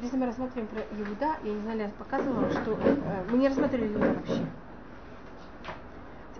Если 0.00 0.16
мы 0.16 0.26
рассматриваем 0.26 0.68
про 0.68 0.80
Иуда, 0.96 1.38
я 1.42 1.52
не 1.52 1.60
знаю, 1.60 1.78
я 1.80 1.88
показывала, 1.88 2.48
что 2.52 2.78
э, 2.80 3.24
мы 3.30 3.38
не 3.38 3.48
рассматривали 3.48 3.92
Иуда 3.92 4.14
вообще. 4.14 4.46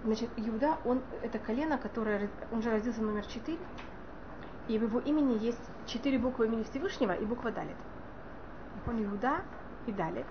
Значит, 0.05 0.31
Иуда, 0.37 0.79
он 0.85 1.03
это 1.23 1.41
колено, 1.41 1.77
которое, 1.77 2.31
он 2.53 2.63
же 2.63 2.71
родился 2.71 3.03
номер 3.03 3.27
4, 3.27 3.59
и 4.69 4.79
в 4.79 4.83
его 4.85 5.01
имени 5.01 5.45
есть 5.45 5.59
четыре 5.87 6.21
буквы 6.21 6.47
имени 6.47 6.63
Всевышнего 6.63 7.11
и 7.11 7.25
буква 7.25 7.51
Далит. 7.51 7.75
Он 8.87 9.05
Иуда 9.05 9.41
и 9.89 9.93
Далит. 9.93 10.27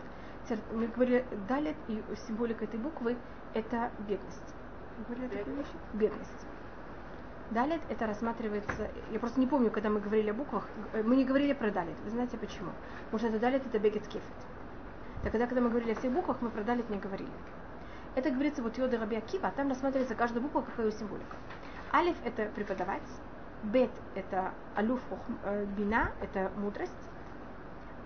Мы 0.72 0.88
говорили, 0.88 1.26
Далит 1.50 1.76
и 1.90 2.02
символика 2.28 2.64
этой 2.64 2.80
буквы 2.80 3.18
это 3.54 3.92
бедность. 4.08 4.56
Вещь? 5.10 5.68
Бедность. 5.94 6.46
Далит 7.52 7.82
это 7.90 8.06
рассматривается, 8.06 8.90
я 9.10 9.20
просто 9.20 9.40
не 9.40 9.48
помню, 9.48 9.72
когда 9.72 9.90
мы 9.90 10.02
говорили 10.02 10.32
о 10.32 10.34
буквах, 10.34 10.68
мы 11.06 11.16
не 11.16 11.24
говорили 11.24 11.54
про 11.54 11.72
далит. 11.72 11.96
Вы 12.04 12.10
знаете 12.10 12.38
почему? 12.38 12.72
Потому 13.06 13.20
что 13.20 13.28
это 13.30 13.40
далит 13.40 13.66
это 13.66 13.80
бегет 13.80 14.06
кефет. 14.08 14.22
Так 15.24 15.32
когда, 15.32 15.48
когда 15.48 15.62
мы 15.62 15.70
говорили 15.70 15.94
о 15.94 15.96
всех 15.96 16.12
буквах, 16.12 16.42
мы 16.42 16.50
про 16.50 16.64
далит 16.64 16.90
не 16.90 16.98
говорили. 16.98 17.32
Это 18.16 18.32
говорится 18.32 18.62
вот 18.62 18.78
Йода 18.78 18.98
Раби 18.98 19.16
Акива, 19.16 19.48
а 19.48 19.52
там 19.52 19.70
рассматривается 19.70 20.16
каждая 20.16 20.42
буква, 20.42 20.62
какая 20.62 20.92
символика. 20.92 21.38
Алиф 21.94 22.18
это 22.26 22.48
преподавать, 22.54 23.08
бет 23.64 23.92
это 24.16 24.52
алюф 24.76 25.00
э, 25.46 25.66
бина, 25.78 26.12
это 26.22 26.52
мудрость, 26.58 26.92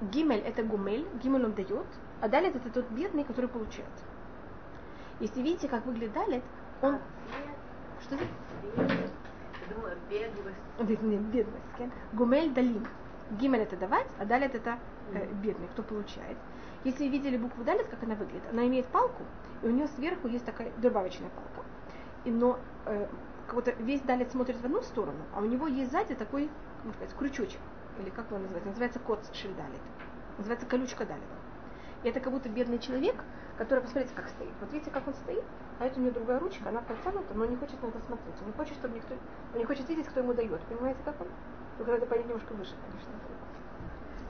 гимель 0.01 0.39
это 0.41 0.61
гумель, 0.61 1.07
гимель 1.23 1.45
он 1.45 1.53
дает, 1.53 1.87
а 2.19 2.27
далит 2.27 2.55
это 2.55 2.69
тот 2.69 2.89
бедный, 2.91 3.23
который 3.23 3.47
получает. 3.47 3.89
Если 5.19 5.41
видите, 5.41 5.67
как 5.67 5.85
выглядит 5.85 6.13
далит, 6.13 6.43
он... 6.83 6.95
А, 6.95 6.99
что 8.03 8.15
это? 8.15 9.20
Бедность. 10.09 10.57
Гумель 12.13 12.53
далим. 12.53 12.87
Гимель 13.31 13.61
это 13.61 13.77
давать, 13.77 14.07
а 14.19 14.25
далит 14.25 14.55
это 14.55 14.77
э, 15.13 15.25
бедный, 15.41 15.67
кто 15.69 15.83
получает. 15.83 16.37
Если 16.83 17.05
видели 17.05 17.37
букву 17.37 17.63
далит, 17.63 17.87
как 17.87 18.03
она 18.03 18.15
выглядит, 18.15 18.43
она 18.51 18.67
имеет 18.67 18.87
палку, 18.87 19.23
и 19.61 19.67
у 19.67 19.71
нее 19.71 19.87
сверху 19.87 20.27
есть 20.27 20.45
такая 20.45 20.71
добавочная 20.77 21.29
палка. 21.29 21.67
И, 22.25 22.31
но 22.31 22.59
э, 22.85 23.07
как 23.45 23.55
будто 23.55 23.71
весь 23.71 24.01
далит 24.01 24.31
смотрит 24.31 24.57
в 24.57 24.65
одну 24.65 24.81
сторону, 24.81 25.23
а 25.33 25.39
у 25.39 25.45
него 25.45 25.67
есть 25.67 25.91
сзади 25.91 26.15
такой, 26.15 26.49
можно 26.83 26.93
сказать, 26.93 27.15
крючочек. 27.15 27.59
Или 27.99 28.09
как 28.09 28.27
его 28.27 28.39
называется? 28.39 28.69
Называется 28.69 28.99
кот 28.99 29.19
шельдалит. 29.33 29.81
Называется 30.37 30.65
колючка 30.65 31.05
далит. 31.05 31.23
И 32.03 32.09
это 32.09 32.19
как 32.19 32.33
будто 32.33 32.49
бедный 32.49 32.79
человек, 32.79 33.15
который, 33.57 33.81
посмотрите, 33.81 34.15
как 34.15 34.27
стоит. 34.29 34.53
Вот 34.59 34.71
видите, 34.73 34.89
как 34.89 35.07
он 35.07 35.13
стоит? 35.13 35.43
А 35.79 35.85
это 35.85 35.99
у 35.99 36.03
него 36.03 36.13
другая 36.13 36.39
ручка, 36.39 36.69
она 36.69 36.81
протянута, 36.81 37.33
но 37.35 37.45
не 37.45 37.55
хочет 37.55 37.81
на 37.81 37.87
это 37.87 37.99
смотреть. 38.01 38.35
Он 38.41 38.47
не 38.47 38.53
хочет, 38.53 38.73
чтобы 38.75 38.95
никто, 38.95 39.15
он 39.53 39.59
не 39.59 39.65
хочет 39.65 39.87
видеть, 39.89 40.07
кто 40.07 40.19
ему 40.19 40.33
дает. 40.33 40.61
Понимаете, 40.61 40.99
как 41.03 41.19
он? 41.19 41.27
Только 41.77 41.91
надо 41.93 42.05
понять 42.05 42.27
немножко 42.27 42.53
выше, 42.53 42.73
конечно. 42.85 43.11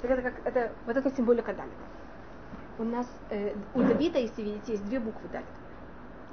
Так 0.01 0.11
это, 0.11 0.21
как, 0.21 0.45
это, 0.45 0.73
вот 0.85 0.97
это 0.97 1.11
символика 1.11 1.53
Далита. 1.53 1.75
У 2.79 2.83
нас, 2.83 3.07
э, 3.29 3.53
у 3.75 3.81
Давида, 3.81 4.19
если 4.19 4.41
видите, 4.41 4.71
есть 4.73 4.85
две 4.85 4.99
буквы 4.99 5.29
Далит. 5.29 5.47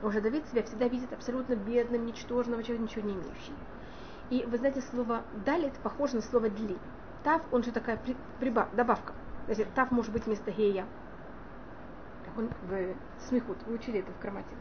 Уже 0.03 0.21
Давид 0.21 0.47
себя 0.49 0.63
всегда 0.63 0.89
видит 0.89 1.13
абсолютно 1.13 1.55
бедным, 1.55 2.07
ничтожным, 2.07 2.63
человеком, 2.63 2.85
ничего 2.85 3.07
не 3.07 3.15
имеющим. 3.15 3.55
И 4.31 4.45
вы 4.45 4.57
знаете, 4.57 4.81
слово 4.81 5.23
Далит 5.45 5.75
похоже 5.83 6.17
на 6.17 6.23
слово 6.23 6.49
Дли. 6.49 6.79
Тав, 7.25 7.43
он 7.53 7.63
же 7.63 7.73
такая 7.73 7.97
при, 7.99 8.17
приба, 8.41 8.69
добавка. 8.73 9.13
Значит, 9.47 9.69
Тав 9.75 9.91
может 9.91 10.13
быть 10.13 10.25
вместо 10.27 10.51
Гея, 10.51 10.87
он 12.37 12.51
в 12.69 12.95
смехут, 13.27 13.59
вы 13.67 13.75
учили 13.75 14.01
это 14.01 14.13
в 14.13 14.23
грамматике. 14.23 14.55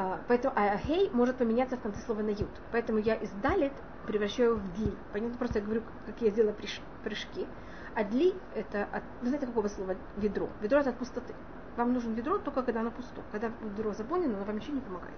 А, 0.00 0.20
поэтому 0.28 0.54
а 0.56 0.78
хей 0.78 1.10
может 1.12 1.38
поменяться 1.38 1.76
в 1.76 1.80
конце 1.80 1.98
слова 2.02 2.22
на 2.22 2.30
ют. 2.30 2.48
Поэтому 2.70 3.00
я 3.00 3.16
из 3.16 3.30
далит 3.42 3.72
превращаю 4.06 4.54
в 4.54 4.74
дли. 4.76 4.94
Понятно? 5.12 5.36
Просто 5.36 5.58
я 5.58 5.64
говорю, 5.64 5.82
как 6.06 6.20
я 6.20 6.30
сделала 6.30 6.54
прыжки. 7.02 7.48
А 7.96 8.04
дли 8.04 8.32
это 8.54 8.84
от, 8.92 9.02
вы 9.20 9.26
знаете, 9.26 9.46
какого 9.46 9.66
слова 9.66 9.96
ведро? 10.16 10.48
Ведро 10.60 10.78
это 10.78 10.90
от 10.90 10.98
пустоты. 10.98 11.34
Вам 11.76 11.94
нужен 11.94 12.14
ведро 12.14 12.38
только 12.38 12.62
когда 12.62 12.82
оно 12.82 12.92
пусто. 12.92 13.22
Когда 13.32 13.50
ведро 13.60 13.92
заполнено, 13.92 14.36
оно 14.36 14.44
вам 14.44 14.58
ничего 14.58 14.74
не 14.74 14.80
помогает. 14.82 15.16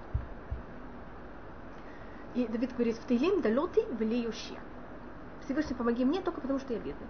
И 2.34 2.46
Давид 2.46 2.72
говорит, 2.72 2.96
в 2.96 3.06
Тейлим 3.06 3.42
далоты 3.42 3.84
вели 3.98 4.30
Всевышний, 5.42 5.76
помоги 5.76 6.06
мне 6.06 6.22
только 6.22 6.40
потому, 6.40 6.58
что 6.58 6.72
я 6.72 6.78
бедный. 6.78 7.06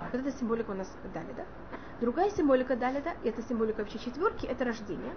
Вот 0.00 0.12
это 0.12 0.32
символика 0.32 0.72
у 0.72 0.74
нас 0.74 0.92
дали, 1.14 1.32
да? 1.36 1.44
Другая 2.00 2.30
символика 2.30 2.74
Далида, 2.74 3.12
и 3.22 3.28
это 3.28 3.42
символика 3.42 3.78
вообще 3.78 4.00
четверки, 4.00 4.46
это 4.46 4.64
рождение. 4.64 5.14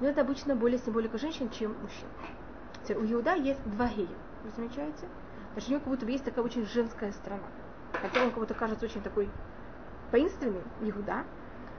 Но 0.00 0.08
это 0.08 0.22
обычно 0.22 0.56
более 0.56 0.78
символика 0.78 1.18
женщин, 1.18 1.50
чем 1.50 1.76
мужчин. 1.80 2.08
У 2.88 3.12
Иуда 3.12 3.34
есть 3.34 3.62
два 3.64 3.88
гея. 3.88 4.08
Вы 4.42 4.50
замечаете? 4.50 5.08
Значит, 5.52 5.68
у 5.68 5.72
него 5.72 5.80
как 5.80 5.88
будто 5.88 6.04
бы 6.04 6.12
есть 6.12 6.24
такая 6.24 6.44
очень 6.44 6.66
женская 6.66 7.12
страна. 7.12 7.44
Хотя 7.92 8.22
он 8.22 8.30
как 8.30 8.40
будто 8.40 8.54
кажется 8.54 8.84
очень 8.84 9.02
такой 9.02 9.30
воинственный, 10.10 10.62
Иуда. 10.80 11.24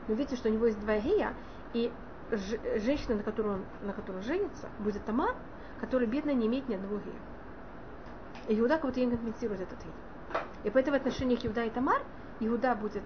Но 0.08 0.16
видите, 0.16 0.36
что 0.36 0.50
у 0.50 0.52
него 0.52 0.66
есть 0.66 0.80
два 0.80 0.98
гея, 0.98 1.34
и 1.74 1.92
женщина, 2.31 3.16
на 3.16 3.24
которую 3.24 3.56
он, 3.56 3.66
на 3.81 3.94
которую 3.94 4.20
он 4.20 4.24
женится, 4.24 4.70
будет 4.80 5.03
Тамар, 5.06 5.36
которая 5.80 6.08
бедная 6.08 6.34
не 6.34 6.47
имеет 6.47 6.68
ни 6.70 6.76
одного 6.76 6.97
гея. 6.97 7.20
И 8.47 8.59
Иуда 8.59 8.76
как 8.76 8.86
будто 8.86 9.00
ей 9.00 9.09
компенсирует 9.09 9.62
этот 9.62 9.78
гей. 9.84 9.94
И 10.64 10.70
поэтому 10.70 10.97
в 10.97 11.02
отношениях 11.02 11.46
Иуда 11.46 11.64
и 11.64 11.70
Тамар 11.70 12.02
Иуда 12.40 12.76
будет 12.76 13.03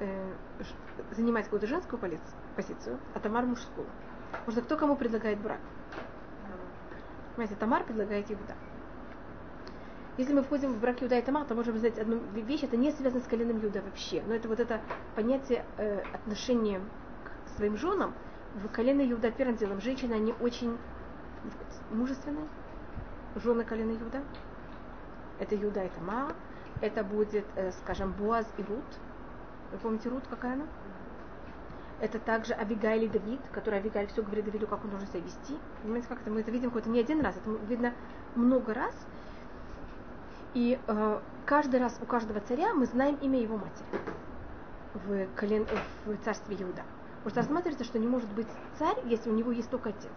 э, 0.00 0.32
занимать 1.12 1.44
какую-то 1.44 1.66
женскую 1.66 2.00
позицию, 2.56 2.98
а 3.14 3.20
Тамар 3.20 3.44
мужскую. 3.46 3.86
Потому 4.30 4.52
что 4.52 4.62
кто 4.62 4.76
кому 4.76 4.96
предлагает 4.96 5.38
брак? 5.38 5.60
Понимаете, 7.34 7.56
Тамар 7.56 7.84
предлагает 7.84 8.30
Иуда. 8.30 8.54
Если 10.16 10.32
мы 10.32 10.42
входим 10.42 10.72
в 10.72 10.80
брак 10.80 11.02
Иуда 11.02 11.18
и 11.18 11.22
Тамар, 11.22 11.44
то 11.44 11.54
можем 11.54 11.76
знать 11.78 11.98
одну 11.98 12.20
вещь, 12.32 12.62
это 12.62 12.76
не 12.76 12.90
связано 12.92 13.22
с 13.22 13.26
коленом 13.26 13.62
Иуда 13.62 13.82
вообще. 13.82 14.22
Но 14.26 14.34
это 14.34 14.48
вот 14.48 14.60
это 14.60 14.80
понятие 15.14 15.64
э, 15.76 16.00
отношения 16.14 16.80
к 17.24 17.56
своим 17.56 17.76
женам. 17.76 18.14
В 18.54 18.68
колено 18.68 19.02
Иуда 19.10 19.30
первым 19.30 19.56
делом 19.56 19.80
женщины, 19.80 20.14
они 20.14 20.34
очень 20.40 20.78
мужественные. 21.90 22.48
Жены 23.36 23.64
колена 23.64 23.92
Иуда. 23.92 24.22
Это 25.38 25.54
Иуда 25.56 25.84
и 25.84 25.88
Тамар. 25.90 26.34
Это 26.80 27.04
будет, 27.04 27.44
э, 27.56 27.72
скажем, 27.72 28.12
Буаз 28.12 28.46
и 28.56 28.62
Рут 28.62 28.84
вы 29.72 29.78
помните 29.78 30.08
Рут, 30.08 30.24
какая 30.28 30.54
она? 30.54 30.66
Это 31.98 32.18
также 32.18 32.52
Авигайль 32.52 33.04
и 33.04 33.08
Давид, 33.08 33.40
который 33.52 33.78
Авигайль 33.78 34.08
все 34.08 34.22
говорит 34.22 34.44
Давиду, 34.44 34.66
как 34.66 34.84
он 34.84 34.90
должен 34.90 35.08
себя 35.08 35.20
вести. 35.20 35.56
Понимаете, 35.82 36.08
как 36.08 36.20
это? 36.20 36.30
Мы 36.30 36.40
это 36.40 36.50
видим 36.50 36.70
хоть 36.70 36.86
не 36.86 37.00
один 37.00 37.22
раз, 37.22 37.36
это 37.36 37.50
видно 37.66 37.94
много 38.34 38.74
раз. 38.74 38.94
И 40.52 40.78
э, 40.86 41.20
каждый 41.46 41.80
раз 41.80 41.98
у 42.02 42.06
каждого 42.06 42.40
царя 42.40 42.74
мы 42.74 42.86
знаем 42.86 43.16
имя 43.16 43.40
его 43.40 43.56
матери 43.56 43.86
в, 44.94 45.26
колен, 45.34 45.66
в 46.04 46.16
царстве 46.24 46.56
Иуда. 46.56 46.82
Потому 47.24 47.30
что 47.30 47.40
рассматривается, 47.40 47.84
что 47.84 47.98
не 47.98 48.06
может 48.06 48.30
быть 48.32 48.46
царь, 48.78 48.96
если 49.06 49.30
у 49.30 49.34
него 49.34 49.50
есть 49.50 49.70
только 49.70 49.88
отец. 49.90 50.12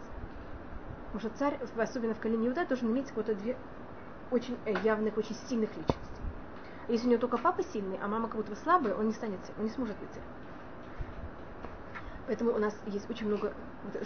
Потому 1.11 1.19
что 1.21 1.39
царь, 1.39 1.59
особенно 1.77 2.13
в 2.13 2.19
колене 2.19 2.49
Иуда, 2.49 2.65
должен 2.65 2.91
иметь 2.91 3.07
какое-то 3.07 3.35
две 3.35 3.57
очень 4.31 4.57
э, 4.65 4.73
явных, 4.83 5.17
очень 5.17 5.35
сильных 5.47 5.69
личностей. 5.69 5.97
Если 6.89 7.07
у 7.07 7.09
него 7.11 7.21
только 7.21 7.37
папа 7.37 7.63
сильный, 7.63 7.97
а 8.01 8.07
мама 8.07 8.27
как 8.27 8.37
будто 8.37 8.51
бы 8.51 8.57
слабая, 8.57 8.95
он 8.95 9.07
не 9.07 9.13
станет, 9.13 9.39
он 9.57 9.63
не 9.63 9.69
сможет 9.69 9.97
быть 9.97 10.09
царем. 10.09 10.38
Поэтому 12.29 12.53
у 12.53 12.59
нас 12.59 12.79
есть 12.85 13.09
очень 13.09 13.25
много 13.25 13.53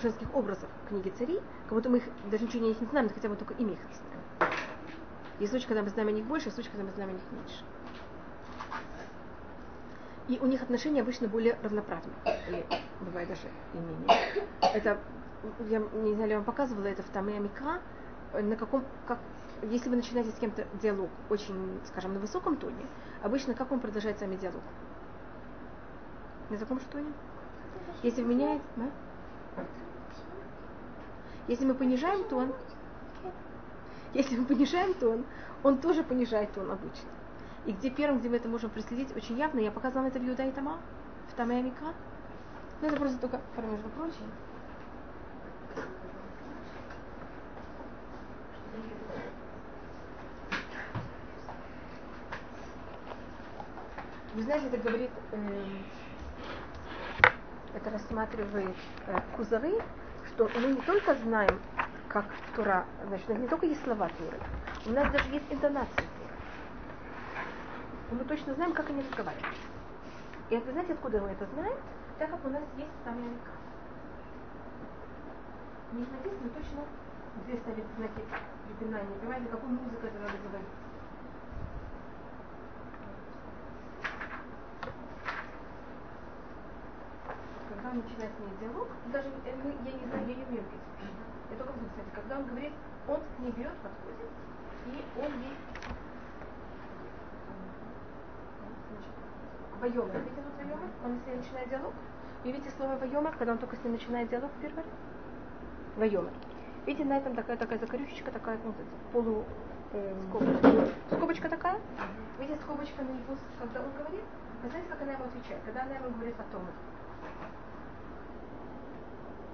женских 0.02 0.34
образов 0.34 0.70
в 0.86 0.88
книге 0.88 1.12
царей, 1.12 1.42
как 1.66 1.74
будто 1.74 1.90
мы 1.90 1.98
их 1.98 2.06
даже 2.32 2.46
ничего 2.46 2.66
не 2.66 2.74
знаем, 2.74 3.10
хотя 3.10 3.28
бы 3.28 3.36
только 3.36 3.54
имя 3.56 3.74
их 3.74 3.80
знаем. 3.80 4.54
Есть 5.40 5.52
случаи, 5.52 5.68
когда 5.68 5.82
мы 5.82 5.90
знаем 5.90 6.08
о 6.08 6.12
них 6.14 6.24
больше, 6.24 6.46
есть 6.46 6.56
случаи, 6.56 6.70
когда 6.70 6.86
мы 6.86 6.94
знаем 6.94 7.10
о 7.10 7.12
них 7.12 7.22
меньше. 7.34 7.66
И 10.30 10.40
у 10.40 10.46
них 10.46 10.62
отношения 10.64 11.02
обычно 11.02 11.28
более 11.28 11.60
равноправные, 11.62 12.16
или 12.48 12.66
бывает 13.02 13.28
даже 13.28 13.50
и 13.74 13.78
менее. 13.78 14.08
Это, 14.74 15.02
я 15.68 15.80
не 15.80 16.14
знаю, 16.14 16.30
я 16.30 16.36
вам 16.38 16.46
показывала 16.46 16.86
это 16.86 17.04
в 17.04 17.10
Таме 17.10 17.38
Микра, 17.40 17.82
на 18.32 18.56
каком, 18.56 18.86
как 19.06 19.20
если 19.64 19.90
вы 19.90 19.98
начинаете 19.98 20.32
с 20.32 20.36
кем-то 20.36 20.66
диалог 20.82 21.10
очень, 21.30 21.78
скажем, 21.88 22.14
на 22.14 22.22
высоком 22.22 22.56
тоне, 22.56 22.86
обычно 23.22 23.54
как 23.54 23.74
он 23.74 23.82
продолжает 23.82 24.18
сами 24.18 24.38
диалог? 24.38 24.64
На 26.50 26.58
таком 26.58 26.80
же 26.80 26.86
тоне? 26.86 27.12
Если 28.02 28.22
меняет, 28.22 28.62
да? 28.76 28.86
Если 31.48 31.66
мы 31.66 31.74
понижаем 31.74 32.24
тон, 32.30 32.54
если 34.14 34.38
мы 34.38 34.46
понижаем 34.46 34.94
тон, 34.94 35.26
он 35.64 35.78
тоже 35.80 36.04
понижает 36.04 36.52
тон 36.54 36.72
обычно. 36.72 37.10
И 37.66 37.72
где 37.72 37.90
первым, 37.90 38.20
где 38.20 38.30
мы 38.30 38.38
это 38.38 38.50
можем 38.50 38.70
проследить, 38.70 39.16
очень 39.16 39.38
явно, 39.38 39.60
я 39.60 39.72
показала 39.72 40.06
это 40.06 40.20
в 40.20 40.24
Юда 40.24 40.44
и 40.44 40.52
Тама, 40.52 40.80
в 41.32 41.36
Таме 41.36 41.60
Амика. 41.60 41.94
Но 42.82 42.88
это 42.88 42.98
просто 42.98 43.18
только, 43.20 43.40
между 43.62 43.90
прочим, 43.90 44.26
Вы 54.34 54.42
знаете, 54.42 54.66
это 54.66 54.78
говорит, 54.78 55.12
э, 55.32 55.66
это 57.74 57.90
рассматривает 57.90 58.76
э, 59.08 59.20
Кузары, 59.36 59.74
что 60.28 60.50
мы 60.60 60.68
не 60.74 60.82
только 60.82 61.16
знаем, 61.16 61.60
как 62.08 62.26
Тура, 62.56 62.86
значит, 63.08 63.28
не 63.30 63.48
только 63.48 63.66
есть 63.66 63.84
слова 63.84 64.10
Туры, 64.18 64.40
у 64.86 64.92
нас 64.92 65.12
даже 65.12 65.30
есть 65.30 65.46
интонация 65.50 65.96
Туры. 65.96 66.34
Мы 68.12 68.26
точно 68.26 68.54
знаем, 68.54 68.74
как 68.74 68.90
они 68.90 69.02
разговаривают. 69.02 69.58
И 70.50 70.56
это, 70.56 70.72
знаете, 70.72 70.94
откуда 70.94 71.22
мы 71.22 71.30
это 71.30 71.46
знаем? 71.54 71.78
Так 72.20 72.30
как 72.30 72.46
у 72.46 72.50
нас 72.50 72.64
есть 72.78 73.04
там 73.04 73.18
языка. 73.18 73.52
Не 75.94 76.02
написано 76.02 76.50
точно, 76.50 76.82
где 77.44 77.58
ставить 77.58 77.86
знаки 77.98 78.22
препинания. 78.68 79.16
Понимаете, 79.20 79.48
какую 79.48 79.72
музыку 79.74 80.06
это 80.06 80.20
надо 80.20 80.38
заводить. 80.44 80.83
Когда 87.94 88.02
он 88.02 88.10
начинает 88.10 88.34
с 88.34 88.40
ней 88.40 88.58
диалог, 88.60 88.88
даже 89.12 89.28
э, 89.30 89.56
мы, 89.64 89.70
я 89.86 89.92
не 89.94 90.06
знаю, 90.08 90.28
я 90.28 90.36
не 90.36 90.44
умею 90.46 90.64
петь. 90.64 91.10
Я 91.52 91.58
только 91.58 91.74
буду, 91.74 91.86
кстати, 91.90 92.10
когда 92.16 92.40
он 92.40 92.46
говорит, 92.48 92.74
он 93.08 93.18
к 93.18 93.40
ней 93.40 93.52
берет, 93.52 93.78
подходит, 93.78 94.30
и 94.88 95.20
он 95.20 95.42
ей 95.42 95.54
Вайомер. 99.80 100.18
Видите 100.18 100.42
тут 100.42 100.56
Вайомер? 100.58 100.90
Он 101.06 101.20
с 101.20 101.28
ней 101.28 101.36
начинает 101.36 101.70
диалог. 101.70 101.94
И 102.44 102.52
видите 102.52 102.72
слово 102.72 102.98
Вайомер, 102.98 103.36
когда 103.38 103.52
он 103.52 103.58
только 103.60 103.76
с 103.76 103.84
ней 103.84 103.92
начинает 103.92 104.30
диалог 104.30 104.50
первый 104.60 104.78
раз? 104.78 104.86
Вайомер. 105.98 106.34
Видите, 106.88 107.06
на 107.06 107.18
этом 107.18 107.36
такая 107.36 107.58
такая 107.58 107.78
закорючечка, 107.78 108.32
такая, 108.32 108.58
ну, 108.64 108.74
полу 109.12 109.46
э, 109.92 110.16
скобочка. 110.30 110.88
скобочка 111.12 111.50
такая. 111.50 111.80
Видите, 112.40 112.60
скобочка 112.62 113.04
на 113.04 113.10
его, 113.10 113.38
когда 113.60 113.82
он 113.82 113.92
говорит. 113.92 114.24
Вы 114.64 114.70
знаете, 114.70 114.90
как 114.90 115.02
она 115.02 115.12
ему 115.12 115.26
отвечает? 115.26 115.62
Когда 115.64 115.84
она 115.84 115.94
ему 115.94 116.10
говорит 116.10 116.36
о 116.40 116.52
том. 116.52 116.64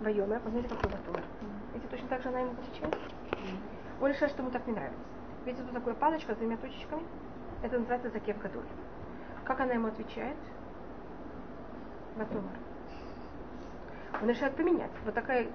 Вайомер, 0.02 0.40
вы 0.40 0.50
знаете, 0.52 0.70
какой 0.70 0.92
Ватомер? 0.92 1.24
Видите, 1.74 1.90
точно 1.90 2.08
так 2.08 2.22
же 2.22 2.30
она 2.30 2.40
ему 2.40 2.52
отвечает? 2.54 2.98
Он 4.00 4.08
решает, 4.10 4.32
что 4.32 4.42
ему 4.42 4.52
так 4.52 4.66
не 4.66 4.74
нравится. 4.74 5.00
Видите, 5.46 5.64
тут 5.64 5.74
такая 5.74 5.94
палочка 5.96 6.34
с 6.34 6.38
двумя 6.38 6.56
точечками. 6.56 7.04
Это 7.62 7.78
называется 7.78 8.10
закев 8.10 8.38
гадоль. 8.40 8.64
Как 9.44 9.60
она 9.60 9.74
ему 9.74 9.88
отвечает? 9.88 10.38
Ватомар. 12.16 12.54
Он 14.22 14.30
решает 14.30 14.56
поменять. 14.56 14.92
Вот 15.04 15.14
такая 15.14 15.48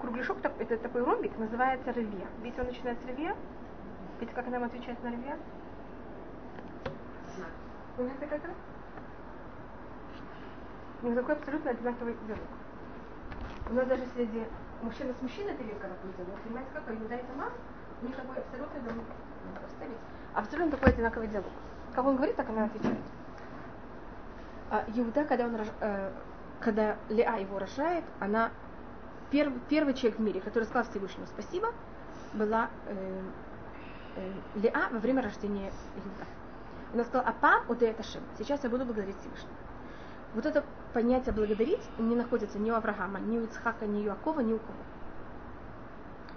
кругляшок, 0.00 0.38
это 0.42 0.78
такой 0.78 1.04
ромбик, 1.04 1.36
называется 1.36 1.90
ревья. 1.90 2.26
Видите, 2.42 2.62
он 2.62 2.68
начинает 2.68 2.98
с 3.02 3.06
ревья. 3.06 3.36
Видите, 4.18 4.34
как 4.34 4.46
она 4.46 4.56
ему 4.56 4.66
отвечает 4.66 5.02
на 5.02 5.08
ревья? 5.08 5.38
Понимаете, 7.96 8.26
как 8.26 8.32
это? 8.32 8.50
У 11.02 11.06
них 11.06 11.16
такой 11.16 11.34
абсолютно 11.34 11.70
одинаковый 11.70 12.16
диалог. 12.26 12.63
У 13.70 13.74
нас 13.74 13.86
даже 13.86 14.02
среди 14.14 14.44
мужчины 14.82 15.14
с 15.18 15.22
мужчиной 15.22 15.54
это 15.54 15.62
редко 15.62 15.88
такой 15.88 16.12
диалог. 16.18 16.38
Понимаете, 16.42 16.70
как? 16.74 16.82
Иуда 16.90 17.14
и 17.14 17.22
Тамар, 17.26 17.52
у 18.02 18.06
них 18.06 18.16
такой 18.16 18.36
абсолютно, 18.36 19.04
абсолютно 20.34 20.70
такой 20.72 20.92
одинаковый 20.92 21.28
диалог. 21.28 21.52
Как 21.94 22.04
он 22.04 22.16
говорит, 22.16 22.36
так 22.36 22.48
она 22.50 22.64
отвечает. 22.64 22.98
А 24.70 24.84
Иуда, 24.88 25.24
когда, 25.24 25.46
он, 25.46 25.56
э, 25.80 26.12
когда 26.60 26.96
Леа 27.08 27.38
его 27.38 27.58
рожает, 27.58 28.04
она 28.20 28.50
перв, 29.30 29.52
первый 29.68 29.94
человек 29.94 30.18
в 30.18 30.22
мире, 30.22 30.40
который 30.40 30.64
сказал 30.64 30.84
Всевышнему 30.90 31.26
спасибо, 31.26 31.72
была 32.34 32.68
э, 32.86 33.22
э, 34.16 34.32
Леа 34.56 34.88
во 34.90 34.98
время 34.98 35.22
рождения 35.22 35.72
Иуда. 35.96 36.26
Она 36.92 37.04
сказала, 37.04 37.28
апа 37.28 37.74
это 37.80 38.02
шим. 38.02 38.22
Сейчас 38.36 38.62
я 38.62 38.68
буду 38.68 38.84
благодарить 38.84 39.16
Всевышнего. 39.20 39.54
Вот 40.34 40.44
это 40.44 40.64
понятие 40.94 41.34
благодарить 41.34 41.82
не 41.98 42.14
находится 42.14 42.58
ни 42.58 42.70
у 42.70 42.74
Авраама, 42.74 43.18
ни 43.20 43.38
у 43.38 43.44
Ицхака, 43.44 43.86
ни 43.86 44.00
у 44.00 44.04
Якова, 44.04 44.40
ни 44.40 44.54
у 44.54 44.58
кого. 44.58 44.78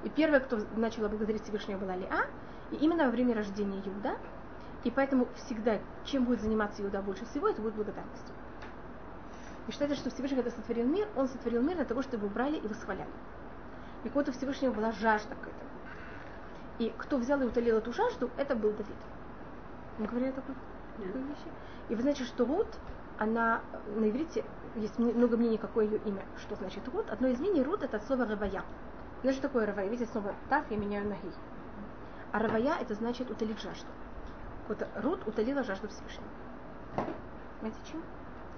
И 0.03 0.09
первая, 0.09 0.41
кто 0.41 0.59
начала 0.75 1.07
благодарить 1.07 1.43
Всевышнего, 1.43 1.77
была 1.77 1.95
Леа, 1.95 2.25
и 2.71 2.75
именно 2.75 3.05
во 3.05 3.11
время 3.11 3.35
рождения 3.35 3.81
Иуда 3.85 4.17
и 4.83 4.91
поэтому 4.91 5.27
всегда, 5.35 5.79
чем 6.05 6.25
будет 6.25 6.41
заниматься 6.41 6.81
Иуда 6.81 7.01
больше 7.01 7.25
всего, 7.25 7.47
это 7.47 7.61
будет 7.61 7.75
благодарность. 7.75 8.31
И 9.67 9.71
считается, 9.71 9.97
что 9.97 10.09
Всевышний, 10.09 10.37
когда 10.37 10.51
сотворил 10.51 10.85
мир, 10.85 11.07
он 11.15 11.27
сотворил 11.27 11.61
мир 11.61 11.75
для 11.75 11.85
того, 11.85 12.01
чтобы 12.01 12.27
брали 12.27 12.57
и 12.57 12.67
восхваляли. 12.67 13.09
И 14.03 14.09
кого-то 14.09 14.31
Всевышнего 14.31 14.71
была 14.71 14.91
жажда 14.91 15.35
к 15.35 15.41
этому. 15.41 15.71
И 16.79 16.93
кто 16.97 17.17
взял 17.17 17.41
и 17.41 17.45
утолил 17.45 17.77
эту 17.77 17.91
жажду, 17.91 18.29
это 18.37 18.55
был 18.55 18.71
Давид. 18.71 18.95
Мы 19.97 20.05
говорили 20.05 20.31
такой, 20.31 20.55
такой 20.95 21.21
вещи. 21.21 21.47
И 21.89 21.95
вы 21.95 22.01
знаете, 22.01 22.23
что 22.23 22.45
Рут, 22.45 22.67
она 23.17 23.61
на 23.95 24.09
иврите, 24.09 24.43
есть 24.75 24.97
много 24.99 25.37
мнений, 25.37 25.57
какое 25.57 25.85
ее 25.85 25.97
имя, 26.05 26.23
что 26.37 26.55
значит 26.55 26.87
Рут. 26.89 27.09
Одно 27.09 27.27
из 27.27 27.39
мнений 27.39 27.63
Рут 27.63 27.83
это 27.83 27.97
от 27.97 28.03
слова 28.05 28.25
Равая. 28.25 28.63
Знаете, 29.21 29.39
что 29.39 29.47
такое 29.47 29.65
Равая? 29.65 29.87
Видите, 29.87 30.11
снова 30.11 30.35
Тав 30.49 30.69
я 30.69 30.77
меняю 30.77 31.07
на 31.07 31.13
Ги. 31.13 31.31
А 32.31 32.39
Равая 32.39 32.77
это 32.79 32.93
значит 32.93 33.29
утолить 33.29 33.59
жажду. 33.59 33.87
Вот 34.67 34.85
Рут 34.95 35.27
утолила 35.27 35.63
жажду 35.63 35.87
Всевышнего. 35.87 36.27
Понимаете, 37.59 37.79
чем? 37.91 38.03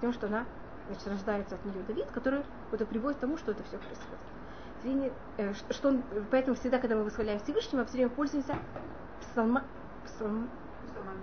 Тем, 0.00 0.12
что 0.12 0.26
она 0.26 0.44
значит, 0.88 1.06
рождается 1.06 1.54
от 1.54 1.64
нее 1.64 1.82
Давид, 1.84 2.06
который 2.10 2.44
вот, 2.70 2.86
приводит 2.88 3.18
к 3.18 3.20
тому, 3.20 3.36
что 3.38 3.52
это 3.52 3.62
все 3.64 3.78
происходит. 3.78 4.18
Извини, 4.82 5.12
э, 5.36 5.52
что 5.70 5.88
он, 5.88 6.02
поэтому 6.30 6.56
всегда, 6.56 6.78
когда 6.78 6.96
мы 6.96 7.04
восхваляем 7.04 7.38
Всевышнего, 7.40 7.84
все 7.84 7.94
время 7.94 8.10
пользуемся 8.10 8.56
псалма, 9.20 9.62
псалм, 10.04 10.48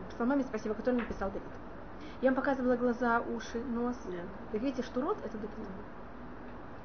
псалмами, 0.10 0.44
спасибо, 0.44 0.76
которые 0.76 1.02
написал 1.02 1.30
Давид. 1.30 1.50
Я 2.22 2.30
вам 2.30 2.36
показывала 2.36 2.76
глаза, 2.76 3.20
уши, 3.20 3.60
нос. 3.64 3.96
Yeah. 4.08 4.26
Вы 4.52 4.60
видите, 4.60 4.82
что 4.82 5.02
рот 5.02 5.18
это 5.24 5.38
Давид. 5.38 5.52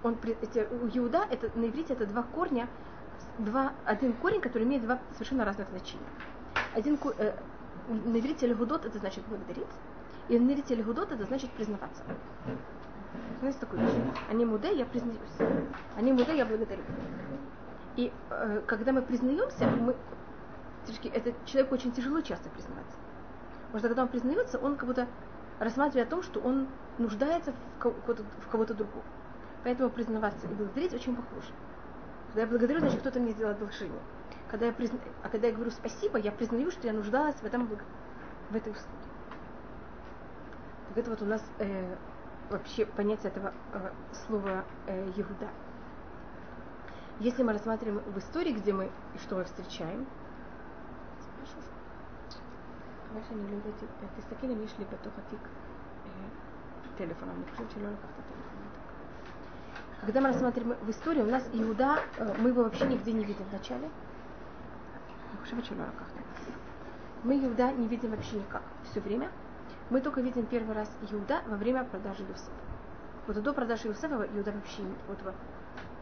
Он, 0.03 0.19
эти, 0.43 0.67
у 0.71 0.89
Иуда 0.99 1.25
это, 1.31 1.51
на 1.59 1.67
иврите 1.67 1.95
это 1.95 2.07
два 2.07 2.23
корня, 2.23 2.69
два, 3.39 3.73
один 3.87 4.13
корень, 4.15 4.41
который 4.41 4.65
имеет 4.65 4.83
два 4.83 4.99
совершенно 5.13 5.45
разных 5.45 5.69
значения. 5.71 6.05
Один, 6.75 6.99
э, 7.19 7.33
на 7.89 8.19
иврите 8.19 8.47
легудот 8.47 8.85
это 8.85 8.99
значит 8.99 9.25
благодарить, 9.27 9.67
и 10.29 10.39
на 10.39 10.53
иврите 10.53 10.75
легудот 10.75 11.13
это 11.13 11.25
значит 11.25 11.51
признаваться. 11.53 12.03
Знаете 13.41 13.59
такое 13.61 13.81
вещь? 13.81 13.93
Они 14.29 14.45
муде, 14.45 14.77
я 14.77 14.85
признаюсь. 14.85 15.19
Они 15.97 16.13
муде, 16.13 16.37
я 16.37 16.45
благодарю. 16.45 16.83
И 17.97 18.13
э, 18.31 18.63
когда 18.67 18.93
мы 18.93 19.03
признаемся, 19.03 19.67
мы, 19.67 19.95
это 21.13 21.33
человеку 21.47 21.75
очень 21.75 21.93
тяжело 21.93 22.21
часто 22.21 22.51
признаваться. 22.51 22.97
Потому 23.73 23.79
что 23.79 23.89
когда 23.89 24.03
он 24.03 24.09
признается, 24.09 24.59
он 24.59 24.77
как 24.77 24.87
будто 24.87 25.09
рассматривает 25.59 26.09
о 26.09 26.11
том, 26.11 26.23
что 26.23 26.41
он 26.41 26.69
нуждается 26.99 27.53
в 27.53 27.83
кого-то, 27.83 28.23
в 28.23 28.49
кого-то 28.49 28.75
другого. 28.75 29.05
Поэтому 29.65 29.91
признаваться 29.91 30.47
и 30.47 30.55
благодарить 30.55 30.93
очень 30.95 31.17
похоже. 31.17 31.53
Когда 32.29 32.43
я 32.43 32.47
благодарю, 32.47 32.81
значит, 32.81 33.01
кто-то 33.01 33.21
мне 33.21 33.33
сделал 33.33 33.53
одолжение 33.53 34.01
когда 34.53 34.67
я 34.67 34.73
призна... 34.73 34.99
а 35.23 35.31
когда 35.31 35.47
я 35.47 35.55
говорю 35.55 35.71
спасибо, 35.71 36.19
я 36.19 36.31
признаю, 36.31 36.71
что 36.71 36.87
я 36.87 36.93
нуждалась 36.93 37.37
в 37.37 37.45
этом 37.45 37.67
в 37.67 38.55
этой 38.55 38.71
услуге. 38.71 38.99
Так 40.89 40.99
это 40.99 41.11
вот 41.11 41.23
у 41.23 41.25
нас 41.25 41.43
э, 41.59 41.97
вообще 42.51 42.85
понятие 42.85 43.33
этого 43.33 43.55
э, 43.73 43.91
слова 44.27 44.65
э, 44.87 45.11
Егуда. 45.17 45.49
Если 47.19 47.43
мы 47.43 47.55
рассматриваем 47.55 48.01
в 48.01 48.19
истории, 48.19 48.53
где 48.53 48.75
мы 48.75 48.91
и 49.15 49.19
что 49.19 49.37
мы 49.37 49.45
встречаем, 49.45 50.07
תסתכלי 54.18 54.54
אם 54.54 54.64
יש 54.64 54.80
לי 54.80 54.86
בתוך 54.86 55.14
התיק 55.18 55.48
טלפון, 56.98 57.30
אני 57.30 57.52
חושבת 57.52 57.72
שלא 57.72 57.90
לקחת 57.90 58.24
טלפון. 58.30 58.58
Когда 60.06 60.22
мы 60.22 60.28
рассматриваем 60.28 60.78
в 60.86 60.90
истории, 60.92 61.22
у 61.22 61.26
нас 61.26 61.44
Иуда, 61.54 62.00
э, 62.18 62.36
мы 62.38 62.50
его 62.50 62.64
вообще 62.64 62.86
нигде 62.86 63.12
не 63.14 63.26
видим 63.26 63.46
в 63.46 63.52
начале. 63.52 63.90
Мы 67.24 67.40
Иуда 67.44 67.72
не 67.72 67.88
видим 67.88 68.12
вообще 68.12 68.36
никак 68.38 68.62
все 68.84 69.00
время. 69.02 69.30
Мы 69.90 70.02
только 70.02 70.22
видим 70.22 70.46
первый 70.46 70.76
раз 70.76 70.90
Иуда 71.10 71.42
во 71.48 71.58
время 71.58 71.84
продажи 71.84 72.24
Юсефа. 72.24 72.52
Вот 73.26 73.42
до 73.42 73.54
продажи 73.54 73.88
Юсефа 73.88 74.16
Иуда 74.36 74.52
вообще 74.52 74.84
вот, 75.08 75.20
вот 75.24 75.36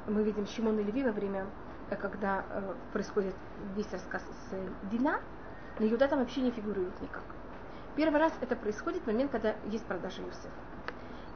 мы 0.07 0.23
видим 0.23 0.45
Шимон 0.45 0.77
и 0.79 0.83
Леви 0.83 1.03
во 1.03 1.11
время, 1.11 1.45
э, 1.89 1.95
когда 1.95 2.43
э, 2.49 2.73
происходит 2.91 3.35
весь 3.75 3.91
рассказ 3.93 4.23
с 4.23 4.89
Дина, 4.91 5.21
но 5.78 5.86
Иуда 5.86 6.08
там 6.08 6.18
вообще 6.18 6.40
не 6.40 6.50
фигурирует 6.50 7.00
никак. 7.00 7.22
Первый 7.96 8.20
раз 8.20 8.32
это 8.40 8.56
происходит 8.56 9.02
в 9.02 9.06
момент, 9.06 9.30
когда 9.30 9.54
есть 9.66 9.84
продажа 9.84 10.22
Юсефа. 10.22 10.50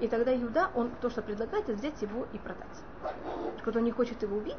И 0.01 0.09
тогда 0.09 0.35
Иуда, 0.37 0.71
он 0.75 0.91
то, 1.01 1.11
что 1.11 1.23
предлагает, 1.23 1.69
это 1.69 1.79
взять 1.79 2.01
его 2.03 2.27
и 2.33 2.39
продать. 2.39 2.83
Когда 3.63 3.79
он 3.79 3.85
не 3.85 3.93
хочет 3.93 4.23
его 4.23 4.37
убить, 4.37 4.57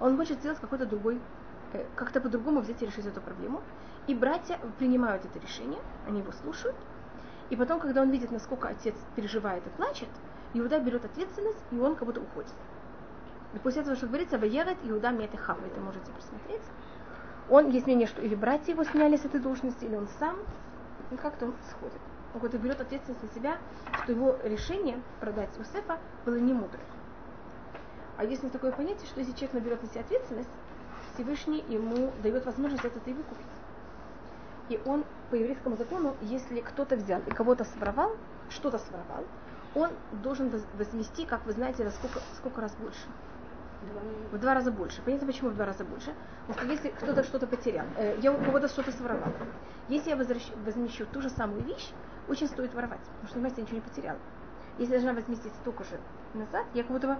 он 0.00 0.16
хочет 0.16 0.38
сделать 0.38 0.58
какой-то 0.58 0.86
другой 0.86 1.20
Э, 1.74 1.84
как-то 1.96 2.20
по-другому 2.20 2.60
взять 2.60 2.80
и 2.82 2.86
решить 2.86 3.04
эту 3.04 3.20
проблему. 3.20 3.60
И 4.06 4.14
братья 4.14 4.58
принимают 4.78 5.24
это 5.24 5.40
решение, 5.40 5.80
они 6.06 6.20
его 6.20 6.30
слушают. 6.30 6.76
И 7.50 7.56
потом, 7.56 7.80
когда 7.80 8.02
он 8.02 8.10
видит, 8.10 8.30
насколько 8.30 8.68
отец 8.68 8.94
переживает 9.16 9.66
и 9.66 9.70
плачет, 9.70 10.08
Иуда 10.54 10.78
берет 10.78 11.04
ответственность, 11.04 11.58
и 11.72 11.78
он 11.78 11.96
как 11.96 12.06
будто 12.06 12.20
уходит. 12.20 12.54
И 13.54 13.58
после 13.58 13.82
этого, 13.82 13.96
что 13.96 14.06
говорится, 14.06 14.38
воевает 14.38 14.78
Иуда 14.84 15.10
Метехав, 15.10 15.58
это 15.64 15.80
можете 15.80 16.12
посмотреть. 16.12 16.62
Он, 17.50 17.70
есть 17.70 17.86
мнение, 17.86 18.06
что 18.06 18.22
или 18.22 18.34
братья 18.34 18.72
его 18.72 18.84
сняли 18.84 19.16
с 19.16 19.24
этой 19.24 19.40
должности, 19.40 19.84
или 19.84 19.96
он 19.96 20.08
сам, 20.18 20.36
и 21.10 21.16
как-то 21.16 21.46
он 21.46 21.54
сходит. 21.70 22.00
Он 22.34 22.40
как-то 22.40 22.58
берет 22.58 22.80
ответственность 22.80 23.22
на 23.22 23.28
себя, 23.30 23.58
что 24.02 24.12
его 24.12 24.36
решение 24.44 24.98
продать 25.20 25.50
Иосифа 25.58 25.98
было 26.24 26.36
не 26.36 26.52
мудрым. 26.52 26.80
А 28.16 28.24
есть 28.24 28.50
такое 28.50 28.72
понятие, 28.72 29.06
что 29.06 29.20
если 29.20 29.32
человек 29.32 29.54
наберет 29.54 29.82
на 29.82 29.88
себя 29.88 30.00
ответственность, 30.00 30.50
Всевышний 31.14 31.64
ему 31.68 32.12
дает 32.22 32.44
возможность 32.44 32.84
этот 32.84 33.06
и 33.06 33.12
выкупить. 33.12 33.46
И 34.68 34.80
он 34.86 35.04
по 35.30 35.34
еврейскому 35.34 35.76
закону, 35.76 36.16
если 36.22 36.60
кто-то 36.60 36.96
взял 36.96 37.20
и 37.26 37.30
кого-то 37.30 37.64
своровал, 37.64 38.16
что-то 38.48 38.78
своровал, 38.78 39.24
он 39.74 39.90
должен 40.22 40.50
возмести, 40.78 41.26
как 41.26 41.44
вы 41.44 41.52
знаете, 41.52 41.90
сколько, 41.90 42.20
сколько 42.36 42.60
раз 42.60 42.74
больше. 42.76 43.06
В 44.32 44.38
два 44.38 44.54
раза 44.54 44.70
больше. 44.70 45.02
Понятно, 45.02 45.26
почему 45.26 45.50
в 45.50 45.54
два 45.54 45.66
раза 45.66 45.84
больше? 45.84 46.12
Потому 46.46 46.64
что 46.64 46.72
если 46.72 46.88
кто-то 46.90 47.22
что-то 47.22 47.46
потерял, 47.46 47.86
э, 47.96 48.18
я 48.20 48.32
у 48.32 48.42
кого-то 48.42 48.68
что-то 48.68 48.92
своровал. 48.92 49.32
Если 49.88 50.10
я 50.10 50.16
возмещу 50.16 51.06
ту 51.06 51.20
же 51.20 51.30
самую 51.30 51.62
вещь, 51.62 51.92
очень 52.28 52.48
стоит 52.48 52.74
воровать, 52.74 53.00
потому 53.00 53.26
что, 53.26 53.34
понимаете, 53.34 53.56
я 53.58 53.62
ничего 53.62 53.76
не 53.76 53.82
потеряла. 53.82 54.18
Если 54.78 54.94
я 54.94 55.00
должна 55.00 55.20
возместить 55.20 55.52
столько 55.60 55.84
же 55.84 56.00
назад, 56.32 56.66
я 56.74 56.82
как 56.82 56.92
будто 56.92 57.06
бы 57.08 57.16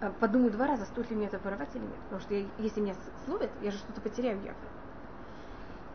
э, 0.00 0.12
подумаю 0.20 0.52
два 0.52 0.66
раза, 0.66 0.84
стоит 0.84 1.10
ли 1.10 1.16
мне 1.16 1.26
это 1.26 1.38
воровать 1.38 1.74
или 1.74 1.82
нет. 1.82 1.98
Потому 2.04 2.20
что 2.20 2.34
я, 2.34 2.46
если 2.58 2.80
меня 2.80 2.94
словят, 3.24 3.50
я 3.62 3.70
же 3.70 3.78
что-то 3.78 4.00
потеряю 4.00 4.36
явно. 4.36 4.60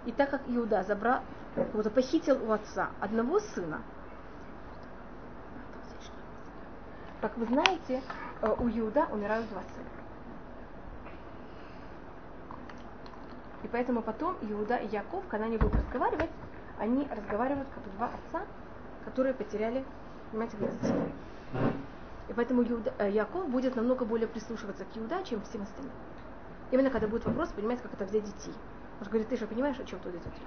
И 0.06 0.12
так 0.12 0.30
как 0.30 0.42
Иуда 0.48 0.84
забрал, 0.84 1.22
вот 1.74 1.92
похитил 1.94 2.44
у 2.44 2.52
отца 2.52 2.90
одного 3.00 3.40
сына, 3.40 3.82
как 7.22 7.38
вы 7.38 7.46
знаете, 7.46 8.02
у 8.52 8.70
Иуда 8.70 9.08
умирают 9.12 9.48
два 9.50 9.62
сына. 9.62 9.90
И 13.64 13.68
поэтому 13.68 14.02
потом 14.02 14.36
Иуда 14.42 14.78
и 14.78 14.88
Яков, 14.88 15.24
когда 15.30 15.46
они 15.46 15.58
будут 15.58 15.76
разговаривать, 15.76 16.30
они 16.78 17.08
разговаривают 17.10 17.68
как 17.74 17.96
два 17.96 18.08
отца, 18.08 18.46
которые 19.06 19.34
потеряли, 19.34 19.86
понимаете, 20.32 20.58
детей. 20.58 21.14
И 22.28 22.34
поэтому 22.34 22.64
Иуда, 22.64 22.94
э, 22.98 23.10
Яков 23.12 23.50
будет 23.50 23.76
намного 23.76 24.06
более 24.06 24.28
прислушиваться 24.28 24.86
к 24.86 24.98
Иуда, 24.98 25.24
чем 25.24 25.42
всем 25.44 25.62
остальным. 25.62 25.94
Именно 26.72 26.90
когда 26.90 27.08
будет 27.08 27.26
вопрос, 27.26 27.50
понимаете, 27.50 27.84
как 27.84 27.94
это 27.94 28.06
взять 28.06 28.24
детей. 28.24 28.54
Он 29.00 29.08
говорит, 29.08 29.30
ты 29.30 29.38
же 29.38 29.48
понимаешь, 29.48 29.80
о 29.80 29.84
чем 29.84 30.00
тут 30.00 30.14
идет 30.14 30.26
речь? 30.26 30.42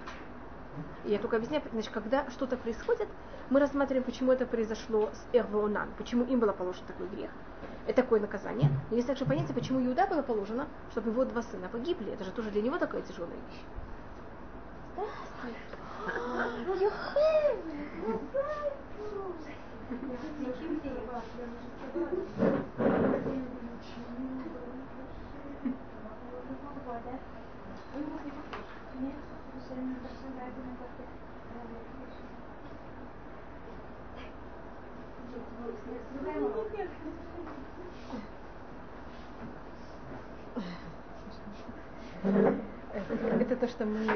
И 1.04 1.10
я 1.10 1.18
только 1.18 1.36
объясняю, 1.36 1.62
значит, 1.72 1.92
когда 1.92 2.28
что-то 2.30 2.56
происходит, 2.56 3.08
мы 3.48 3.60
рассматриваем, 3.60 4.04
почему 4.04 4.32
это 4.32 4.46
произошло 4.46 5.10
с 5.12 5.36
Эрваонан, 5.36 5.88
почему 5.96 6.24
им 6.24 6.40
было 6.40 6.52
положено 6.52 6.86
такой 6.86 7.08
грех, 7.08 7.30
и 7.88 7.92
такое 7.92 8.20
наказание. 8.20 8.70
И 8.90 8.96
есть 8.96 9.06
также 9.06 9.24
понятие, 9.24 9.54
почему 9.54 9.84
Иуда 9.84 10.06
было 10.06 10.22
положено, 10.22 10.66
чтобы 10.90 11.10
его 11.10 11.24
два 11.24 11.42
сына 11.42 11.68
погибли. 11.68 12.12
Это 12.12 12.24
же 12.24 12.32
тоже 12.32 12.50
для 12.50 12.62
него 12.62 12.78
такая 12.78 13.02
тяжелая 13.02 13.36
вещь. 13.36 13.62
Здравствуй. 14.94 15.54
Это 43.56 43.66
то, 43.66 43.72
что 43.72 43.86
мы 43.86 44.06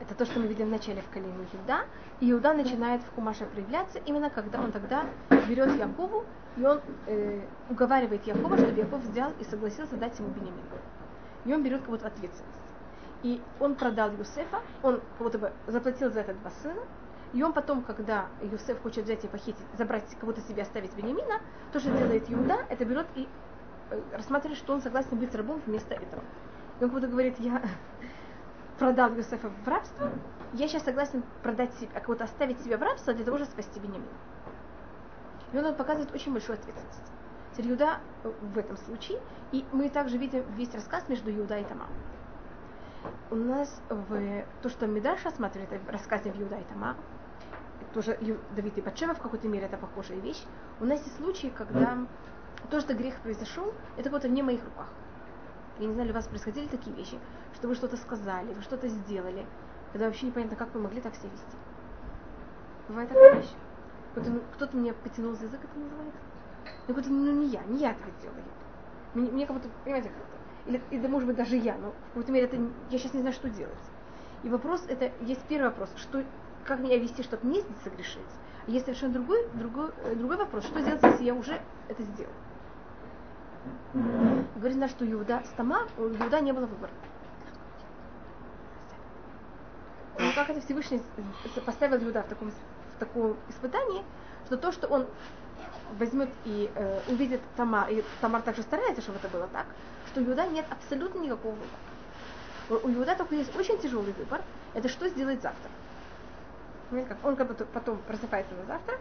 это 0.00 0.14
то, 0.14 0.24
что 0.24 0.40
мы 0.40 0.46
видим 0.46 0.68
в 0.68 0.70
начале 0.70 1.02
в 1.02 1.10
колене 1.10 1.34
Иуда. 1.52 1.84
И 2.20 2.32
Иуда 2.32 2.54
начинает 2.54 3.02
в 3.02 3.14
Хумаше 3.14 3.44
проявляться 3.44 3.98
именно 4.06 4.30
когда 4.30 4.58
он 4.60 4.72
тогда 4.72 5.04
берет 5.46 5.78
Якову, 5.78 6.24
и 6.56 6.64
он 6.64 6.80
э, 7.06 7.42
уговаривает 7.68 8.26
Якова, 8.26 8.56
чтобы 8.56 8.80
Яков 8.80 9.02
взял 9.02 9.32
и 9.38 9.44
согласился 9.44 9.96
дать 9.96 10.18
ему 10.18 10.28
Бенемин. 10.28 10.64
И 11.44 11.52
он 11.52 11.62
берет 11.62 11.82
кого-то 11.82 12.06
ответственность. 12.06 12.56
И 13.22 13.42
он 13.60 13.74
продал 13.74 14.10
Юсефа, 14.12 14.62
он 14.82 15.02
кого-то 15.18 15.38
бы 15.38 15.52
заплатил 15.66 16.10
за 16.10 16.20
это 16.20 16.32
два 16.32 16.50
сына, 16.62 16.80
и 17.34 17.42
он 17.42 17.52
потом, 17.52 17.82
когда 17.82 18.28
Юсеф 18.40 18.80
хочет 18.80 19.04
взять 19.04 19.22
и 19.22 19.28
похитить, 19.28 19.66
забрать 19.76 20.16
кого-то 20.18 20.40
себе, 20.40 20.62
оставить 20.62 20.94
Бенемина, 20.94 21.40
то, 21.74 21.80
что 21.80 21.90
делает 21.90 22.24
Иуда, 22.30 22.64
это 22.70 22.86
берет 22.86 23.06
и 23.16 23.28
рассматривает, 24.12 24.58
что 24.58 24.74
он 24.74 24.80
согласен 24.80 25.18
быть 25.18 25.34
рабом 25.34 25.60
вместо 25.66 25.94
этого. 25.94 26.22
И 26.80 26.84
он 26.84 26.90
кого-то 26.90 27.08
говорит, 27.08 27.38
я 27.38 27.62
продал 28.78 29.14
Юсефа 29.14 29.48
в 29.48 29.68
рабство, 29.68 30.10
я 30.52 30.68
сейчас 30.68 30.84
согласен 30.84 31.22
продать 31.42 31.74
себя, 31.74 31.90
а 31.94 32.00
кого-то 32.00 32.24
оставить 32.24 32.60
себя 32.60 32.78
в 32.78 32.82
рабство 32.82 33.12
для 33.12 33.24
того, 33.24 33.38
чтобы 33.38 33.50
спасти 33.50 33.80
Бенемина. 33.80 34.06
И 35.52 35.58
он, 35.58 35.64
он 35.64 35.74
показывает 35.74 36.14
очень 36.14 36.32
большую 36.32 36.58
ответственность. 36.58 37.12
Теперь 37.52 37.72
Иуда 37.72 37.98
э, 38.22 38.32
в 38.40 38.58
этом 38.58 38.76
случае, 38.76 39.20
и 39.50 39.64
мы 39.72 39.88
также 39.88 40.18
видим 40.18 40.44
весь 40.54 40.72
рассказ 40.74 41.08
между 41.08 41.34
Иуда 41.34 41.58
и 41.58 41.64
Тамаром 41.64 41.92
у 43.30 43.36
нас 43.36 43.80
в 43.88 44.44
то, 44.62 44.68
что 44.68 44.86
Мидраш 44.86 45.24
рассматривает 45.24 45.70
в 45.82 45.90
рассказе 45.90 46.32
в 46.32 46.40
Иуда 46.40 46.56
и 46.56 46.64
Тамар, 46.64 46.96
тоже 47.94 48.18
Давид 48.54 48.76
и 48.78 48.80
Батшева 48.80 49.14
в 49.14 49.20
какой-то 49.20 49.48
мере 49.48 49.66
это 49.66 49.76
похожая 49.76 50.18
вещь. 50.18 50.42
У 50.80 50.84
нас 50.84 51.02
есть 51.02 51.16
случаи, 51.16 51.48
когда 51.48 51.98
то, 52.70 52.80
что 52.80 52.94
грех 52.94 53.18
произошел, 53.20 53.72
это 53.96 54.10
вот 54.10 54.24
не 54.24 54.42
в 54.42 54.46
моих 54.46 54.64
руках. 54.64 54.88
Я 55.78 55.86
не 55.86 55.94
знаю, 55.94 56.10
у 56.10 56.12
вас 56.12 56.26
происходили 56.26 56.66
такие 56.66 56.94
вещи, 56.96 57.18
что 57.54 57.68
вы 57.68 57.74
что-то 57.74 57.96
сказали, 57.96 58.52
вы 58.52 58.62
что-то 58.62 58.88
сделали, 58.88 59.46
когда 59.92 60.06
вообще 60.06 60.26
непонятно, 60.26 60.56
как 60.56 60.74
вы 60.74 60.80
могли 60.80 61.00
так 61.00 61.14
себя 61.14 61.30
вести. 61.30 61.56
Бывает 62.88 63.08
такая 63.08 63.34
вещь. 63.36 63.52
Кто-то, 64.12 64.40
кто-то 64.54 64.76
меня 64.76 64.94
потянул 64.94 65.34
за 65.34 65.44
язык, 65.44 65.60
это 65.62 65.78
называется. 65.78 66.20
Ну, 66.88 66.94
какой-то, 66.94 67.10
ну 67.10 67.32
не 67.32 67.46
я, 67.48 67.62
не 67.64 67.78
я 67.78 67.92
это 67.92 68.10
сделала. 68.18 68.38
Мне, 69.14 69.30
мне 69.30 69.46
как 69.46 69.56
будто, 69.56 69.68
понимаете, 69.84 70.08
как 70.08 70.38
или, 70.68 70.82
или 70.90 71.06
может 71.06 71.26
быть 71.26 71.36
даже 71.36 71.56
я, 71.56 71.76
но 71.76 71.90
в 71.90 72.08
какой-то 72.08 72.32
мере 72.32 72.46
это, 72.46 72.56
я 72.90 72.98
сейчас 72.98 73.14
не 73.14 73.20
знаю, 73.20 73.34
что 73.34 73.48
делать. 73.48 73.74
И 74.42 74.48
вопрос, 74.48 74.84
это 74.88 75.10
есть 75.20 75.40
первый 75.48 75.68
вопрос, 75.68 75.90
что, 75.96 76.22
как 76.64 76.78
меня 76.80 76.98
вести, 76.98 77.22
чтобы 77.22 77.46
не 77.46 77.62
согрешить. 77.82 78.20
А 78.66 78.70
есть 78.70 78.84
совершенно 78.84 79.14
другой, 79.14 79.48
другой, 79.54 79.90
э, 80.04 80.14
другой 80.14 80.36
вопрос, 80.36 80.64
что 80.64 80.80
делать, 80.80 81.02
если 81.02 81.24
я 81.24 81.34
уже 81.34 81.60
это 81.88 82.02
сделал. 82.02 82.32
Говорит, 84.56 84.90
что 84.90 85.10
Иуда 85.10 85.42
с 85.44 85.48
Тома, 85.56 85.86
у 85.98 86.02
Иуда 86.02 86.40
не 86.40 86.52
было 86.52 86.66
выбора. 86.66 86.90
Ну 90.18 90.32
как 90.34 90.50
это 90.50 90.60
Всевышний 90.60 91.00
поставил 91.64 92.02
Иуда 92.04 92.22
в 92.22 92.28
таком, 92.28 92.50
в 92.50 92.98
таком 92.98 93.36
испытании, 93.48 94.02
что 94.46 94.56
то, 94.56 94.72
что 94.72 94.88
он 94.88 95.06
возьмет 95.98 96.28
и 96.44 96.70
э, 96.74 97.00
увидит 97.08 97.40
Тамар, 97.56 97.88
и 97.90 98.02
Тамар 98.20 98.42
также 98.42 98.62
старается, 98.62 99.00
чтобы 99.00 99.18
это 99.18 99.28
было 99.28 99.46
так, 99.48 99.66
что 100.08 100.20
у 100.20 100.24
Иуда 100.24 100.46
нет 100.46 100.66
абсолютно 100.70 101.20
никакого 101.20 101.54
выбора. 101.54 102.84
У 102.84 102.90
Иуда 102.90 103.14
только 103.14 103.36
есть 103.36 103.54
очень 103.56 103.78
тяжелый 103.78 104.12
выбор, 104.12 104.42
это 104.74 104.88
что 104.88 105.08
сделать 105.08 105.40
завтра. 105.40 105.70
Он 107.22 107.36
как 107.36 107.48
бы 107.48 107.54
потом 107.54 107.98
просыпается 108.06 108.54
на 108.54 108.64
завтра, 108.64 108.98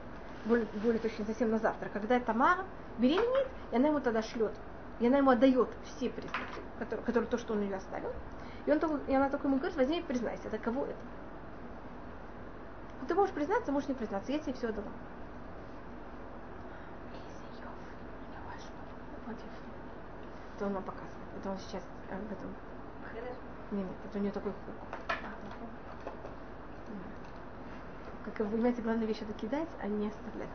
более, 0.47 0.65
более 0.81 0.99
точно 0.99 1.25
совсем 1.25 1.51
на 1.51 1.59
завтра, 1.59 1.89
когда 1.89 2.19
Тамара 2.19 2.65
беременеет, 2.97 3.47
и 3.71 3.75
она 3.75 3.89
ему 3.89 3.99
тогда 3.99 4.21
шлет, 4.21 4.53
и 4.99 5.07
она 5.07 5.17
ему 5.17 5.31
отдает 5.31 5.69
все 5.83 6.09
признаки, 6.09 6.61
которые, 6.79 7.05
которые 7.05 7.29
то, 7.29 7.37
что 7.37 7.53
он 7.53 7.61
ее 7.61 7.75
оставил. 7.75 8.11
И, 8.65 8.71
он, 8.71 8.79
и 9.07 9.13
она 9.13 9.29
только 9.29 9.47
ему 9.47 9.57
говорит, 9.57 9.77
возьми 9.77 9.99
и 9.99 10.03
признайся, 10.03 10.47
это 10.47 10.57
кого 10.57 10.85
это? 10.85 10.95
Ты 13.07 13.15
можешь 13.15 13.33
признаться, 13.33 13.71
можешь 13.71 13.87
не 13.87 13.95
признаться, 13.95 14.31
я 14.31 14.39
тебе 14.39 14.53
все 14.53 14.67
отдала. 14.69 14.87
Это 20.57 20.65
он 20.65 20.73
нам 20.73 20.83
показывает. 20.83 21.13
Это 21.39 21.51
он 21.51 21.57
сейчас 21.59 21.83
об 22.09 22.31
этом. 22.31 22.49
Нет, 23.71 23.85
нет, 23.85 23.95
это 24.05 24.17
у 24.17 24.21
нее 24.21 24.31
такой 24.31 24.51
хук. 24.51 24.75
Как 28.35 28.45
вы 28.45 28.53
понимаете, 28.53 28.81
главная 28.81 29.07
вещь 29.07 29.21
это 29.21 29.33
кидать, 29.33 29.69
а 29.81 29.87
не 29.87 30.07
оставлять. 30.07 30.49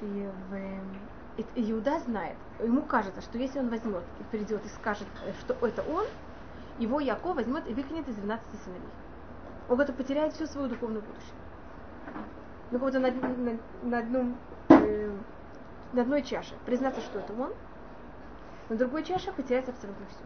И, 0.00 0.30
в, 0.50 1.42
и 1.56 1.72
Иуда 1.72 1.98
знает, 2.00 2.36
ему 2.60 2.82
кажется, 2.82 3.20
что 3.20 3.38
если 3.38 3.58
он 3.58 3.68
возьмет 3.68 4.02
и 4.20 4.24
придет 4.24 4.64
и 4.64 4.68
скажет, 4.68 5.08
э, 5.24 5.32
что 5.40 5.54
это 5.66 5.82
он, 5.82 6.04
его 6.78 7.00
Яков 7.00 7.36
возьмет 7.36 7.68
и 7.68 7.74
выкинет 7.74 8.08
из 8.08 8.16
12 8.16 8.46
сыновей. 8.64 8.82
Он 9.68 9.80
это 9.80 9.92
потеряет 9.92 10.34
всю 10.34 10.46
свою 10.46 10.68
духовную 10.68 11.02
будущее. 11.02 11.34
Ну, 12.70 12.78
вот 12.78 12.92
на, 12.94 13.00
на, 13.00 13.58
на 13.82 13.98
одном 13.98 14.36
э, 14.68 15.16
на 15.92 16.02
одной 16.02 16.22
чаше 16.22 16.54
признаться, 16.66 17.00
что 17.00 17.18
это 17.18 17.32
он, 17.32 17.52
на 18.68 18.76
другой 18.76 19.04
чаше 19.04 19.32
потерять 19.32 19.68
абсолютно 19.68 20.06
все. 20.06 20.24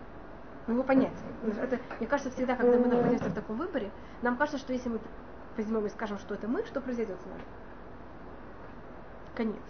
Ну, 0.67 0.75
его 0.75 0.83
понять. 0.85 1.17
Это, 1.61 1.81
мне 1.99 2.07
кажется, 2.07 2.31
всегда, 2.31 2.55
когда 2.55 2.79
мы 2.79 2.87
находимся 2.87 3.29
в 3.29 3.35
таком 3.35 3.57
выборе, 3.57 3.91
нам 4.23 4.37
кажется, 4.37 4.59
что 4.59 4.73
если 4.73 4.91
мы 4.91 5.01
возьмем 5.57 5.85
и 5.87 5.89
скажем, 5.89 6.19
что 6.19 6.35
это 6.35 6.47
мы, 6.47 6.65
что 6.67 6.81
произойдет 6.81 7.21
с 7.21 7.27
нами? 7.27 7.43
Конец. 9.35 9.63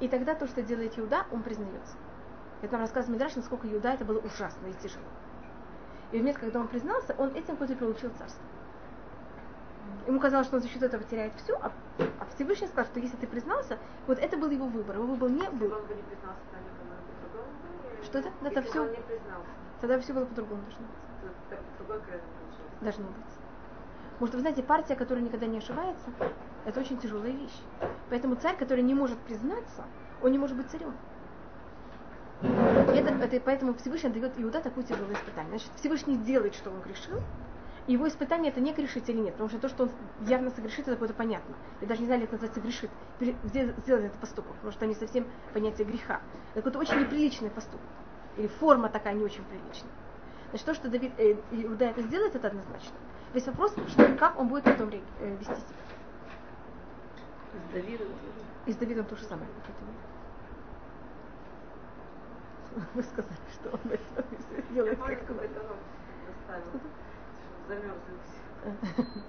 И 0.00 0.08
тогда 0.08 0.34
то, 0.34 0.46
что 0.46 0.62
делает 0.62 0.98
Иуда, 0.98 1.26
он 1.30 1.42
признается. 1.42 1.96
Это 2.62 2.72
нам 2.72 2.82
рассказывает 2.82 3.14
Мидраш, 3.14 3.36
насколько 3.36 3.68
Иуда 3.72 3.90
это 3.90 4.04
было 4.04 4.18
ужасно 4.18 4.66
и 4.66 4.72
тяжело. 4.82 5.04
И 6.12 6.16
в 6.16 6.20
момент, 6.20 6.38
когда 6.38 6.60
он 6.60 6.68
признался, 6.68 7.14
он 7.18 7.30
этим 7.34 7.54
и 7.54 7.74
получил 7.74 8.10
царство. 8.18 8.42
Ему 10.06 10.18
казалось, 10.18 10.46
что 10.46 10.56
он 10.56 10.62
за 10.62 10.68
счет 10.68 10.82
этого 10.82 11.04
теряет 11.04 11.34
все, 11.34 11.54
а, 11.56 11.72
а 11.98 12.26
Всевышний 12.34 12.66
сказал, 12.66 12.86
что 12.86 13.00
если 13.00 13.16
ты 13.16 13.26
признался, 13.26 13.78
вот 14.06 14.18
это 14.18 14.36
был 14.36 14.50
его 14.50 14.66
выбор. 14.66 14.96
Его 14.96 15.06
выбор 15.06 15.30
не 15.30 15.48
был. 15.50 15.72
Что 18.04 18.18
это? 18.18 18.30
Это 18.42 18.62
все. 18.62 18.88
Тогда 19.80 19.98
все 19.98 20.12
было 20.12 20.26
по-другому 20.26 20.62
должно 20.62 20.86
быть. 20.86 22.00
Должно 22.80 23.04
быть. 23.06 24.28
Что, 24.28 24.36
вы 24.36 24.40
знаете, 24.40 24.62
партия, 24.62 24.96
которая 24.96 25.24
никогда 25.24 25.46
не 25.46 25.58
ошибается, 25.58 26.10
это 26.66 26.80
очень 26.80 26.98
тяжелая 26.98 27.32
вещь. 27.32 27.58
Поэтому 28.10 28.34
царь, 28.34 28.56
который 28.56 28.82
не 28.82 28.94
может 28.94 29.18
признаться, 29.20 29.84
он 30.22 30.32
не 30.32 30.38
может 30.38 30.56
быть 30.56 30.68
царем. 30.68 30.94
Это, 32.42 33.14
это, 33.14 33.40
поэтому 33.40 33.74
Всевышний 33.74 34.10
дает 34.10 34.32
Иуда 34.38 34.60
такое 34.60 34.84
тяжелое 34.84 35.14
испытание. 35.14 35.50
Значит, 35.50 35.70
Всевышний 35.76 36.16
делает, 36.18 36.54
что 36.54 36.70
он 36.70 36.80
грешил, 36.80 37.20
и 37.86 37.94
его 37.94 38.06
испытание 38.08 38.52
это 38.52 38.60
не 38.60 38.72
грешить 38.72 39.08
или 39.08 39.18
нет, 39.18 39.32
потому 39.32 39.48
что 39.48 39.58
то, 39.58 39.68
что 39.68 39.84
он 39.84 39.90
явно 40.26 40.50
согрешит, 40.50 40.86
это 40.86 40.98
будет 40.98 41.16
понятно. 41.16 41.54
Я 41.80 41.88
даже 41.88 42.00
не 42.00 42.06
знаю, 42.06 42.22
это 42.22 42.32
называется 42.32 42.60
грешит, 42.60 42.90
где 43.18 43.74
сделать 43.78 44.04
этот 44.04 44.18
поступок, 44.20 44.52
потому 44.54 44.70
что 44.70 44.80
там 44.80 44.90
не 44.90 44.94
совсем 44.94 45.26
понятие 45.54 45.86
греха. 45.86 46.20
Это 46.54 46.62
какой-то 46.62 46.78
очень 46.78 47.00
неприличный 47.00 47.50
поступок. 47.50 47.80
Или 48.36 48.46
форма 48.46 48.88
такая 48.88 49.14
не 49.14 49.24
очень 49.24 49.44
приличная. 49.44 49.92
Значит, 50.50 50.66
то, 50.66 50.74
что 50.74 50.88
Давид, 50.88 51.12
э, 51.18 51.36
Иуда 51.52 51.86
это 51.86 52.02
сделает, 52.02 52.34
это 52.34 52.48
однозначно. 52.48 52.96
Весь 53.32 53.46
вопрос, 53.46 53.74
что, 53.88 54.16
как 54.16 54.38
он 54.38 54.48
будет 54.48 54.64
потом 54.64 54.90
э, 54.90 55.36
вести 55.36 55.54
себя. 55.54 55.76
С 57.52 57.72
Давидом. 57.72 58.08
И 58.66 58.72
с 58.72 58.76
Давидом 58.76 59.04
то 59.06 59.16
же 59.16 59.24
самое. 59.24 59.48
Вы 62.94 63.02
сказали, 63.02 63.36
что 63.52 63.70
он 63.70 63.80
и 63.92 63.96
все 63.96 64.62
сделает 64.70 64.98
Я 64.98 65.04
как 65.04 65.26
помню, 65.26 65.42
рот 65.42 65.76
заставил, 66.26 66.80
замерзнуть. 67.68 69.24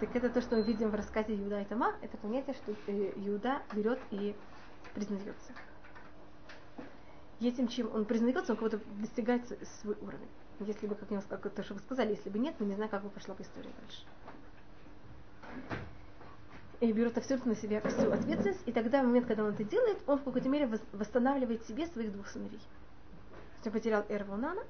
Так 0.00 0.14
это 0.14 0.28
то, 0.28 0.42
что 0.42 0.56
мы 0.56 0.62
видим 0.62 0.90
в 0.90 0.94
рассказе 0.94 1.34
Иуда 1.34 1.62
и 1.62 1.64
Тама, 1.64 1.94
это 2.02 2.18
понятие, 2.18 2.54
что 2.54 2.72
э, 2.86 3.12
Иуда 3.16 3.62
берет 3.72 3.98
и 4.10 4.36
признается. 4.96 5.52
И 7.38 7.48
этим, 7.48 7.68
чем 7.68 7.94
он 7.94 8.06
признается, 8.06 8.52
он 8.52 8.58
кого-то 8.58 8.80
достигает 8.98 9.46
свой 9.80 9.96
уровень. 10.00 10.28
Если 10.60 10.86
бы, 10.86 10.94
как, 10.94 11.10
я, 11.10 11.20
как 11.20 11.52
то, 11.52 11.62
что 11.62 11.74
вы 11.74 11.80
сказали, 11.80 12.12
если 12.12 12.30
бы 12.30 12.38
нет, 12.38 12.54
мы 12.58 12.66
не 12.66 12.74
знаем, 12.74 12.90
как 12.90 13.02
бы 13.02 13.10
пошла 13.10 13.34
бы 13.34 13.42
история 13.42 13.70
дальше. 13.78 14.06
И 16.80 16.92
берет 16.92 17.16
абсолютно 17.18 17.50
на 17.50 17.56
себя 17.56 17.80
всю 17.82 18.10
ответственность, 18.10 18.62
и 18.66 18.72
тогда, 18.72 19.02
в 19.02 19.06
момент, 19.06 19.26
когда 19.26 19.44
он 19.44 19.50
это 19.52 19.64
делает, 19.64 19.98
он 20.06 20.18
в 20.18 20.24
какой-то 20.24 20.48
мере 20.48 20.66
вос- 20.66 20.84
восстанавливает 20.92 21.66
себе 21.66 21.86
своих 21.86 22.12
двух 22.12 22.28
сыновей. 22.28 22.60
Он 23.64 23.72
потерял 23.72 24.04
Эрвонана, 24.08 24.62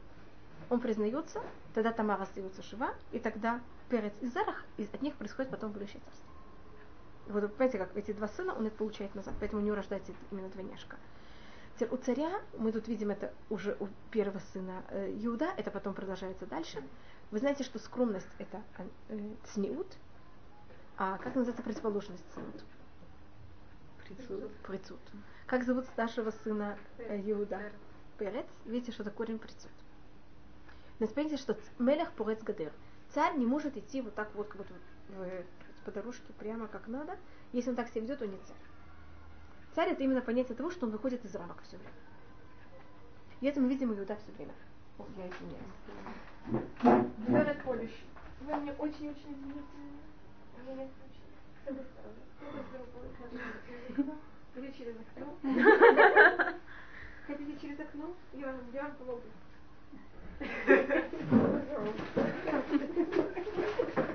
он 0.70 0.80
признается, 0.80 1.40
тогда 1.74 1.92
Тамара 1.92 2.22
остается 2.22 2.62
жива, 2.62 2.94
и 3.12 3.18
тогда 3.20 3.60
Перец 3.88 4.14
и 4.20 4.26
Зарах, 4.26 4.64
из, 4.76 4.88
от 4.92 5.02
них 5.02 5.14
происходит 5.14 5.50
потом 5.50 5.70
будущее 5.70 6.00
царство. 6.04 6.35
Вот 7.28 7.42
вы 7.42 7.48
понимаете, 7.48 7.78
как 7.78 7.96
эти 7.96 8.12
два 8.12 8.28
сына 8.28 8.54
он 8.54 8.66
это 8.66 8.76
получает 8.76 9.14
назад, 9.14 9.34
поэтому 9.40 9.62
у 9.62 9.64
него 9.64 9.76
рождается 9.76 10.12
именно 10.30 10.48
двойняшка. 10.48 10.96
Теперь 11.74 11.88
у 11.92 11.96
царя, 11.96 12.40
мы 12.56 12.72
тут 12.72 12.88
видим 12.88 13.10
это 13.10 13.32
уже 13.50 13.76
у 13.80 13.88
первого 14.10 14.38
сына 14.52 14.82
э, 14.88 15.12
Иуда, 15.22 15.50
это 15.56 15.70
потом 15.70 15.92
продолжается 15.92 16.46
дальше. 16.46 16.82
Вы 17.30 17.38
знаете, 17.40 17.64
что 17.64 17.78
скромность 17.78 18.28
это 18.38 18.62
э, 19.08 19.18
цниут, 19.52 19.86
а 20.96 21.18
как 21.18 21.34
называется 21.34 21.62
противоположность 21.62 22.24
цниут? 22.32 22.64
Прицуд. 24.62 25.00
Как 25.46 25.64
зовут 25.64 25.84
старшего 25.86 26.30
сына 26.30 26.78
э, 26.98 27.20
Иуда? 27.30 27.60
Перец. 28.18 28.46
Видите, 28.64 28.92
что 28.92 29.02
это 29.02 29.10
корень 29.10 29.38
прицуд. 29.38 29.70
Но 30.98 31.06
смотрите, 31.06 31.36
что 31.36 31.58
Мелех 31.78 32.12
Порец 32.12 32.42
Гадер. 32.42 32.72
Царь 33.10 33.36
не 33.36 33.44
может 33.44 33.76
идти 33.76 34.00
вот 34.00 34.14
так 34.14 34.34
вот, 34.34 34.48
как 34.48 34.56
будто 34.58 34.72
в- 35.08 35.42
по 35.86 35.92
дорожке 35.92 36.32
прямо 36.38 36.66
как 36.66 36.88
надо. 36.88 37.16
Если 37.52 37.70
он 37.70 37.76
так 37.76 37.88
себя 37.88 38.00
ведет, 38.02 38.20
он 38.20 38.30
не 38.30 38.38
царь. 38.38 38.56
Царь 39.74 39.90
это 39.90 40.02
именно 40.02 40.20
понятие 40.20 40.56
того, 40.56 40.70
что 40.70 40.86
он 40.86 40.92
выходит 40.92 41.24
из 41.24 41.34
рамок 41.34 41.62
все 41.62 41.76
время. 41.76 41.92
И 43.40 43.46
это 43.46 43.60
мы 43.60 43.68
видим 43.68 43.94
Иуда 43.94 44.16
все 44.16 44.32
время. 44.32 44.52
О, 44.98 45.06
я 45.16 45.28
извиняюсь. 45.28 45.62
Полюш. 47.64 47.90
Вы 48.40 48.56
мне 48.56 48.72
очень-очень 48.72 49.32
извините. 49.32 49.62
Или 54.56 54.72
через 54.72 54.96
окно. 54.96 55.38
Хотите 57.26 57.60
через 57.60 57.80
окно? 57.80 58.14
Я 58.32 58.46
вам, 58.46 58.56
я 58.72 58.82
вам 58.82 58.92
помогу. 58.96 59.22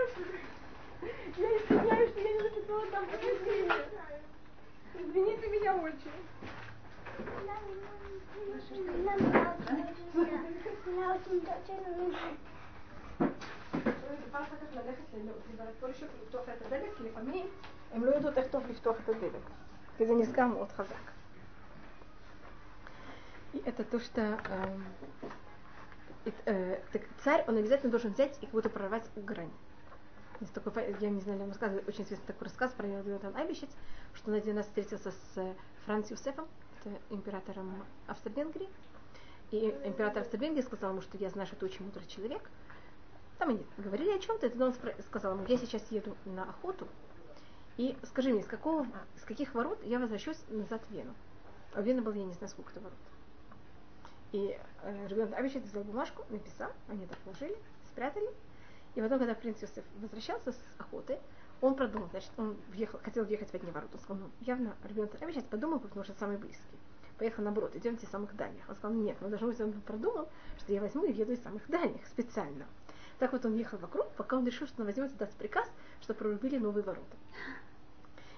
Я 0.00 1.48
извиняюсь, 1.58 2.10
что 2.10 2.20
я 2.20 2.32
не 2.32 2.42
записала 2.42 2.86
там 2.86 3.06
помещение. 3.06 3.84
Извините 4.94 5.48
меня 5.48 5.74
очень. 5.76 6.10
פעם 14.32 14.42
אחת 14.42 14.62
ללכת 14.74 15.02
לגברת 15.48 15.74
פולשוק 15.80 16.08
לפתוח 16.22 16.42
את 16.48 16.66
הדלת, 16.66 16.94
כי 16.96 17.02
לפעמים 17.04 17.46
הם 17.92 18.04
לא 18.04 18.10
יודעות 18.10 18.38
איך 18.38 18.46
טוב 18.50 18.62
לפתוח 18.70 18.96
את 19.04 19.08
הדלת. 19.08 19.42
כי 19.96 20.06
זה 20.06 20.14
נסגר 20.14 20.46
מאוד 20.46 20.72
חזק. 20.72 20.94
И 23.54 23.58
это 23.70 23.84
то, 23.84 23.98
что 24.00 24.20
эм, 24.20 24.84
it- 26.26 26.44
э, 26.46 26.78
так 26.92 27.02
царь, 27.24 27.42
он 27.48 27.56
обязательно 27.56 27.90
должен 27.90 28.10
взять 28.12 28.36
и 28.42 28.46
как 28.46 28.50
будто 28.50 28.68
прорвать 28.68 29.08
грань. 29.16 29.50
Есть 30.41 30.53
такой, 30.53 30.73
я 30.99 31.09
не 31.09 31.21
знаю, 31.21 31.37
ли 31.37 31.43
вам 31.43 31.51
рассказывали, 31.51 31.85
очень 31.87 32.03
известный 32.03 32.25
такой 32.25 32.45
рассказ 32.45 32.71
про 32.71 32.87
Йонатан 32.87 33.35
Айбищец, 33.35 33.69
что 34.15 34.31
он 34.31 34.37
один 34.37 34.57
раз 34.57 34.65
встретился 34.65 35.11
с 35.11 35.37
э, 35.37 35.53
Франц 35.85 36.09
Юсефом, 36.09 36.47
это 36.79 36.99
императором 37.11 37.85
Австро-Венгрии, 38.07 38.67
и 39.51 39.67
император 39.83 40.23
Австро-Венгрии 40.23 40.63
сказал 40.63 40.91
ему, 40.91 41.01
что 41.01 41.15
я 41.17 41.29
знаю, 41.29 41.45
что 41.45 41.57
ты 41.57 41.65
очень 41.65 41.85
мудрый 41.85 42.07
человек. 42.07 42.49
Там 43.37 43.49
они 43.49 43.65
говорили 43.77 44.13
о 44.13 44.19
чем-то, 44.19 44.47
и 44.47 44.59
он 44.59 44.73
сказал 45.07 45.35
ему, 45.35 45.45
я 45.45 45.57
сейчас 45.57 45.91
еду 45.91 46.17
на 46.25 46.43
охоту, 46.43 46.87
и 47.77 47.95
скажи 48.03 48.33
мне, 48.33 48.41
с, 48.41 48.47
какого, 48.47 48.87
с 49.17 49.23
каких 49.23 49.53
ворот 49.53 49.79
я 49.83 49.99
возвращусь 49.99 50.41
назад 50.49 50.81
в 50.89 50.91
Вену? 50.91 51.13
А 51.73 51.81
в 51.81 51.85
Вену 51.85 52.01
было, 52.01 52.13
я 52.13 52.25
не 52.25 52.33
знаю, 52.33 52.49
сколько-то 52.49 52.79
ворот. 52.79 52.97
И 54.31 54.57
э, 54.81 55.07
Ребенок 55.07 55.37
Абичет 55.37 55.63
взял 55.63 55.83
бумажку, 55.83 56.25
написал, 56.29 56.71
они 56.87 57.05
это 57.05 57.15
положили, 57.23 57.57
спрятали. 57.91 58.29
И 58.95 59.01
потом, 59.01 59.19
когда 59.19 59.35
принц 59.35 59.61
Йосеф 59.61 59.85
возвращался 60.01 60.51
с 60.51 60.59
охоты, 60.77 61.17
он 61.61 61.75
продумал, 61.75 62.09
значит, 62.09 62.31
он 62.37 62.57
въехал, 62.69 62.99
хотел 63.03 63.23
въехать 63.23 63.49
в 63.49 63.53
одни 63.53 63.71
ворота. 63.71 63.93
Он 63.93 63.99
сказал, 63.99 64.23
ну, 64.23 64.31
явно 64.41 64.75
ребенок 64.83 65.11
Абичет 65.21 65.45
подумал, 65.45 65.79
потому 65.79 66.03
что 66.03 66.13
самый 66.13 66.37
близкий. 66.37 66.77
Поехал 67.17 67.43
наоборот, 67.43 67.75
идемте 67.75 68.05
из 68.05 68.09
самых 68.09 68.35
дальних. 68.35 68.67
Он 68.67 68.75
сказал, 68.75 68.97
нет, 68.97 69.15
ну 69.21 69.29
должно 69.29 69.47
быть, 69.47 69.61
он 69.61 69.73
продумал, 69.81 70.27
что 70.57 70.73
я 70.73 70.81
возьму 70.81 71.03
и 71.03 71.13
въеду 71.13 71.33
из 71.33 71.41
самых 71.43 71.67
дальних 71.69 72.05
специально. 72.07 72.65
Так 73.19 73.31
вот 73.33 73.45
он 73.45 73.53
ехал 73.53 73.77
вокруг, 73.77 74.09
пока 74.13 74.37
он 74.37 74.45
решил, 74.47 74.65
что 74.65 74.81
он 74.81 74.87
возьмет 74.87 75.11
и 75.11 75.15
даст 75.15 75.35
приказ, 75.35 75.69
что 76.01 76.15
прорубили 76.15 76.57
новые 76.57 76.83
ворота. 76.83 77.15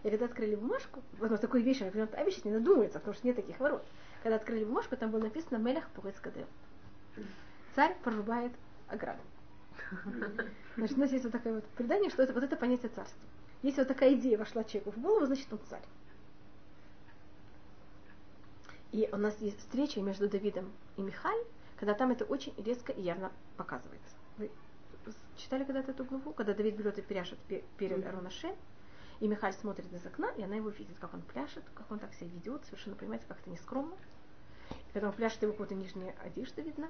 И 0.04 0.10
когда 0.10 0.26
открыли 0.26 0.56
бумажку, 0.56 1.02
вот 1.18 1.40
такой 1.40 1.62
вещи, 1.62 1.84
например, 1.84 2.10
Абичет 2.12 2.44
не 2.44 2.52
надумается, 2.52 3.00
потому 3.00 3.16
что 3.16 3.26
нет 3.26 3.38
таких 3.38 3.58
ворот. 3.62 3.86
Когда 4.22 4.36
открыли 4.36 4.66
бумажку, 4.66 4.98
там 4.98 5.12
было 5.12 5.22
написано 5.22 5.58
Мелях 5.58 5.88
Пурец 5.92 6.20
Кадел. 6.20 6.46
Царь 7.74 7.96
прорубает 8.04 8.52
ограду. 8.90 9.22
Значит, 10.78 10.98
у 10.98 11.02
нас 11.02 11.12
есть 11.12 11.24
вот 11.24 11.32
такое 11.32 11.54
вот 11.54 11.66
предание, 11.70 12.10
что 12.10 12.24
это 12.24 12.34
вот 12.34 12.44
это 12.44 12.56
понятие 12.56 12.90
царства. 12.90 13.28
Если 13.62 13.82
вот 13.82 13.88
такая 13.88 14.14
идея 14.16 14.38
вошла 14.38 14.64
человеку 14.64 14.92
в 14.92 15.02
голову, 15.02 15.26
значит 15.26 15.52
он 15.52 15.60
царь. 15.70 15.84
И 18.92 19.10
у 19.12 19.18
нас 19.18 19.36
есть 19.40 19.60
встреча 19.60 20.02
между 20.02 20.30
Давидом 20.30 20.72
и 20.98 21.02
Михаль, 21.02 21.44
когда 21.78 21.94
там 21.94 22.12
это 22.12 22.26
очень 22.26 22.54
резко 22.58 22.92
и 22.92 23.02
явно 23.02 23.32
показывается. 23.58 24.16
Вы 24.38 24.52
читали 25.36 25.64
когда-то 25.64 25.92
эту 25.92 26.06
главу? 26.06 26.34
Когда 26.34 26.54
Давид 26.54 26.76
берет 26.76 26.98
и 27.00 27.02
пряжет 27.02 27.40
пе- 27.48 27.64
перед 27.78 28.00
Мгм. 28.00 28.08
Аронашем, 28.10 28.56
и 29.20 29.28
Михаль 29.28 29.54
смотрит 29.54 29.92
из 29.92 30.06
окна, 30.06 30.30
и 30.38 30.44
она 30.44 30.56
его 30.56 30.70
видит, 30.70 30.98
как 31.00 31.14
он 31.14 31.22
пляшет, 31.22 31.64
как 31.74 31.90
он 31.92 32.00
так 32.00 32.14
себя 32.14 32.30
ведет, 32.30 32.66
совершенно 32.66 32.96
понимаете, 32.96 33.26
как 33.28 33.40
это 33.40 33.50
нескромно. 33.50 33.96
И 34.70 34.94
когда 34.94 35.08
он 35.08 35.14
пляшет, 35.14 35.42
его 35.42 35.54
какая-то 35.54 35.76
нижняя 35.76 36.16
одежда 36.24 36.62
видна. 36.62 36.90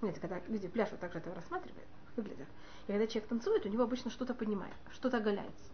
Знаете, 0.00 0.20
когда 0.20 0.40
люди 0.48 0.68
пляшут, 0.68 1.00
так 1.00 1.12
же 1.12 1.18
это 1.18 1.34
рассматривают, 1.34 1.88
выглядят. 2.18 2.48
И 2.86 2.92
когда 2.92 3.06
человек 3.06 3.28
танцует, 3.28 3.64
у 3.64 3.68
него 3.68 3.84
обычно 3.84 4.10
что-то 4.10 4.34
поднимает, 4.34 4.74
что-то 4.92 5.18
оголяется. 5.18 5.70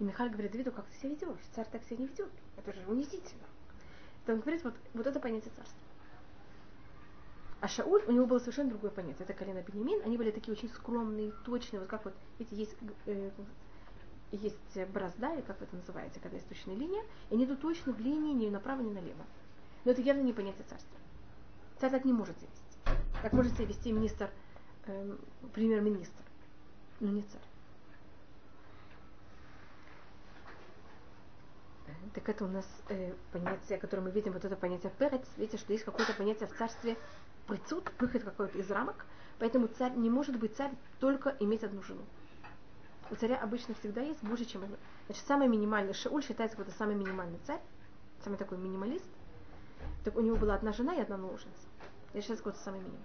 И 0.00 0.04
Михаль 0.04 0.30
говорит 0.30 0.52
Давиду, 0.52 0.72
как 0.72 0.86
ты 0.86 0.96
себя 0.98 1.10
ведешь? 1.10 1.44
Царь 1.54 1.68
так 1.70 1.84
себя 1.84 1.98
не 1.98 2.06
ведет. 2.06 2.30
Это 2.56 2.72
же 2.72 2.80
унизительно. 2.88 3.44
То 4.26 4.32
он 4.32 4.40
говорит, 4.40 4.64
вот, 4.64 4.74
вот 4.94 5.06
это 5.06 5.20
понятие 5.20 5.52
царства. 5.54 5.78
А 7.60 7.68
Шауль, 7.68 8.02
у 8.06 8.12
него 8.12 8.26
было 8.26 8.38
совершенно 8.40 8.70
другое 8.70 8.90
понятие. 8.90 9.24
Это 9.24 9.32
колено 9.32 9.62
Бенемин. 9.62 10.02
Они 10.04 10.18
были 10.18 10.30
такие 10.30 10.52
очень 10.52 10.68
скромные, 10.68 11.32
точные. 11.44 11.80
Вот 11.80 11.88
как 11.88 12.04
вот, 12.04 12.14
видите, 12.38 12.56
есть, 12.56 12.76
э, 13.06 13.30
есть 14.32 14.90
борозда, 14.92 15.32
или 15.34 15.40
как 15.42 15.62
это 15.62 15.74
называете, 15.76 16.20
когда 16.20 16.36
есть 16.36 16.48
точная 16.48 16.74
линия. 16.74 17.02
И 17.30 17.34
они 17.34 17.44
идут 17.44 17.60
точно 17.60 17.92
в 17.92 18.00
линии 18.00 18.34
ни 18.34 18.50
направо, 18.50 18.82
ни 18.82 18.92
налево. 18.92 19.24
Но 19.84 19.92
это 19.92 20.02
явно 20.02 20.22
не 20.22 20.32
понятие 20.32 20.64
царства. 20.68 20.98
Царь 21.78 21.90
так 21.90 22.04
не 22.04 22.12
может 22.12 22.36
себя 22.36 22.48
вести. 22.50 23.20
Как 23.22 23.32
может 23.32 23.54
себя 23.54 23.66
вести 23.66 23.92
министр, 23.92 24.30
эм, 24.86 25.18
премьер-министр. 25.52 26.22
Но 27.00 27.10
не 27.10 27.22
царь. 27.22 27.40
так 32.14 32.28
это 32.28 32.44
у 32.44 32.48
нас 32.48 32.66
э, 32.88 33.12
понятие, 33.32 33.78
которое 33.78 34.02
мы 34.02 34.10
видим, 34.10 34.32
вот 34.32 34.44
это 34.44 34.56
понятие 34.56 34.92
перец. 34.98 35.22
Видите, 35.36 35.58
что 35.58 35.72
есть 35.72 35.84
какое-то 35.84 36.12
понятие 36.14 36.48
в 36.48 36.56
царстве 36.56 36.96
прицуд, 37.46 37.90
выход 37.98 38.22
какой-то 38.22 38.56
из 38.56 38.70
рамок. 38.70 39.04
Поэтому 39.38 39.66
царь 39.66 39.92
не 39.96 40.08
может 40.10 40.38
быть 40.38 40.56
царь 40.56 40.70
только 41.00 41.36
иметь 41.40 41.64
одну 41.64 41.82
жену. 41.82 42.02
У 43.10 43.16
царя 43.16 43.36
обычно 43.36 43.74
всегда 43.74 44.00
есть 44.00 44.22
больше, 44.22 44.44
чем 44.44 44.62
одна. 44.62 44.76
Значит, 45.06 45.26
самый 45.26 45.48
минимальный, 45.48 45.92
Шауль 45.92 46.22
считается 46.22 46.56
какой-то 46.56 46.76
самый 46.78 46.94
минимальный 46.94 47.38
царь, 47.46 47.60
самый 48.22 48.36
такой 48.36 48.58
минималист. 48.58 49.04
Так 50.04 50.16
у 50.16 50.20
него 50.20 50.36
была 50.36 50.54
одна 50.54 50.72
жена 50.72 50.94
и 50.94 51.00
одна 51.00 51.16
наложница. 51.16 51.66
Я 52.14 52.22
сейчас 52.22 52.38
какой-то 52.38 52.58
самый 52.60 52.80
минимум. 52.80 53.02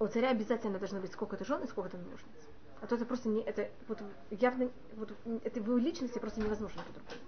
У 0.00 0.06
царя 0.06 0.30
обязательно 0.30 0.78
должно 0.78 1.00
быть 1.00 1.12
сколько-то 1.12 1.44
жен 1.44 1.62
и 1.64 1.66
сколько-то 1.66 1.96
наложниц. 1.96 2.48
А 2.80 2.86
то 2.86 2.94
это 2.94 3.04
просто 3.04 3.28
не, 3.28 3.42
это 3.42 3.68
вот 3.88 3.98
явно, 4.30 4.70
вот 4.94 5.12
это 5.42 5.58
его 5.58 5.76
личности 5.76 6.18
просто 6.18 6.40
невозможно 6.40 6.82
по-другому. 6.82 7.22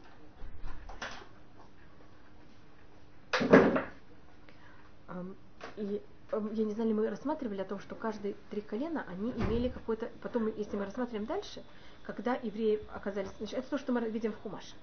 И 5.76 6.00
я 6.32 6.64
не 6.64 6.72
знаю, 6.74 6.94
мы 6.94 7.10
рассматривали 7.10 7.60
о 7.60 7.64
том, 7.64 7.80
что 7.80 7.96
каждые 7.96 8.36
три 8.50 8.60
колена, 8.60 9.04
они 9.08 9.32
имели 9.32 9.68
какой-то... 9.68 10.08
Потом, 10.22 10.46
если 10.56 10.76
мы 10.76 10.84
рассматриваем 10.84 11.26
дальше, 11.26 11.64
когда 12.04 12.34
евреи 12.36 12.80
оказались... 12.94 13.30
Значит, 13.38 13.58
это 13.58 13.70
то, 13.70 13.78
что 13.78 13.92
мы 13.92 14.08
видим 14.08 14.32
в 14.32 14.40
Хумаше. 14.42 14.76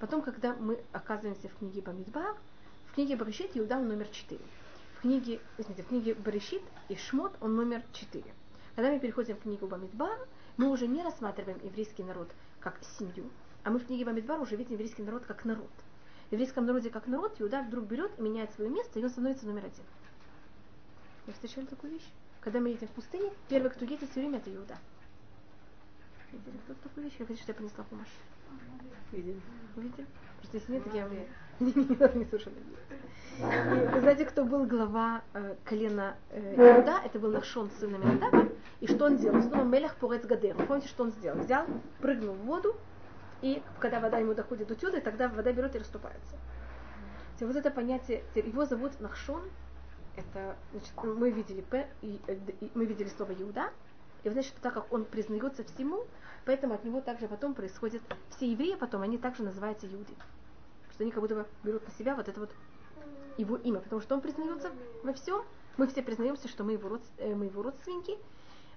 Потом, 0.00 0.22
когда 0.22 0.54
мы 0.54 0.82
оказываемся 0.92 1.48
в 1.48 1.58
книге 1.58 1.82
Бамидбар, 1.82 2.34
в 2.86 2.94
книге 2.94 3.16
Баришит 3.16 3.50
Иуда 3.54 3.78
номер 3.78 4.06
4. 4.08 4.40
Книге, 5.02 5.40
извините, 5.58 5.82
в 5.82 5.88
книге 5.88 6.14
Баришит 6.14 6.62
и 6.88 6.94
Шмот 6.94 7.36
он 7.40 7.56
номер 7.56 7.82
4. 7.92 8.24
Когда 8.76 8.92
мы 8.92 9.00
переходим 9.00 9.34
в 9.34 9.40
книгу 9.40 9.66
Бамидбар, 9.66 10.28
мы 10.56 10.70
уже 10.70 10.86
не 10.86 11.02
рассматриваем 11.02 11.58
еврейский 11.64 12.04
народ 12.04 12.30
как 12.60 12.78
семью, 12.96 13.28
а 13.64 13.70
мы 13.70 13.80
в 13.80 13.86
книге 13.86 14.04
Бамидбар 14.04 14.40
уже 14.40 14.54
видим 14.54 14.74
еврейский 14.74 15.02
народ 15.02 15.24
как 15.26 15.44
народ. 15.44 15.72
В 16.28 16.32
еврейском 16.32 16.66
народе 16.66 16.88
как 16.88 17.08
народ 17.08 17.34
Иуда 17.40 17.64
вдруг 17.64 17.86
берет 17.86 18.16
и 18.16 18.22
меняет 18.22 18.52
свое 18.52 18.70
место, 18.70 19.00
и 19.00 19.02
он 19.02 19.10
становится 19.10 19.44
номер 19.44 19.64
один. 19.64 19.84
Вы 21.26 21.32
встречали 21.32 21.66
такую 21.66 21.94
вещь? 21.94 22.08
Когда 22.40 22.60
мы 22.60 22.68
едем 22.68 22.86
в 22.86 22.92
пустыне, 22.92 23.32
первый, 23.48 23.72
кто 23.72 23.84
едет 23.84 24.08
все 24.08 24.20
время, 24.20 24.38
это 24.38 24.54
Иуда. 24.54 24.78
Видели 26.30 26.58
кто 26.58 26.74
такую 26.74 27.06
вещь? 27.06 27.16
Я 27.18 27.24
чтобы 27.24 27.42
я 27.48 27.54
понесла 27.54 27.84
помощь. 27.90 28.14
Видели? 29.10 29.40
Видели? 29.74 30.06
Просто 30.38 30.58
если 30.58 30.72
нет, 30.74 30.94
я 30.94 31.10
не 31.64 32.24
слушала. 32.26 32.54
Вы 33.38 34.00
знаете, 34.00 34.24
кто 34.24 34.44
был 34.44 34.66
глава 34.66 35.22
э, 35.32 35.54
колена 35.64 36.16
э, 36.30 36.54
Иуда? 36.54 37.00
Это 37.04 37.18
был 37.18 37.30
Нахшон, 37.30 37.70
сын 37.80 37.94
Аминадава. 37.94 38.48
И 38.80 38.86
что 38.86 39.06
он 39.06 39.16
сделал? 39.16 39.42
Снова 39.42 39.64
Мелях 39.64 39.96
Порец 39.96 40.24
Гадер. 40.24 40.54
Помните, 40.66 40.88
что 40.88 41.04
он 41.04 41.12
сделал? 41.12 41.38
Взял, 41.38 41.66
прыгнул 42.00 42.34
в 42.34 42.44
воду, 42.44 42.76
и 43.40 43.62
когда 43.80 44.00
вода 44.00 44.18
ему 44.18 44.34
доходит 44.34 44.68
до 44.68 44.74
тюда, 44.74 45.00
тогда 45.00 45.28
вода 45.28 45.52
берет 45.52 45.74
и 45.74 45.78
расступается. 45.78 46.36
Вот 47.40 47.56
это 47.56 47.70
понятие, 47.72 48.22
его 48.36 48.64
зовут 48.66 49.00
Нахшон, 49.00 49.42
это, 50.16 50.54
значит, 50.70 50.92
мы 51.02 51.30
видели 51.30 51.60
П, 51.60 51.88
и, 52.02 52.20
и, 52.60 52.70
мы 52.74 52.84
видели 52.84 53.08
слово 53.08 53.32
Иуда, 53.32 53.70
и 54.22 54.30
значит, 54.30 54.54
так 54.62 54.74
как 54.74 54.92
он 54.92 55.04
признается 55.04 55.64
всему, 55.64 56.04
поэтому 56.44 56.74
от 56.74 56.84
него 56.84 57.00
также 57.00 57.26
потом 57.26 57.54
происходит, 57.54 58.02
все 58.30 58.52
евреи 58.52 58.76
потом, 58.76 59.02
они 59.02 59.18
также 59.18 59.42
называются 59.42 59.86
Иуды. 59.86 60.12
Что 60.92 61.04
они 61.04 61.12
как 61.12 61.20
будто 61.20 61.34
бы 61.34 61.46
берут 61.62 61.86
на 61.86 61.94
себя 61.94 62.14
вот 62.14 62.28
это 62.28 62.40
вот 62.40 62.50
его 63.38 63.56
имя, 63.56 63.80
потому 63.80 64.00
что 64.00 64.14
он 64.14 64.20
признается 64.20 64.70
во 65.02 65.12
всем. 65.12 65.44
Мы 65.76 65.86
все 65.86 66.02
признаемся, 66.02 66.48
что 66.48 66.64
мы 66.64 66.72
его, 66.72 66.88
род, 66.88 67.02
э, 67.18 67.34
мы 67.34 67.46
его 67.46 67.62
родственники. 67.62 68.18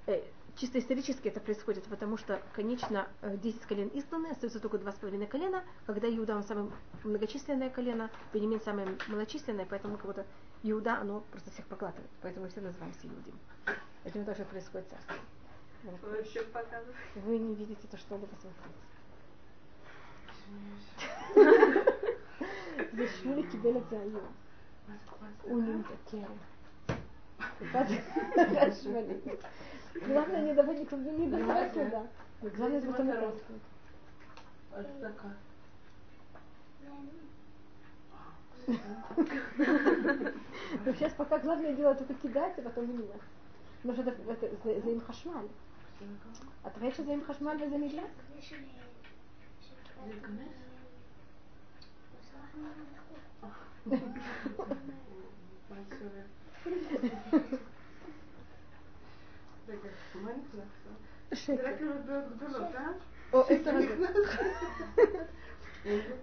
Э, 0.07 0.21
чисто 0.55 0.79
исторически 0.79 1.27
это 1.27 1.39
происходит, 1.39 1.83
потому 1.85 2.17
что, 2.17 2.41
конечно, 2.53 3.07
10 3.21 3.61
э, 3.61 3.67
колен 3.67 3.91
изгнаны, 3.93 4.27
остается 4.27 4.59
только 4.59 4.77
два 4.77 4.91
с 4.91 4.95
половиной 4.95 5.27
колена, 5.27 5.63
когда 5.85 6.07
Иуда, 6.07 6.37
он 6.37 6.43
самое 6.43 6.71
многочисленное 7.03 7.69
колено, 7.69 8.09
Бенемин 8.33 8.61
самое 8.61 8.87
малочисленное, 9.07 9.67
поэтому 9.69 9.97
как 9.97 10.05
будто 10.05 10.25
Иуда, 10.63 10.99
оно 10.99 11.23
просто 11.31 11.51
всех 11.51 11.65
покладывает, 11.67 12.09
поэтому 12.21 12.45
мы 12.45 12.51
все 12.51 12.61
называемся 12.61 13.07
Иудим. 13.07 13.37
Это 14.03 14.23
тоже 14.23 14.45
происходит 14.45 14.87
царство. 14.89 15.15
Вы 17.15 17.37
не 17.37 17.55
видите 17.55 17.87
то, 17.89 17.97
что 17.97 18.15
ли, 18.15 18.25
посмотрите. 18.25 18.61
זה 22.92 23.08
שמולי 23.08 23.42
קיבל 23.50 23.76
את 23.76 23.88
זה 23.90 24.00
היום. 24.00 24.32
הוא 25.42 25.62
נמתקר. 25.62 26.32
Главное 30.06 30.42
не 30.42 30.54
давать 30.54 30.80
никому 30.80 31.10
не 31.18 31.28
давать 31.28 31.72
туда. 31.72 32.06
Главное 32.42 32.78
это 32.78 32.86
потом 32.90 33.06
вытаскивать. 33.06 33.62
Ну 40.84 40.92
сейчас 40.94 41.12
пока 41.14 41.38
главное 41.38 41.74
дело 41.74 41.94
только 41.94 42.14
кидать, 42.14 42.58
а 42.58 42.62
потом 42.62 42.86
вниз. 42.86 43.10
Потому 43.82 44.02
что 44.02 44.10
это, 44.32 44.46
это 44.46 44.80
за 44.80 44.90
им 44.90 45.00
хашмаль. 45.00 45.48
А 46.62 46.70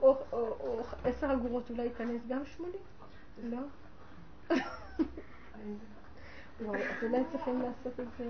או 0.03 0.81
עשר 1.05 1.33
אגורות. 1.33 1.71
אולי 1.71 1.83
ייכנס 1.83 2.21
גם 2.29 2.43
שמולי? 2.47 2.79
לא? 3.43 3.59
וואי, 6.61 6.81
אתם 6.99 7.13
לא 7.13 7.19
צריכים 7.33 7.63
לעשות 7.63 8.01
את 8.01 8.07
זה. 8.19 8.25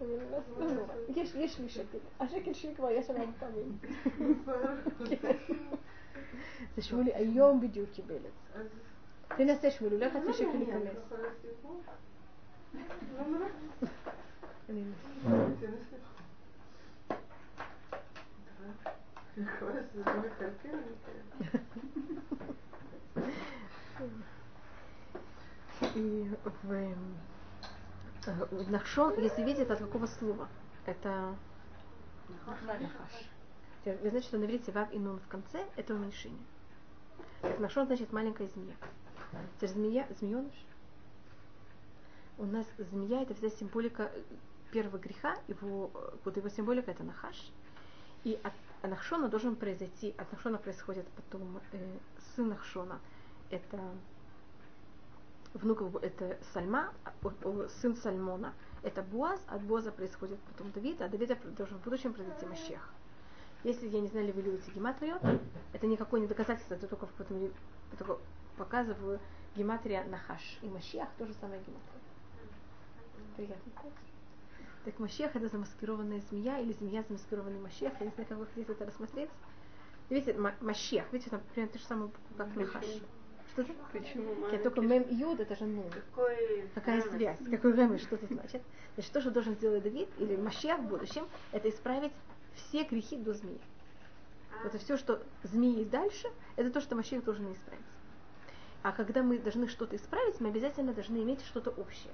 יש, 1.16 1.34
יש 1.34 1.60
לי 1.60 1.68
שקל. 1.68 1.98
השקל 2.20 2.52
שלי 2.52 2.74
כבר 2.74 2.90
יש 2.90 3.10
הרבה 3.10 3.24
פעמים. 3.38 3.78
זה 6.76 6.82
שמולי 6.82 7.14
היום 7.14 7.60
בדיוק 7.60 7.90
קיבל 7.90 8.16
את 8.16 8.22
זה. 8.22 8.62
תנסה 9.36 9.70
שמולי, 9.70 9.94
אולי 9.94 10.10
חצי 10.10 10.32
שקל 10.32 10.60
ייכנס. 10.60 10.96
אני 14.68 14.84
в 26.62 26.72
Нахшон, 28.68 29.18
если 29.18 29.42
видите, 29.42 29.72
от 29.72 29.78
какого 29.78 30.06
слова? 30.06 30.48
Это 30.86 31.34
Нахаш. 32.46 33.30
Знаете, 33.84 34.20
что 34.20 34.38
на 34.38 34.44
иврите 34.44 34.72
вав 34.72 34.92
и 34.92 34.98
нун 34.98 35.18
в 35.20 35.28
конце 35.28 35.64
это 35.76 35.94
уменьшение. 35.94 36.44
Так 37.40 37.58
Нахшон 37.58 37.86
значит 37.86 38.12
маленькая 38.12 38.48
змея. 38.48 38.74
Теперь 39.56 39.70
змея, 39.70 40.06
змееныш. 40.18 40.66
У 42.36 42.44
нас 42.44 42.66
змея 42.76 43.22
это 43.22 43.34
вся 43.34 43.50
символика 43.50 44.10
первого 44.70 44.98
греха, 44.98 45.36
его, 45.48 45.90
вот 46.24 46.36
его 46.36 46.48
символика 46.48 46.90
это 46.90 47.02
Нахаш. 47.04 47.50
И 48.24 48.38
от 48.42 48.52
Нахшона 48.90 49.28
должен 49.28 49.56
произойти, 49.56 50.14
от 50.18 50.30
Нахшона 50.30 50.58
происходит 50.58 51.06
потом 51.08 51.60
э, 51.72 51.98
сын 52.34 52.48
Нахшона, 52.48 53.00
это 53.50 53.80
внук 55.54 55.82
это 56.02 56.38
Сальма, 56.52 56.92
сын 57.80 57.96
Сальмона, 57.96 58.54
это 58.82 59.02
Буаз, 59.02 59.40
от 59.48 59.62
Буаза 59.62 59.92
происходит 59.92 60.38
потом 60.40 60.70
Давид, 60.72 61.00
а 61.02 61.08
Давида 61.08 61.36
должен 61.56 61.78
в 61.78 61.84
будущем 61.84 62.12
произойти 62.12 62.46
Машех. 62.46 62.92
Если, 63.62 63.88
я 63.88 64.00
не 64.00 64.08
знаю, 64.08 64.26
ли 64.26 64.32
вы 64.32 64.42
любите 64.42 64.70
гематрию, 64.72 65.18
это 65.72 65.86
никакое 65.86 66.20
не 66.20 66.26
доказательство, 66.26 66.74
это 66.74 66.86
только 66.86 67.06
в 67.06 67.30
мере 67.30 67.52
только 67.98 68.18
показываю 68.56 69.20
гематрия 69.56 70.04
Нахаш. 70.04 70.58
И 70.62 70.68
Машех 70.68 71.08
тоже 71.18 71.34
самая 71.34 71.58
гематрия. 71.58 72.00
Приятно. 73.36 73.72
Так 74.84 74.98
Машех 74.98 75.36
это 75.36 75.48
замаскированная 75.48 76.20
змея 76.30 76.58
или 76.60 76.72
змея 76.72 77.02
замаскированный 77.02 77.60
Машех. 77.60 77.92
Я 78.00 78.06
не 78.06 78.12
знаю, 78.12 78.28
как 78.28 78.38
вы 78.38 78.46
хотите 78.46 78.72
это 78.72 78.86
рассмотреть. 78.86 79.30
Видите, 80.08 80.34
Машех, 80.60 81.12
видите, 81.12 81.30
там 81.30 81.40
примерно 81.52 81.72
то 81.72 81.78
же 81.78 81.84
самое, 81.84 82.10
как 82.38 82.56
Нахаш. 82.56 82.86
Что 83.52 83.62
это? 83.62 83.72
Почему 83.92 84.48
Я 84.50 84.58
только 84.58 84.80
мем 84.80 85.02
и 85.02 85.14
юд, 85.14 85.40
это 85.40 85.56
же 85.56 85.64
ну. 85.64 85.84
Какая 86.74 87.00
связь? 87.00 87.38
Какой 87.50 87.72
ремеш, 87.72 88.02
что 88.02 88.16
это 88.16 88.26
значит? 88.26 88.62
Значит, 88.94 89.12
то, 89.12 89.20
что 89.20 89.30
должен 89.30 89.54
сделать 89.54 89.82
Давид 89.82 90.08
или 90.18 90.36
Машех 90.36 90.78
в 90.78 90.88
будущем, 90.88 91.26
это 91.52 91.68
исправить 91.68 92.12
все 92.54 92.84
грехи 92.84 93.16
до 93.16 93.34
змеи. 93.34 93.60
А. 94.62 94.66
Это 94.66 94.78
все, 94.78 94.96
что 94.96 95.22
змеи 95.42 95.84
дальше, 95.84 96.28
это 96.56 96.70
то, 96.70 96.80
что 96.80 96.96
Машех 96.96 97.24
должен 97.24 97.52
исправить. 97.52 97.84
А 98.82 98.92
когда 98.92 99.22
мы 99.22 99.38
должны 99.38 99.68
что-то 99.68 99.96
исправить, 99.96 100.40
мы 100.40 100.48
обязательно 100.48 100.92
должны 100.92 101.18
иметь 101.18 101.44
что-то 101.44 101.70
общее 101.70 102.12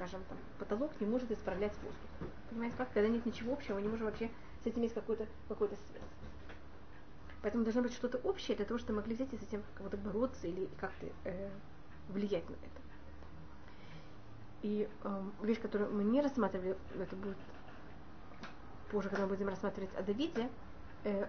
скажем, 0.00 0.22
там, 0.30 0.38
потолок 0.58 0.90
не 0.98 1.06
может 1.06 1.30
исправлять 1.30 1.74
воздух. 1.82 2.30
Понимаете 2.48 2.76
как? 2.78 2.90
Когда 2.94 3.08
нет 3.08 3.26
ничего 3.26 3.52
общего, 3.52 3.74
мы 3.74 3.82
не 3.82 3.88
можем 3.88 4.06
вообще 4.06 4.30
с 4.62 4.66
этим 4.66 4.80
иметь 4.80 4.94
какую-то 4.94 5.26
какую 5.46 5.68
связь. 5.68 6.02
Поэтому 7.42 7.64
должно 7.64 7.82
быть 7.82 7.94
что-то 7.94 8.18
общее 8.18 8.56
для 8.56 8.66
того, 8.66 8.78
чтобы 8.78 8.98
могли 9.00 9.14
взять 9.14 9.32
и 9.32 9.36
с 9.36 9.42
этим 9.42 9.62
как-то 9.74 9.96
бороться 9.96 10.46
или 10.46 10.68
как-то 10.78 11.06
э, 11.24 11.50
влиять 12.08 12.48
на 12.48 12.54
это. 12.54 12.80
И 14.62 14.88
э, 15.02 15.22
вещь, 15.42 15.60
которую 15.60 15.92
мы 15.94 16.04
не 16.04 16.20
рассматривали, 16.20 16.76
это 16.98 17.16
будет 17.16 17.38
позже, 18.90 19.08
когда 19.08 19.24
мы 19.24 19.34
будем 19.34 19.48
рассматривать 19.48 19.94
о 19.96 20.02
Давиде, 20.02 20.50
э, 21.04 21.26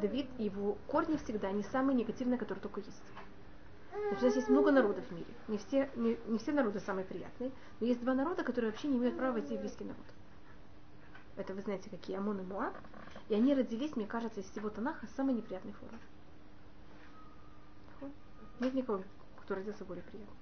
Давид 0.00 0.28
и 0.38 0.44
его 0.44 0.76
корни 0.88 1.16
всегда, 1.16 1.48
они 1.48 1.62
самые 1.62 1.96
негативные, 1.96 2.38
которые 2.38 2.62
только 2.62 2.80
есть. 2.80 3.02
Значит, 3.92 4.22
у 4.22 4.26
нас 4.26 4.36
есть 4.36 4.48
много 4.48 4.72
народов 4.72 5.04
в 5.06 5.12
мире. 5.12 5.26
Не 5.48 5.58
все, 5.58 5.90
не, 5.94 6.18
не 6.26 6.38
все 6.38 6.52
народы 6.52 6.80
самые 6.80 7.04
приятные, 7.04 7.52
но 7.78 7.86
есть 7.86 8.00
два 8.00 8.14
народа, 8.14 8.42
которые 8.42 8.70
вообще 8.70 8.88
не 8.88 8.96
имеют 8.96 9.16
права 9.16 9.34
войти 9.34 9.48
в 9.48 9.52
еврейский 9.52 9.84
народ. 9.84 10.04
Это 11.36 11.54
вы 11.54 11.62
знаете, 11.62 11.90
какие 11.90 12.16
Амон 12.16 12.40
и 12.40 12.42
Муаб. 12.42 12.74
И 13.28 13.34
они 13.34 13.54
родились, 13.54 13.96
мне 13.96 14.06
кажется, 14.06 14.40
из 14.40 14.50
всего 14.50 14.68
Танаха 14.68 15.06
в 15.06 15.10
самой 15.10 15.34
неприятной 15.34 15.72
форме. 15.72 15.98
Нет 18.60 18.74
никого, 18.74 19.02
кто 19.40 19.54
родился 19.54 19.84
более 19.84 20.04
приятным. 20.04 20.36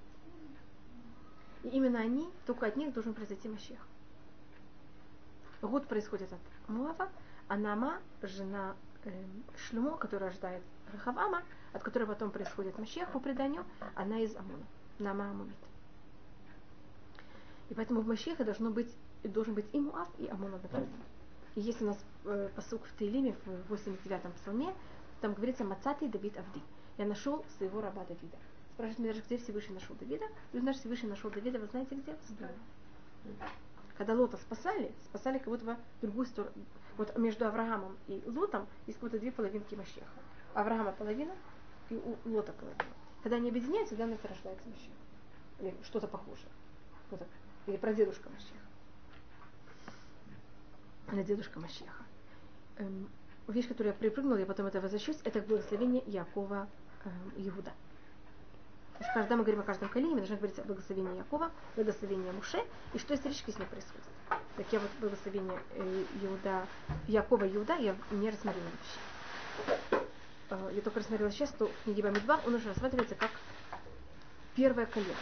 И 1.63 1.69
именно 1.69 2.01
они, 2.01 2.29
только 2.47 2.67
от 2.67 2.77
них 2.77 2.93
должен 2.93 3.15
произойти 3.15 3.49
Машех. 3.49 3.79
Гуд 5.63 5.87
происходит 5.87 6.33
от 6.33 6.41
Муава, 6.69 7.11
а 7.49 7.57
Нама, 7.57 8.01
жена 8.23 8.75
э, 9.05 9.25
Шлюмо, 9.57 9.97
которая 9.97 10.31
рождает 10.31 10.63
Рахавама, 10.93 11.43
от 11.73 11.83
которой 11.83 12.05
потом 12.05 12.31
происходит 12.31 12.79
Машех 12.79 13.11
по 13.11 13.21
преданию, 13.21 13.65
она 13.95 14.21
из 14.21 14.35
Амона. 14.37 14.65
Нама 14.99 15.31
Амунит. 15.31 15.57
И 17.69 17.75
поэтому 17.75 18.01
в 18.01 18.07
Машехе 18.07 18.45
должно 18.45 18.71
быть, 18.71 18.95
должен 19.29 19.55
быть 19.55 19.67
и 19.73 19.81
Муав, 19.81 20.09
и 20.19 20.27
Амон 20.29 20.55
одновременно. 20.55 21.05
И 21.55 21.61
есть 21.61 21.83
у 21.83 21.87
нас 21.87 21.99
э, 22.25 22.49
посук 22.55 22.85
в 22.85 22.93
Таилиме, 22.95 23.35
в 23.45 23.73
89-м 23.73 24.33
псалме, 24.33 24.75
там 25.21 25.35
говорится 25.35 25.65
«Мацатый 25.65 26.09
Давид 26.09 26.39
Авди». 26.39 26.63
Я 26.97 27.07
нашел 27.07 27.45
своего 27.57 27.81
раба 27.81 28.05
Давида. 28.05 28.37
Спрашивает 28.75 28.99
меня 28.99 29.13
даже, 29.13 29.25
где 29.25 29.37
Всевышний 29.39 29.75
нашел 29.75 29.97
Давида. 29.97 30.27
Вы 30.53 30.61
знаете, 30.61 30.81
Всевышний 30.81 31.09
нашел 31.09 31.31
Давида, 31.31 31.59
вы 31.59 31.67
знаете 31.67 31.95
где? 31.95 32.13
В 32.13 33.97
Когда 33.99 34.15
Лота 34.15 34.37
спасали, 34.37 34.93
спасали 35.05 35.39
как 35.39 35.49
будто 35.49 35.65
бы 35.65 35.77
другую 36.01 36.27
сторону. 36.27 36.55
Вот 36.97 37.17
между 37.19 37.47
Авраамом 37.47 37.97
и 38.07 38.23
Лотом 38.27 38.67
есть 38.87 38.99
как 38.99 39.11
будто 39.11 39.19
две 39.21 39.33
половинки 39.33 39.75
Машеха. 39.75 40.07
Авраама 40.55 40.93
половина 40.93 41.35
и 41.91 41.95
у 41.97 42.17
Лота 42.31 42.53
половина. 42.53 42.85
Когда 43.23 43.37
они 43.37 43.51
объединяются, 43.51 43.97
тогда 43.97 44.05
у 44.05 44.15
нас 44.15 44.25
рождается 44.25 44.69
Машех. 44.69 44.93
Или 45.59 45.75
что-то 45.83 46.07
похожее. 46.07 46.49
Вот 47.11 47.21
Или 47.67 47.77
прадедушка 47.77 48.31
Машеха 48.31 48.70
на 51.13 51.25
дедушка 51.25 51.61
Машеха. 51.61 52.05
Эм, 52.77 53.09
вещь, 53.49 53.69
которую 53.69 53.93
я 53.93 53.99
припрыгнула, 53.99 54.39
я 54.39 54.47
потом 54.47 54.67
это 54.67 54.81
возвращусь, 54.81 55.19
это 55.25 55.41
благословение 55.41 56.03
Якова 56.07 56.69
эм, 57.05 57.33
Иуда. 57.37 57.73
Когда 59.15 59.35
мы 59.35 59.45
говорим 59.45 59.61
о 59.61 59.65
каждом 59.65 59.89
колене, 59.89 60.13
мы 60.13 60.21
должны 60.21 60.37
говорить 60.37 60.59
о 60.59 60.63
благословении 60.63 61.17
Якова, 61.17 61.51
благословении 61.75 62.31
Муше, 62.33 62.63
и 62.93 62.99
что 62.99 63.15
исторически 63.15 63.51
с 63.51 63.59
ним 63.59 63.67
происходит. 63.69 64.05
Так 64.57 64.67
я 64.73 64.79
вот 64.79 64.91
благословение 65.01 65.59
э, 65.75 66.05
Иуда, 66.23 66.67
Якова 67.09 67.49
Иуда 67.49 67.77
я 67.77 67.97
не 68.11 68.29
рассмотрела 68.29 68.67
вообще. 68.67 70.05
Э, 70.51 70.71
я 70.75 70.83
только 70.83 71.01
рассмотрела 71.01 71.31
сейчас, 71.31 71.49
что 71.49 71.67
в 71.69 71.85
книге 71.85 72.03
Бамидбар 72.03 72.41
он 72.47 72.55
уже 72.55 72.69
рассматривается 72.69 73.15
как 73.15 73.31
первое 74.55 74.85
колено. 74.85 75.15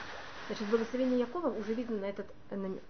Значит, 0.48 0.66
благословение 0.68 1.20
Якова 1.20 1.48
уже 1.48 1.72
видно 1.72 1.98
на 1.98 2.06
этот 2.06 2.26
намек. 2.50 2.82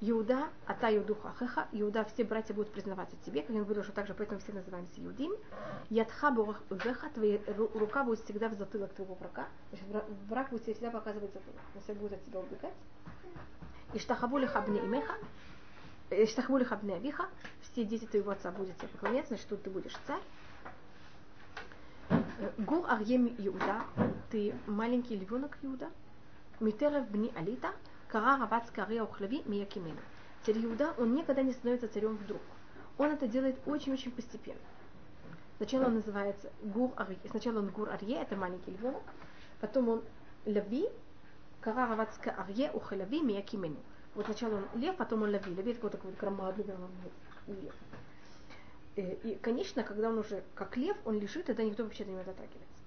Иуда, 0.00 0.48
Ата 0.66 0.88
Юдуха 0.90 1.32
Хеха, 1.38 1.68
Иуда, 1.72 2.04
все 2.04 2.24
братья 2.24 2.54
будут 2.54 2.72
признаваться 2.72 3.16
тебе, 3.24 3.42
как 3.42 3.54
я 3.54 3.62
говорил, 3.62 3.84
что 3.84 3.92
также 3.92 4.14
поэтому 4.14 4.40
все 4.40 4.52
называемся 4.52 5.00
Иудим. 5.04 5.32
Ядха 5.90 6.30
Борах 6.30 6.62
Веха, 6.70 7.08
твоя 7.10 7.38
рука 7.74 8.02
будет 8.04 8.20
всегда 8.24 8.48
в 8.48 8.54
затылок 8.54 8.92
твоего 8.94 9.14
врага. 9.14 9.46
Значит, 9.70 10.04
враг 10.28 10.50
будет 10.50 10.62
всегда 10.62 10.90
показывать 10.90 11.32
затылок, 11.32 11.60
он 11.74 11.82
всегда 11.82 12.00
будет 12.00 12.12
от 12.14 12.24
тебя 12.24 12.40
убегать. 12.40 12.74
Иштахабули 13.94 14.46
Хабне 14.46 14.80
Имеха, 14.80 15.14
Иштахабули 16.10 16.64
Хабне 16.64 16.94
Авиха, 16.94 17.28
все 17.62 17.84
дети 17.84 18.06
твоего 18.06 18.30
отца 18.32 18.50
будут 18.50 18.76
тебе 18.76 18.88
поклоняться, 18.88 19.34
значит, 19.34 19.48
тут 19.48 19.62
ты 19.62 19.70
будешь 19.70 19.96
царь. 20.06 20.22
Гур 22.58 22.86
Арьем 22.88 23.34
Иуда, 23.38 23.82
ты 24.30 24.54
маленький 24.66 25.16
львенок 25.16 25.58
Иуда. 25.62 25.90
Митерев 26.58 27.08
Бни 27.08 27.32
Алита, 27.36 27.72
Кара 28.10 28.36
Рават 28.38 28.66
Скария 28.66 29.04
Ухлави 29.04 29.42
Миякимена. 29.46 30.00
Царь 30.44 30.58
Иуда, 30.64 30.94
он 30.98 31.14
никогда 31.14 31.42
не 31.42 31.52
становится 31.52 31.86
царем 31.86 32.16
вдруг. 32.16 32.40
Он 32.98 33.12
это 33.12 33.28
делает 33.28 33.56
очень-очень 33.66 34.10
постепенно. 34.10 34.58
Сначала 35.58 35.84
он 35.84 35.94
называется 35.94 36.50
Гур 36.60 36.90
Арье. 36.96 37.18
Сначала 37.30 37.60
он 37.60 37.68
Гур 37.68 37.88
Арье, 37.88 38.16
это 38.16 38.34
маленький 38.34 38.72
львенок. 38.72 39.02
Потом 39.60 39.88
он 39.88 40.02
Лави, 40.44 40.88
Кара 41.60 41.86
Рават 41.86 42.12
Скария 42.14 42.72
Ухлави 42.72 43.20
Миякимену. 43.20 43.76
Вот 44.16 44.24
сначала 44.24 44.56
он 44.56 44.80
лев, 44.80 44.96
потом 44.96 45.22
он 45.22 45.30
лави. 45.30 45.54
Лави 45.54 45.74
такой 45.74 46.10
вот 46.10 46.18
громадный, 46.18 46.64
лев. 47.46 47.74
И, 48.96 49.38
конечно, 49.40 49.84
когда 49.84 50.08
он 50.08 50.18
уже 50.18 50.42
как 50.56 50.76
лев, 50.76 50.96
он 51.04 51.20
лежит, 51.20 51.46
тогда 51.46 51.62
никто 51.62 51.84
вообще 51.84 52.04
до 52.04 52.10
него 52.10 52.24
дотрагивается. 52.24 52.82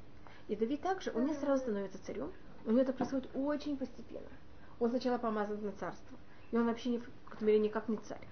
И 0.49 0.55
Давид 0.57 0.81
также, 0.81 1.13
он 1.15 1.27
не 1.27 1.33
сразу 1.33 1.63
становится 1.63 2.03
царем, 2.03 2.33
у 2.65 2.71
него 2.71 2.81
это 2.81 2.91
происходит 2.91 3.29
очень 3.33 3.77
постепенно 3.77 4.27
он 4.79 4.89
сначала 4.89 5.17
помазан 5.17 5.63
на 5.63 5.71
царство. 5.71 6.17
И 6.51 6.57
он 6.57 6.65
вообще 6.65 6.89
ни, 6.89 6.97
в 6.97 7.05
какой-то 7.25 7.45
мере 7.45 7.59
никак 7.59 7.87
не 7.89 7.97
царь. 7.97 8.27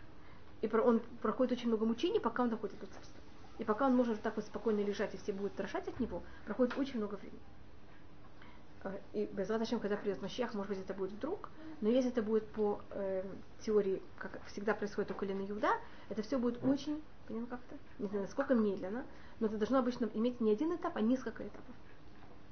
И 0.62 0.68
он 0.68 1.02
проходит 1.22 1.54
очень 1.54 1.70
много 1.70 1.86
мучений, 1.86 2.20
пока 2.20 2.44
он 2.44 2.50
доходит 2.50 2.80
до 2.80 2.86
царства. 2.86 3.22
И 3.58 3.64
пока 3.64 3.88
он 3.88 3.96
может 3.96 4.22
так 4.22 4.36
вот 4.36 4.46
спокойно 4.46 4.82
лежать, 4.82 5.14
и 5.14 5.18
все 5.18 5.34
будут 5.34 5.56
дрожать 5.56 5.88
от 5.88 6.00
него, 6.00 6.24
проходит 6.46 6.78
очень 6.78 6.98
много 6.98 7.16
времени. 7.16 7.42
Э, 8.84 8.98
и 9.14 9.26
без 9.26 9.48
зачем, 9.48 9.80
когда 9.80 9.98
придет 9.98 10.22
Мащах, 10.22 10.54
может 10.54 10.70
быть, 10.70 10.80
это 10.80 10.94
будет 10.94 11.12
вдруг, 11.12 11.50
но 11.82 11.90
если 11.90 12.12
это 12.12 12.22
будет 12.22 12.48
по 12.48 12.82
э, 12.92 13.24
теории, 13.60 14.02
как 14.18 14.44
всегда 14.48 14.74
происходит 14.74 15.12
у 15.12 15.14
колена 15.14 15.46
Иуда, 15.48 15.70
это 16.10 16.22
все 16.22 16.38
будет 16.38 16.64
очень, 16.64 17.02
понял 17.28 17.46
как-то, 17.48 17.76
не 18.00 18.08
знаю, 18.08 18.24
насколько 18.24 18.56
медленно, 18.56 19.06
но 19.40 19.48
это 19.48 19.58
должно 19.58 19.80
обычно 19.80 20.10
иметь 20.14 20.42
не 20.42 20.52
один 20.52 20.76
этап, 20.76 20.96
а 20.98 21.02
несколько 21.02 21.44
этапов. 21.48 21.76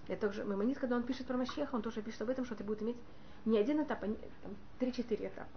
Это 0.07 0.21
также 0.21 0.43
Маймонит, 0.43 0.79
когда 0.79 0.95
он 0.95 1.03
пишет 1.03 1.27
про 1.27 1.37
Мащеха, 1.37 1.75
он 1.75 1.81
тоже 1.81 2.01
пишет 2.01 2.21
об 2.23 2.29
этом, 2.29 2.45
что 2.45 2.55
это 2.55 2.63
будет 2.63 2.81
иметь 2.81 2.97
не 3.45 3.57
один 3.57 3.83
этап, 3.83 4.03
а 4.03 4.07
там, 4.07 4.17
3-4 4.79 5.27
этапа. 5.27 5.49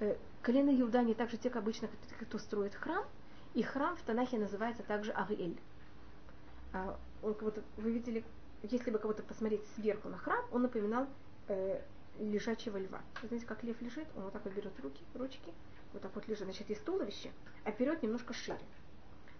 Э, 0.00 0.16
колено 0.42 0.70
Иуда, 0.80 1.00
они 1.00 1.14
также 1.14 1.36
те, 1.36 1.50
как 1.50 1.62
обычно, 1.62 1.88
кто 2.20 2.38
строит 2.38 2.74
храм, 2.74 3.04
и 3.54 3.62
храм 3.62 3.96
в 3.96 4.02
Танахе 4.02 4.38
называется 4.38 4.82
также 4.82 5.12
Ариэль. 5.12 5.58
А, 6.72 6.98
он 7.22 7.36
вы 7.76 7.92
видели, 7.92 8.24
если 8.62 8.90
бы 8.90 8.98
кого-то 8.98 9.22
посмотреть 9.22 9.62
сверху 9.74 10.08
на 10.08 10.16
храм, 10.16 10.44
он 10.50 10.62
напоминал 10.62 11.06
э, 11.48 11.82
лежачего 12.18 12.78
льва. 12.78 13.00
Вы 13.20 13.28
знаете, 13.28 13.46
как 13.46 13.62
лев 13.62 13.80
лежит, 13.80 14.06
он 14.16 14.24
вот 14.24 14.32
так 14.32 14.44
вот 14.44 14.54
берет 14.54 14.78
руки, 14.80 15.02
ручки, 15.14 15.52
вот 15.92 16.02
так 16.02 16.14
вот 16.14 16.26
лежит. 16.28 16.44
Значит, 16.44 16.68
есть 16.68 16.84
туловище, 16.84 17.30
а 17.64 17.70
вперед 17.70 18.02
немножко 18.02 18.32
шире. 18.32 18.58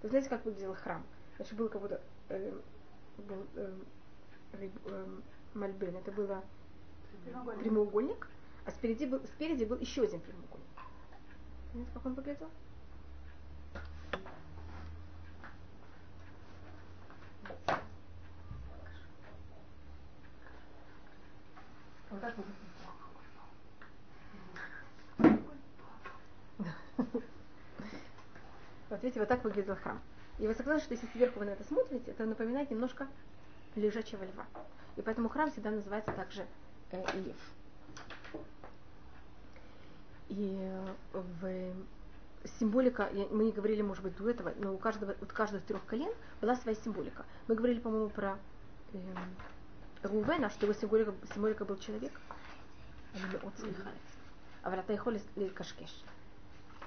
Вы 0.03 0.09
знаете, 0.09 0.29
как 0.29 0.45
выглядел 0.45 0.75
храм? 0.75 1.05
Значит, 1.37 1.55
был 1.55 1.69
как 1.69 1.81
будто 1.81 2.01
э, 2.29 2.53
был, 3.19 3.47
э, 3.57 3.73
э, 4.53 5.07
мальбен. 5.55 5.97
Это 5.97 6.13
было 6.13 6.43
прямоугольник. 7.25 7.63
прямоугольник, 7.63 8.29
а 8.65 8.71
спереди 8.71 9.05
был, 9.05 9.21
спереди 9.27 9.65
был 9.65 9.79
еще 9.79 10.03
один 10.03 10.21
прямоугольник. 10.21 10.67
Понимаете, 11.73 11.95
как 11.95 12.07
он 12.07 12.15
выглядел? 12.15 12.51
Вот 22.11 22.21
так 22.21 22.35
вот. 22.37 22.47
Вот 28.91 29.03
видите, 29.03 29.21
вот 29.21 29.29
так 29.31 29.43
выглядел 29.43 29.75
храм. 29.77 29.99
И 30.39 30.47
вы 30.47 30.55
согласны, 30.55 30.83
что 30.83 30.93
если 30.93 31.07
сверху 31.07 31.39
вы 31.39 31.47
на 31.47 31.51
это 31.51 31.65
смотрите, 31.65 32.11
это 32.11 32.27
напоминает 32.27 32.71
немножко 32.71 33.09
лежачего 33.75 34.23
льва. 34.25 34.45
И 34.97 35.03
поэтому 35.03 35.31
храм 35.31 35.51
всегда 35.51 35.71
называется 35.71 36.13
также 36.13 36.47
э, 36.92 37.04
лев. 37.20 37.36
И 40.30 40.72
в 41.14 41.74
символика, 42.60 43.10
мы 43.32 43.46
не 43.46 43.52
говорили, 43.52 43.82
может 43.82 44.04
быть, 44.04 44.16
до 44.18 44.30
этого, 44.30 44.54
но 44.60 44.74
у 44.74 44.78
каждого, 44.78 45.16
у 45.22 45.26
каждого 45.26 45.62
из 45.62 45.66
трех 45.66 45.86
колен 45.86 46.12
была 46.42 46.56
своя 46.56 46.76
символика. 46.76 47.26
Мы 47.48 47.56
говорили, 47.56 47.80
по-моему, 47.80 48.10
про 48.10 48.38
э, 48.94 48.98
Рувена, 50.04 50.50
что 50.50 50.66
его 50.66 50.74
символика, 50.74 51.14
символика 51.34 51.66
был 51.66 51.78
человек. 51.78 52.12
אבל 54.66 54.80
אתה 54.80 54.94
יכול 54.94 55.18
לקשקש, 55.38 56.04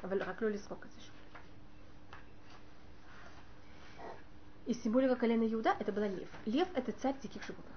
אבל 0.04 0.22
רק 0.22 0.42
לא 0.42 0.50
לזרוק 0.50 0.86
את 0.86 0.90
זה 0.90 1.00
שוב. 1.00 1.14
И 4.66 4.74
символика 4.74 5.16
колена 5.16 5.50
Иуда 5.52 5.74
это 5.80 5.90
была 5.90 6.06
лев. 6.06 6.28
Лев 6.44 6.68
это 6.74 6.92
царь 6.92 7.16
диких 7.22 7.42
животных. 7.42 7.73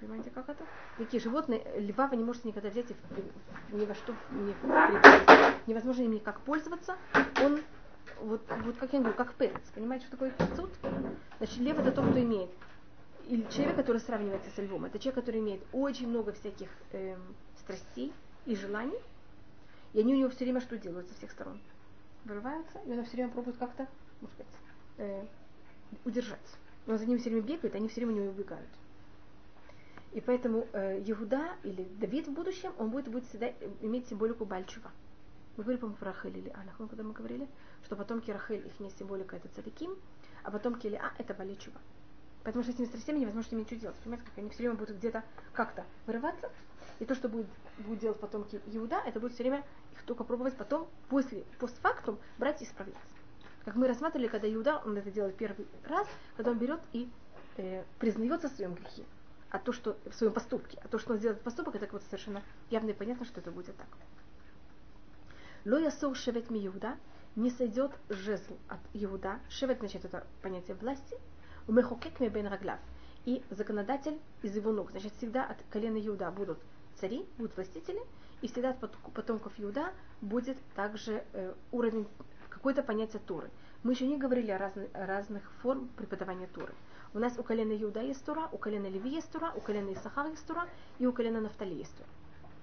Понимаете, 0.00 0.30
как 0.30 0.48
это? 0.48 0.64
Дикие 0.98 1.20
животные, 1.20 1.62
льва 1.76 2.06
вы 2.06 2.16
не 2.16 2.24
можете 2.24 2.48
никогда 2.48 2.70
взять 2.70 2.90
и 2.90 3.74
ни 3.74 3.84
во 3.84 3.94
что 3.94 4.14
не 4.30 4.54
Невозможно 5.66 6.02
им 6.02 6.12
никак 6.12 6.40
пользоваться. 6.40 6.96
Он 7.42 7.60
вот, 8.20 8.42
вот 8.64 8.76
как 8.76 8.92
я 8.92 9.00
говорю, 9.00 9.14
как 9.14 9.34
перец. 9.34 9.60
Понимаете, 9.74 10.06
что 10.06 10.16
такое 10.16 10.30
кицут? 10.30 10.70
Значит, 11.38 11.58
лев 11.58 11.78
это 11.78 11.92
тот, 11.92 12.10
кто 12.10 12.20
имеет. 12.20 12.50
Или 13.26 13.46
человек, 13.50 13.76
который 13.76 14.00
сравнивается 14.00 14.50
со 14.50 14.62
львом, 14.62 14.86
это 14.86 14.98
человек, 14.98 15.22
который 15.22 15.40
имеет 15.40 15.62
очень 15.72 16.08
много 16.08 16.32
всяких 16.32 16.68
эм, 16.92 17.36
страстей 17.58 18.12
и 18.46 18.56
желаний, 18.56 18.98
и 19.92 20.00
они 20.00 20.14
у 20.14 20.18
него 20.18 20.30
все 20.30 20.44
время 20.44 20.60
что 20.60 20.76
делают 20.78 21.08
со 21.08 21.14
всех 21.14 21.30
сторон? 21.30 21.60
Вырываются, 22.24 22.80
и 22.86 22.90
он 22.90 23.04
все 23.04 23.16
время 23.16 23.30
пробует 23.30 23.56
как-то, 23.58 23.86
может 24.20 24.34
сказать, 24.34 24.52
э, 24.98 25.24
удержаться. 26.04 26.56
Он 26.86 26.98
за 26.98 27.06
ним 27.06 27.18
все 27.18 27.30
время 27.30 27.42
бегает, 27.42 27.74
они 27.74 27.88
все 27.88 28.00
время 28.00 28.14
у 28.14 28.16
него 28.16 28.30
убегают. 28.30 28.68
И 30.12 30.20
поэтому 30.20 30.66
э, 30.72 31.02
Иуда 31.06 31.54
или 31.62 31.84
Давид 32.00 32.26
в 32.26 32.32
будущем, 32.32 32.72
он 32.78 32.90
будет, 32.90 33.08
будет 33.08 33.26
всегда 33.26 33.48
иметь 33.80 34.08
символику 34.08 34.44
Бальчува. 34.44 34.90
Мы 35.56 35.62
говорили, 35.62 35.80
по-моему, 35.80 35.98
про 35.98 36.12
Рахель 36.12 36.36
или 36.36 36.48
Алях, 36.48 36.76
когда 36.78 37.04
мы 37.04 37.12
говорили, 37.12 37.48
что 37.84 37.94
потомки 37.94 38.30
Рахель, 38.30 38.66
их 38.66 38.80
не 38.80 38.90
символика 38.90 39.36
это 39.36 39.48
цадиким, 39.48 39.96
а 40.42 40.50
потомки 40.50 40.86
Илиа 40.88 41.12
это 41.18 41.34
Баличува. 41.34 41.78
Потому 42.42 42.64
что 42.64 42.72
с 42.72 42.74
этими 42.74 42.86
страстями 42.86 43.18
невозможно 43.18 43.54
иметь 43.54 43.66
что 43.68 43.76
делать. 43.76 43.96
Понимаете, 43.98 44.26
как 44.26 44.38
они 44.38 44.50
все 44.50 44.58
время 44.58 44.74
будут 44.74 44.96
где-то 44.96 45.22
как-то 45.52 45.84
вырываться. 46.06 46.50
И 46.98 47.04
то, 47.04 47.14
что 47.14 47.28
будет, 47.28 47.46
будет 47.78 48.00
делать 48.00 48.18
потомки 48.18 48.60
Иуда, 48.66 49.02
это 49.06 49.20
будет 49.20 49.34
все 49.34 49.44
время 49.44 49.64
их 49.92 50.02
только 50.04 50.24
пробовать 50.24 50.56
потом, 50.56 50.88
после, 51.08 51.44
постфактум, 51.58 52.18
брать 52.38 52.62
и 52.62 52.64
исправляться. 52.64 53.14
Как 53.64 53.76
мы 53.76 53.86
рассматривали, 53.86 54.26
когда 54.26 54.52
Иуда, 54.52 54.82
он 54.84 54.96
это 54.96 55.10
делает 55.10 55.36
первый 55.36 55.68
раз, 55.84 56.08
когда 56.36 56.50
он 56.50 56.58
берет 56.58 56.80
и 56.92 57.08
э, 57.58 57.84
признается 57.98 58.48
в 58.48 58.52
своем 58.52 58.74
грехе 58.74 59.04
а 59.50 59.58
то, 59.58 59.72
что 59.72 59.98
в 60.06 60.14
своем 60.14 60.32
поступке, 60.32 60.78
а 60.82 60.88
то, 60.88 60.98
что 60.98 61.12
он 61.12 61.18
сделает 61.18 61.40
поступок, 61.42 61.74
это 61.74 61.88
вот 61.92 62.02
совершенно 62.04 62.42
явно 62.70 62.90
и 62.90 62.94
понятно, 62.94 63.24
что 63.26 63.40
это 63.40 63.50
будет 63.50 63.76
так. 63.76 63.88
Ло 65.64 65.78
ясур 65.78 66.16
шевет 66.16 66.50
ми 66.50 66.66
Иуда, 66.66 66.96
не 67.36 67.50
сойдет 67.50 67.92
жезл 68.08 68.56
от 68.68 68.80
Иуда. 68.94 69.40
Шевет, 69.48 69.78
значит, 69.78 70.04
это 70.04 70.26
понятие 70.42 70.76
власти. 70.76 71.16
У 71.68 71.72
мехокек 71.72 72.18
ми 72.20 72.28
бен 72.28 72.46
раглав. 72.46 72.78
И 73.26 73.42
законодатель 73.50 74.18
из 74.42 74.56
его 74.56 74.72
ног. 74.72 74.90
Значит, 74.92 75.12
всегда 75.16 75.44
от 75.44 75.58
колена 75.70 75.98
Иуда 75.98 76.30
будут 76.30 76.58
цари, 76.96 77.26
будут 77.36 77.56
властители, 77.56 78.00
и 78.40 78.48
всегда 78.48 78.70
от 78.70 78.78
потомков 79.12 79.52
Иуда 79.58 79.92
будет 80.20 80.56
также 80.74 81.22
э, 81.32 81.54
уровень, 81.70 82.06
какое-то 82.48 82.82
понятие 82.82 83.20
Туры. 83.26 83.50
Мы 83.82 83.92
еще 83.92 84.06
не 84.06 84.16
говорили 84.16 84.50
о, 84.50 84.58
разных, 84.58 84.88
разных 84.94 85.52
форм 85.62 85.88
преподавания 85.96 86.46
Туры. 86.46 86.74
У 87.12 87.18
нас 87.18 87.36
у 87.38 87.42
колена 87.42 87.72
Иуда 87.72 88.02
есть 88.02 88.24
Тура, 88.24 88.48
у 88.52 88.58
колена 88.58 88.86
Леви 88.86 89.10
есть 89.10 89.30
Тура, 89.32 89.52
у 89.56 89.60
колена 89.60 89.92
Исахар 89.92 90.26
есть 90.26 90.46
Тура, 90.46 90.68
и 91.00 91.06
у 91.06 91.12
колена 91.12 91.40
Нафтали 91.40 91.74
есть 91.74 91.96
Тура. 91.96 92.08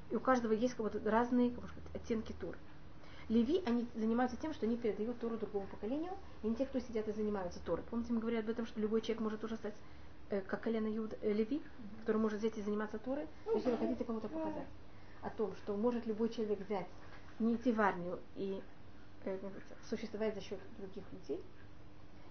И 0.10 0.16
у 0.16 0.22
каждого 0.22 0.54
есть 0.54 0.76
как 0.76 0.90
бы 0.90 1.10
разные 1.10 1.52
как 1.52 1.66
сказать, 1.66 1.84
оттенки 1.94 2.34
Туры. 2.40 2.58
Леви, 3.28 3.62
они 3.66 3.86
занимаются 3.94 4.38
тем, 4.38 4.54
что 4.54 4.66
они 4.66 4.78
передают 4.78 5.20
Туру 5.20 5.38
другому 5.38 5.68
поколению, 5.68 6.14
и 6.44 6.48
не 6.48 6.56
те, 6.56 6.66
кто 6.66 6.80
сидят 6.80 7.10
и 7.10 7.12
занимаются 7.12 7.60
Турой. 7.60 7.84
Помните, 7.90 8.14
мы 8.14 8.22
говорили 8.22 8.40
об 8.40 8.50
этом, 8.50 8.66
что 8.66 8.80
любой 8.80 9.02
человек 9.02 9.20
может 9.22 9.44
уже 9.44 9.58
стать 9.58 9.74
э, 10.30 10.40
как 10.40 10.62
колено 10.62 10.88
Иуда, 10.96 11.18
э, 11.22 11.34
Леви, 11.34 11.62
который 12.00 12.22
может 12.22 12.40
взять 12.40 12.58
и 12.58 12.62
заниматься 12.62 13.00
Турой. 13.00 13.28
Если 13.54 13.70
вы 13.70 13.78
хотите 13.78 14.06
кому-то 14.06 14.30
показать 14.30 14.68
о 15.24 15.30
том, 15.30 15.54
что 15.58 15.76
может 15.76 16.06
любой 16.06 16.30
человек 16.30 16.62
взять, 16.62 16.88
не 17.40 17.56
идти 17.56 17.74
в 17.74 17.82
армию 17.82 18.18
и 18.38 18.62
э, 19.26 19.38
существовать 19.90 20.36
за 20.36 20.40
счет 20.40 20.60
других 20.78 21.04
людей, 21.12 21.44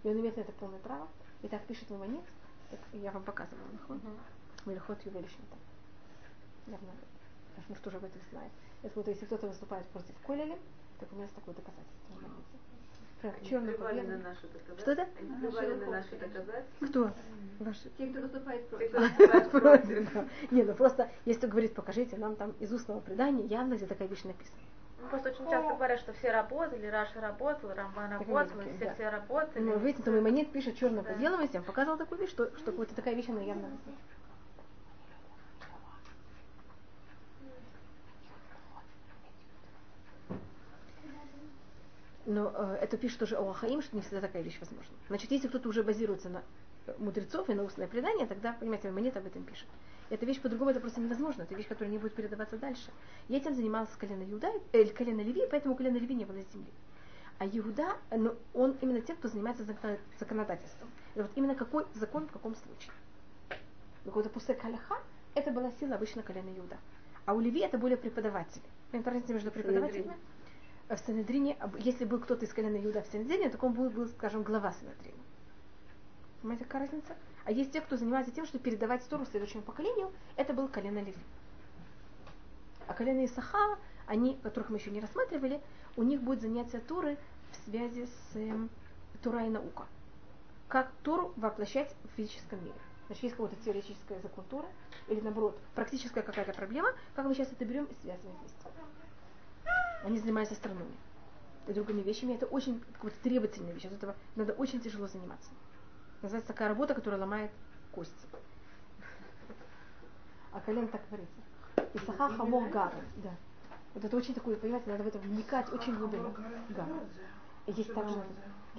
и 0.02 0.08
он 0.08 0.18
имеет 0.18 0.36
на 0.36 0.40
это 0.40 0.52
полное 0.52 0.78
право, 0.78 1.08
и 1.42 1.48
так 1.48 1.64
пишет 1.66 1.90
Мамонит, 1.90 2.24
я 2.92 3.10
вам 3.12 3.22
показывала, 3.22 3.66
Милхот, 3.72 3.98
Милхот 4.64 5.02
Ювелишнита. 5.06 5.56
Явно, 6.66 6.92
потому 7.54 7.76
что 7.76 7.88
уже 7.88 7.98
об 7.98 8.04
этом 8.04 8.20
знает. 8.30 8.52
Это 8.82 8.92
вот 8.96 9.08
если 9.08 9.26
кто-то 9.26 9.46
выступает 9.46 9.86
против 9.86 10.14
Колеля, 10.26 10.58
так 10.98 11.10
у 11.12 11.14
меня 11.14 11.24
есть 11.24 11.34
такое 11.34 11.54
доказательство 11.54 12.14
в 13.22 13.44
черно 13.48 13.72
по 13.72 13.92
белому. 13.92 14.22
Что 14.78 14.92
это? 14.92 15.08
на 15.76 15.90
наши 15.90 16.16
доказательства. 16.16 16.86
Кто? 16.86 17.12
Ваши. 17.58 17.90
Те, 17.96 18.06
кто 18.08 18.20
выступает 18.20 18.68
Те, 18.68 18.76
против. 18.76 18.90
кто 18.90 19.00
выступает 19.00 19.50
против. 19.50 20.50
Не, 20.50 20.62
ну 20.62 20.74
просто, 20.74 21.10
если 21.24 21.46
говорит, 21.46 21.74
покажите 21.74 22.16
нам 22.16 22.36
там 22.36 22.52
из 22.60 22.72
устного 22.72 23.00
предания, 23.00 23.46
явно 23.46 23.74
где 23.74 23.86
такая 23.86 24.08
вещь 24.08 24.24
написана. 24.24 24.58
Ну, 24.98 25.08
Просто 25.08 25.30
очень 25.30 25.50
часто 25.50 25.74
говорят, 25.74 26.00
что 26.00 26.12
все 26.14 26.32
работали, 26.32 26.86
Раша 26.86 27.20
работал, 27.20 27.72
Рамбан 27.74 28.12
работал, 28.12 28.60
все 28.60 28.86
да. 28.86 28.94
все 28.94 29.08
работали. 29.08 29.62
Ну, 29.62 29.78
видите, 29.78 30.02
то 30.02 30.10
Маймонит 30.10 30.50
пишет 30.52 30.76
черным 30.76 31.04
Да. 31.04 31.14
белому, 31.14 31.48
я 31.52 31.60
показывал 31.60 31.98
такую 31.98 32.20
вещь, 32.22 32.30
что, 32.30 32.50
что 32.58 32.72
вот 32.72 32.88
такая 32.88 33.14
вещь, 33.14 33.28
она 33.28 33.42
явно. 33.42 33.68
Но 42.24 42.52
э, 42.52 42.78
это 42.82 42.96
пишет 42.96 43.20
тоже 43.20 43.36
о 43.36 43.50
Ахаим, 43.50 43.80
что 43.82 43.94
не 43.94 44.02
всегда 44.02 44.20
такая 44.20 44.42
вещь 44.42 44.58
возможна. 44.58 44.92
Значит, 45.06 45.30
если 45.30 45.46
кто-то 45.46 45.68
уже 45.68 45.84
базируется 45.84 46.28
на 46.28 46.42
э, 46.86 46.94
мудрецов 46.98 47.48
и 47.48 47.54
на 47.54 47.62
устное 47.62 47.86
предание, 47.86 48.26
тогда, 48.26 48.52
понимаете, 48.58 48.88
Маймонит 48.88 49.16
об 49.16 49.26
этом 49.26 49.44
пишет. 49.44 49.68
Эта 50.08 50.24
вещь 50.24 50.40
по-другому 50.40 50.70
это 50.70 50.80
просто 50.80 51.00
невозможно. 51.00 51.42
Это 51.42 51.54
вещь, 51.54 51.66
которая 51.66 51.90
не 51.90 51.98
будет 51.98 52.14
передаваться 52.14 52.56
дальше. 52.56 52.90
Я 53.28 53.38
этим 53.38 53.54
занималась 53.54 53.90
с 53.92 53.96
колена 53.96 54.22
Иуда, 54.30 54.52
э, 54.72 54.84
колено 54.86 55.20
Леви, 55.20 55.42
поэтому 55.50 55.74
колено 55.74 55.96
Леви 55.96 56.14
не 56.14 56.24
было 56.24 56.38
земли. 56.52 56.72
А 57.38 57.46
Иуда, 57.46 57.96
ну, 58.10 58.34
он 58.54 58.76
именно 58.80 59.00
тем, 59.00 59.16
кто 59.16 59.28
занимается 59.28 59.64
закон- 59.64 59.98
законодательством. 60.18 60.88
И 61.16 61.20
вот 61.20 61.30
именно 61.34 61.54
какой 61.54 61.86
закон 61.94 62.28
в 62.28 62.32
каком 62.32 62.54
случае. 62.54 62.92
Какой-то 64.04 64.30
пустой 64.30 64.54
каляха, 64.54 64.96
это 65.34 65.50
была 65.50 65.70
сила 65.72 65.96
обычно 65.96 66.22
колена 66.22 66.50
Иуда. 66.56 66.78
А 67.24 67.34
у 67.34 67.40
Леви 67.40 67.60
это 67.60 67.76
более 67.76 67.96
преподаватели. 67.96 68.62
Понимаете, 68.90 69.10
разница 69.10 69.34
между 69.34 69.50
преподавателями? 69.50 70.16
В 70.88 70.96
Санедрине, 70.98 71.58
если 71.80 72.04
был 72.04 72.20
кто-то 72.20 72.44
из 72.44 72.52
колена 72.54 72.76
Иуда 72.76 73.02
в 73.02 73.06
Санедрине, 73.08 73.50
то 73.50 73.58
он 73.66 73.72
был, 73.72 73.90
был, 73.90 74.06
скажем, 74.06 74.44
глава 74.44 74.72
Санедрина. 74.72 75.18
Понимаете, 76.40 76.64
какая 76.64 76.82
разница? 76.82 77.16
А 77.46 77.52
есть 77.52 77.70
те, 77.72 77.80
кто 77.80 77.96
занимается 77.96 78.32
тем, 78.32 78.44
что 78.44 78.58
передавать 78.58 79.08
Тору 79.08 79.24
следующему 79.24 79.62
поколению, 79.62 80.12
это 80.34 80.52
был 80.52 80.66
колено 80.66 80.98
Леви. 80.98 81.16
А 82.88 82.92
колено 82.92 83.24
Исахара, 83.24 83.78
они, 84.06 84.36
которых 84.42 84.68
мы 84.68 84.78
еще 84.78 84.90
не 84.90 85.00
рассматривали, 85.00 85.60
у 85.96 86.02
них 86.02 86.20
будет 86.22 86.40
занятие 86.40 86.80
Торы 86.80 87.16
в 87.52 87.64
связи 87.64 88.06
с 88.06 88.36
эм, 88.36 88.68
Тора 89.22 89.46
и 89.46 89.48
наука. 89.48 89.86
Как 90.66 90.90
Тору 91.04 91.32
воплощать 91.36 91.94
в 92.02 92.16
физическом 92.16 92.60
мире. 92.64 92.74
Значит, 93.06 93.22
есть 93.22 93.36
какой-то 93.36 93.54
теоретический 93.64 94.18
закон 94.20 94.44
Торы, 94.50 94.66
или 95.06 95.20
наоборот, 95.20 95.56
практическая 95.76 96.22
какая-то 96.22 96.52
проблема, 96.52 96.90
как 97.14 97.26
мы 97.26 97.34
сейчас 97.34 97.52
это 97.52 97.64
берем 97.64 97.84
и 97.84 97.94
связываем 98.02 98.36
вместе. 98.38 98.58
Они 100.02 100.18
занимаются 100.18 100.56
астрономией 100.56 100.98
и 101.68 101.72
другими 101.72 102.02
вещами. 102.02 102.34
Это 102.34 102.46
очень 102.46 102.80
какая-то 102.94 103.22
требовательная 103.22 103.72
вещь. 103.72 103.84
От 103.84 103.92
этого 103.92 104.16
надо 104.34 104.52
очень 104.54 104.80
тяжело 104.80 105.06
заниматься. 105.06 105.50
Называется 106.22 106.48
такая 106.48 106.68
работа, 106.68 106.94
которая 106.94 107.20
ломает 107.20 107.50
кости. 107.92 108.26
А 110.52 110.60
колен 110.60 110.88
так 110.88 111.02
говорится. 111.08 111.40
Исаха 111.94 112.34
хамор 112.34 112.68
гара. 112.70 113.04
Да. 113.16 113.34
Вот 113.94 114.04
это 114.04 114.16
очень 114.16 114.34
такое, 114.34 114.56
понимаете, 114.56 114.90
надо 114.90 115.04
в 115.04 115.06
это 115.06 115.18
вникать 115.18 115.72
очень 115.72 115.96
глубоко. 115.96 116.30
Гара. 116.68 117.00
И 117.66 117.72
есть 117.72 117.92
также, 117.94 118.22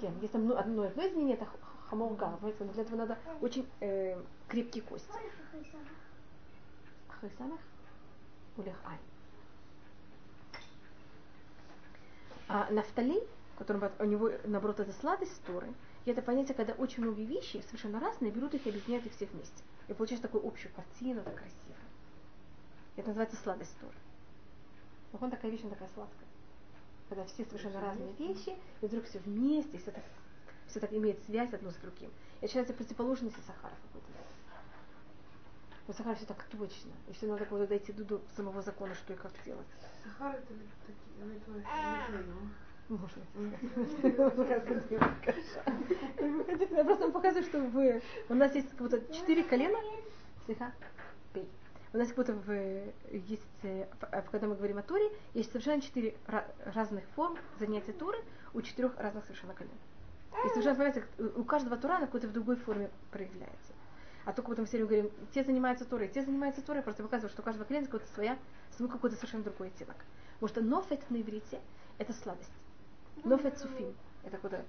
Кен, 0.00 0.16
есть 0.20 0.32
там 0.32 0.42
одно, 0.42 0.58
одно 0.58 1.06
изменение, 1.06 1.36
это 1.36 1.46
хамор 1.88 2.14
гара. 2.14 2.36
Понимаете, 2.36 2.64
для 2.64 2.82
этого 2.82 2.96
надо 2.96 3.18
очень 3.40 3.68
э, 3.80 4.20
крепкие 4.48 4.82
кости. 4.82 5.10
Ахрисанах? 7.08 7.60
Улех 8.56 8.76
ай. 8.84 8.98
А 12.48 12.68
нафтали, 12.70 13.22
у 13.98 14.04
него, 14.04 14.30
наоборот, 14.44 14.80
это 14.80 14.92
сладость 14.92 15.44
Торы, 15.44 15.68
и 16.08 16.10
это 16.10 16.22
понятие, 16.22 16.54
когда 16.54 16.72
очень 16.72 17.02
многие 17.02 17.26
вещи 17.26 17.62
совершенно 17.66 18.00
разные, 18.00 18.32
берут 18.32 18.54
их 18.54 18.66
и 18.66 18.70
объединяют 18.70 19.04
их 19.04 19.12
все 19.12 19.26
вместе. 19.26 19.62
И 19.88 19.92
получаешь 19.92 20.22
такую 20.22 20.46
общую 20.46 20.72
картину, 20.72 21.22
так 21.22 21.34
красиво. 21.34 21.76
Это 22.96 23.08
называется 23.08 23.36
сладость 23.36 23.78
Торы. 23.78 23.92
Вот 25.12 25.22
он 25.22 25.30
такая 25.30 25.50
вещь, 25.50 25.60
она 25.60 25.70
такая 25.70 25.90
сладкая. 25.92 26.26
Когда 27.10 27.26
все 27.26 27.44
совершенно 27.44 27.82
разные 27.82 28.12
вещи, 28.14 28.56
и 28.80 28.86
вдруг 28.86 29.04
все 29.04 29.18
вместе, 29.18 29.76
и 29.76 29.80
все 29.80 29.90
так, 29.90 30.02
все 30.66 30.80
так 30.80 30.94
имеет 30.94 31.22
связь 31.24 31.52
одно 31.52 31.70
с 31.70 31.76
другим. 31.76 32.10
Это 32.38 32.48
считается 32.48 32.72
противоположностью 32.72 33.42
Сахара 33.46 33.74
какой-то. 33.74 34.08
У 35.88 35.92
Сахара 35.92 36.14
все 36.14 36.24
так 36.24 36.42
точно. 36.44 36.92
И 37.08 37.12
все 37.12 37.26
надо 37.26 37.44
куда 37.44 37.66
дойти 37.66 37.92
до 37.92 38.04
до 38.04 38.22
самого 38.34 38.62
закона, 38.62 38.94
что 38.94 39.12
и 39.12 39.16
как 39.16 39.32
делать. 39.44 39.66
Сахар 40.02 40.36
это 40.36 40.54
такие, 40.86 41.18
ну, 41.18 41.32
это 41.34 41.50
не 41.50 41.60
знаю. 41.60 42.50
Можно. 42.88 43.22
Я 46.70 46.84
просто 46.84 47.04
вам 47.04 47.12
показываю, 47.12 47.44
что 47.44 47.60
вы... 47.60 48.02
У 48.28 48.34
нас 48.34 48.54
есть 48.54 48.70
как 48.70 48.78
будто 48.78 49.00
четыре 49.12 49.44
колена. 49.44 49.78
Слегка. 50.46 50.72
У 51.92 51.96
нас 51.98 52.08
как 52.08 52.16
будто 52.16 52.32
в, 52.34 52.52
есть, 53.14 53.42
э, 53.62 53.86
в- 54.00 54.30
когда 54.30 54.46
мы 54.46 54.54
говорим 54.56 54.76
о 54.78 54.82
Торе, 54.82 55.10
есть 55.34 55.50
совершенно 55.50 55.80
четыре 55.80 56.14
ра- 56.26 56.44
разных 56.74 57.04
форм 57.16 57.38
занятия 57.58 57.92
Торы 57.92 58.18
у 58.52 58.60
четырех 58.60 58.96
разных 58.98 59.24
совершенно 59.24 59.54
колен. 59.54 59.72
И 60.44 60.48
совершенно, 60.50 60.74
понимаете, 60.76 61.00
как 61.16 61.38
у 61.38 61.44
каждого 61.44 61.76
Тора 61.78 61.96
она 61.96 62.06
какой-то 62.06 62.28
в 62.28 62.32
другой 62.32 62.56
форме 62.56 62.90
проявляется. 63.10 63.72
А 64.26 64.32
только 64.34 64.50
мы 64.60 64.66
все 64.66 64.76
время 64.84 64.88
говорим, 64.88 65.10
те 65.32 65.44
занимаются 65.44 65.86
Торой, 65.86 66.08
те 66.08 66.22
занимаются 66.22 66.60
Торой, 66.62 66.82
просто 66.82 67.02
показывают, 67.02 67.32
что 67.32 67.40
у 67.40 67.44
каждого 67.44 67.64
колена 67.66 67.86
какой-то 67.86 68.06
своя, 68.12 68.36
свой 68.76 68.88
какой-то 68.90 69.16
совершенно 69.16 69.44
другой 69.44 69.68
оттенок. 69.68 69.96
Потому 70.40 70.48
что 70.48 70.60
нофет 70.60 71.10
на 71.10 71.16
иврите– 71.20 71.58
это 71.98 72.12
сладость. 72.12 72.52
Нофет 73.24 73.58
суфим– 73.58 73.94
это 74.24 74.38
куда 74.38 74.62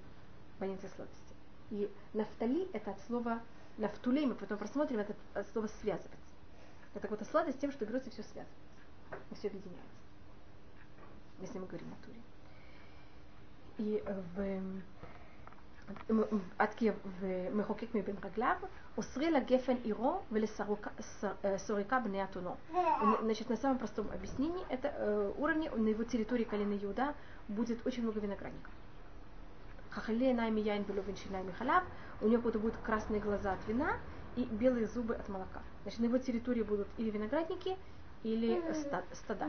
понятие 0.58 0.90
слабости. 0.96 1.34
И 1.70 1.90
нафтали– 2.12 2.68
это 2.72 2.90
от 2.92 3.00
слова 3.02 3.40
нафтулей, 3.78 4.26
мы 4.26 4.34
потом 4.34 4.58
просмотрим, 4.58 4.98
это 4.98 5.14
от 5.34 5.48
слова 5.48 5.68
связывать. 5.80 6.18
Это 6.94 7.08
вот 7.08 7.22
сладость 7.30 7.58
с 7.58 7.60
тем, 7.60 7.72
что 7.72 7.86
берется 7.86 8.10
все 8.10 8.22
связывается, 8.22 8.56
и 9.30 9.34
все 9.34 9.48
объединяется. 9.48 9.86
Если 11.40 11.58
мы 11.58 11.66
говорим 11.66 11.88
о 11.92 12.04
туре. 12.04 12.20
И 13.78 14.02
в 14.34 14.60
עד 16.58 16.74
כי 16.74 16.90
מחוקק 17.54 17.94
מבין 17.94 18.16
רגליו, 18.24 18.56
אוסרי 18.96 19.30
לגפן 19.30 19.74
עירו 19.82 20.20
ולסורקה 20.32 22.00
בני 22.00 22.24
אתונו. 22.24 22.56
Значит, 23.22 23.50
на 23.50 23.56
самом 23.56 23.78
простом 23.78 24.08
объяснении, 24.12 24.64
это 24.68 24.92
э, 24.94 25.32
уровни 25.38 25.68
на 25.68 25.88
его 25.88 26.04
территории 26.04 26.44
колена 26.44 26.76
Иуда 26.82 27.14
будет 27.50 27.86
очень 27.86 28.02
много 28.02 28.20
виноградников. 28.20 28.72
Хахале 29.90 30.34
найми 30.34 30.62
яйн 30.62 30.84
шинайми 31.16 31.52
халав, 31.52 31.84
у 32.20 32.28
него 32.28 32.50
будут 32.50 32.76
красные 32.78 33.20
глаза 33.20 33.52
от 33.52 33.68
вина 33.68 33.98
и 34.36 34.44
белые 34.44 34.86
зубы 34.86 35.14
от 35.14 35.28
молока. 35.28 35.62
Значит, 35.82 36.00
на 36.00 36.04
его 36.04 36.18
территории 36.18 36.62
будут 36.62 36.86
или 36.96 37.10
виноградники, 37.10 37.76
или 38.22 38.62
стада. 39.14 39.48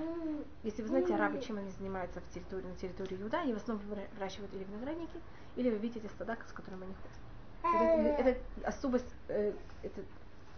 Если 0.64 0.82
вы 0.82 0.88
знаете, 0.88 1.14
арабы, 1.14 1.41
чем 1.41 1.58
они 1.58 1.70
занимаются 1.72 2.22
в 2.22 2.34
территории, 2.34 2.66
на 2.66 2.76
территории 2.76 3.22
Иуда, 3.22 3.41
они 3.41 3.54
в 3.54 3.58
основном 3.58 3.86
выращивают 4.16 4.54
или 4.54 4.64
виноградники, 4.64 5.20
или 5.56 5.70
вы 5.70 5.78
видите 5.78 6.08
стада, 6.10 6.38
с 6.47 6.54
которыми 6.54 6.86
они 6.86 6.93
ходят. 6.93 8.20
Это, 8.20 8.30
это 8.30 8.68
особость, 8.68 9.14
э, 9.28 9.54
это 9.84 10.02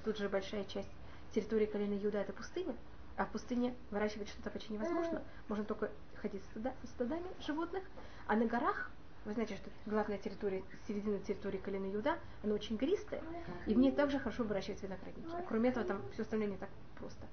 тут 0.06 0.18
же 0.18 0.30
большая 0.30 0.64
часть 0.64 0.90
территории 1.34 1.66
колена 1.66 1.96
Иуда, 1.96 2.20
это 2.20 2.32
пустыня, 2.32 2.76
а 3.18 3.26
в 3.26 3.32
пустыне 3.32 3.76
выращивать 3.92 4.30
что-то 4.30 4.50
почти 4.50 4.74
невозможно. 4.74 5.22
Можно 5.50 5.66
только 5.66 5.92
ходить 6.24 6.44
стада, 6.52 6.74
стадами 6.86 7.28
животных, 7.46 7.84
а 8.28 8.36
на 8.36 8.46
горах 8.46 8.90
вы 9.26 9.34
знаете, 9.34 9.56
что 9.56 9.70
главная 9.86 10.18
территория, 10.18 10.64
середина 10.88 11.20
территории 11.20 11.58
колена 11.58 11.86
Юда, 11.86 12.18
она 12.44 12.56
очень 12.56 12.76
гористая, 12.76 13.22
и 13.68 13.74
в 13.74 13.78
ней 13.78 13.92
также 13.92 14.20
хорошо 14.20 14.44
выращивать 14.44 14.82
виноградники. 14.82 15.30
А 15.32 15.44
кроме 15.44 15.70
этого, 15.70 15.86
там 15.86 16.02
все 16.14 16.24
остальное 16.24 16.48
не 16.48 16.58
так 16.58 16.70
просто. 16.98 17.26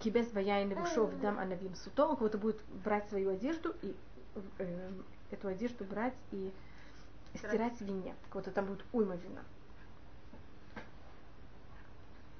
Кибес 0.00 0.30
ваяйн 0.34 0.68
левушов 0.68 1.18
дам 1.20 1.38
анавим 1.38 1.74
суто, 1.74 2.06
он 2.06 2.16
кого-то 2.16 2.36
будет 2.36 2.60
брать 2.84 3.08
свою 3.08 3.30
одежду 3.30 3.74
и 3.80 3.96
э, 4.58 4.90
эту 5.30 5.48
одежду 5.48 5.84
брать 5.84 6.14
и 6.30 6.52
стирать 7.34 7.78
в 7.78 7.80
вине. 7.80 8.14
Кого-то 8.28 8.50
там 8.50 8.66
будет 8.66 8.84
уйма 8.92 9.16
вина. 9.16 9.42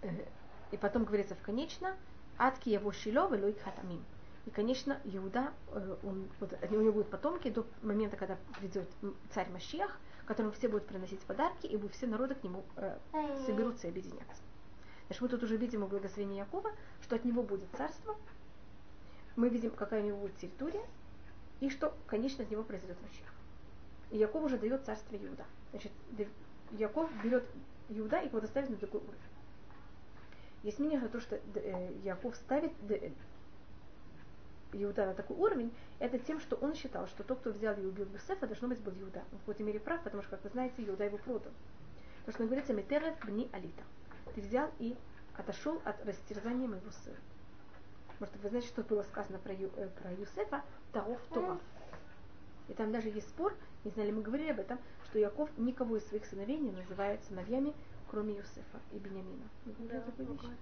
Э, 0.03 0.09
и 0.71 0.77
потом 0.77 1.05
говорится 1.05 1.35
в 1.35 1.43
конечно, 1.43 1.97
адки 2.37 2.69
его 2.69 2.93
шило 2.93 3.29
велуик 3.35 3.61
хатамим. 3.61 4.05
И, 4.47 4.51
конечно, 4.51 5.01
Иуда, 5.05 5.53
э, 5.73 5.97
он, 6.03 6.29
вот, 6.41 6.53
у 6.71 6.81
него 6.81 6.93
будут 6.93 7.11
потомки 7.11 7.51
до 7.51 7.67
момента, 7.83 8.17
когда 8.17 8.37
придет 8.59 8.89
царь 9.31 9.51
Машиах, 9.51 9.99
которому 10.27 10.53
все 10.53 10.69
будут 10.69 10.87
приносить 10.87 11.21
подарки, 11.21 11.67
и 11.67 11.89
все 11.89 12.07
народы 12.07 12.35
к 12.35 12.45
нему 12.45 12.63
э, 12.77 12.99
соберутся 13.47 13.87
и 13.87 13.91
объединятся. 13.91 14.43
Значит, 15.07 15.23
мы 15.23 15.29
тут 15.29 15.43
уже 15.43 15.57
видим 15.57 15.83
у 15.83 15.87
благословения 15.87 16.45
Якова, 16.45 16.71
что 17.03 17.17
от 17.17 17.25
него 17.25 17.43
будет 17.43 17.69
царство, 17.77 18.15
мы 19.37 19.49
видим, 19.49 19.71
какая 19.71 20.03
у 20.03 20.07
него 20.07 20.19
будет 20.19 20.37
территория, 20.37 20.85
и 21.61 21.71
что, 21.71 21.97
конечно, 22.07 22.45
от 22.45 22.51
него 22.51 22.63
произойдет 22.63 23.01
Машиах. 23.01 23.33
И 24.11 24.19
Яков 24.19 24.45
уже 24.45 24.59
дает 24.59 24.85
царство 24.85 25.17
Иуда. 25.17 25.47
Значит, 25.71 25.93
Яков 26.73 27.11
берет 27.23 27.45
Иуда 27.89 28.19
и 28.19 28.27
его 28.27 28.41
доставит 28.41 28.69
на 28.69 28.77
другой 28.77 29.01
уровень. 29.01 29.19
Есть 30.63 30.79
мнение 30.79 31.01
на 31.01 31.09
то, 31.09 31.21
что 31.21 31.37
э, 31.55 31.93
Яков 32.05 32.35
ставит 32.37 32.73
э, 32.91 33.11
Иуда 34.73 35.07
на 35.07 35.15
такой 35.15 35.37
уровень, 35.37 35.73
это 35.99 36.19
тем, 36.19 36.41
что 36.41 36.57
он 36.57 36.75
считал, 36.75 37.07
что 37.07 37.23
тот, 37.23 37.39
кто 37.41 37.51
взял 37.51 37.77
и 37.77 37.85
убил 37.85 38.07
Юсефа, 38.13 38.47
должно 38.47 38.69
быть 38.69 38.81
был 38.81 38.93
Иуда. 38.93 39.23
Он 39.33 39.39
в 39.39 39.41
какой-то 39.41 39.63
мере 39.63 39.81
прав, 39.81 40.03
потому 40.03 40.23
что, 40.23 40.33
как 40.33 40.45
вы 40.45 40.51
знаете, 40.51 40.75
Иуда 40.79 41.05
его 41.05 41.19
продал. 41.19 41.53
Потому 42.21 42.33
что 42.35 42.43
он 42.43 42.49
говорится, 42.49 42.73
Метерев 42.75 43.19
бни 43.25 43.49
Алита. 43.53 43.83
Ты 44.35 44.41
взял 44.43 44.71
и 44.79 44.97
отошел 45.37 45.81
от 45.85 46.05
растерзания 46.05 46.69
моего 46.69 46.91
сына. 46.91 47.17
Может, 48.21 48.37
вы 48.43 48.49
знаете, 48.49 48.69
что 48.69 48.83
было 48.83 49.03
сказано 49.05 49.39
про, 49.39 49.55
Ю, 49.55 49.71
э, 49.77 49.89
про 50.03 50.13
Юсефа? 50.13 50.63
Таров 50.93 51.21
Торав. 51.33 51.61
И 52.69 52.75
там 52.75 52.93
даже 52.93 53.09
есть 53.09 53.29
спор, 53.29 53.55
не 53.85 53.91
знали, 53.93 54.11
мы 54.11 54.23
говорили 54.23 54.51
об 54.51 54.61
этом, 54.61 54.79
что 55.05 55.19
Яков 55.19 55.49
никого 55.57 55.97
из 55.97 56.07
своих 56.07 56.27
сыновей 56.27 56.59
не 56.59 56.71
называет 56.71 57.25
сыновьями, 57.25 57.73
кроме 58.11 58.35
Юсефа 58.37 58.81
и 58.93 58.99
Бениамина. 58.99 59.49
Говорили 59.65 59.89
да, 59.89 60.01
такую 60.01 60.33
вещь? 60.33 60.59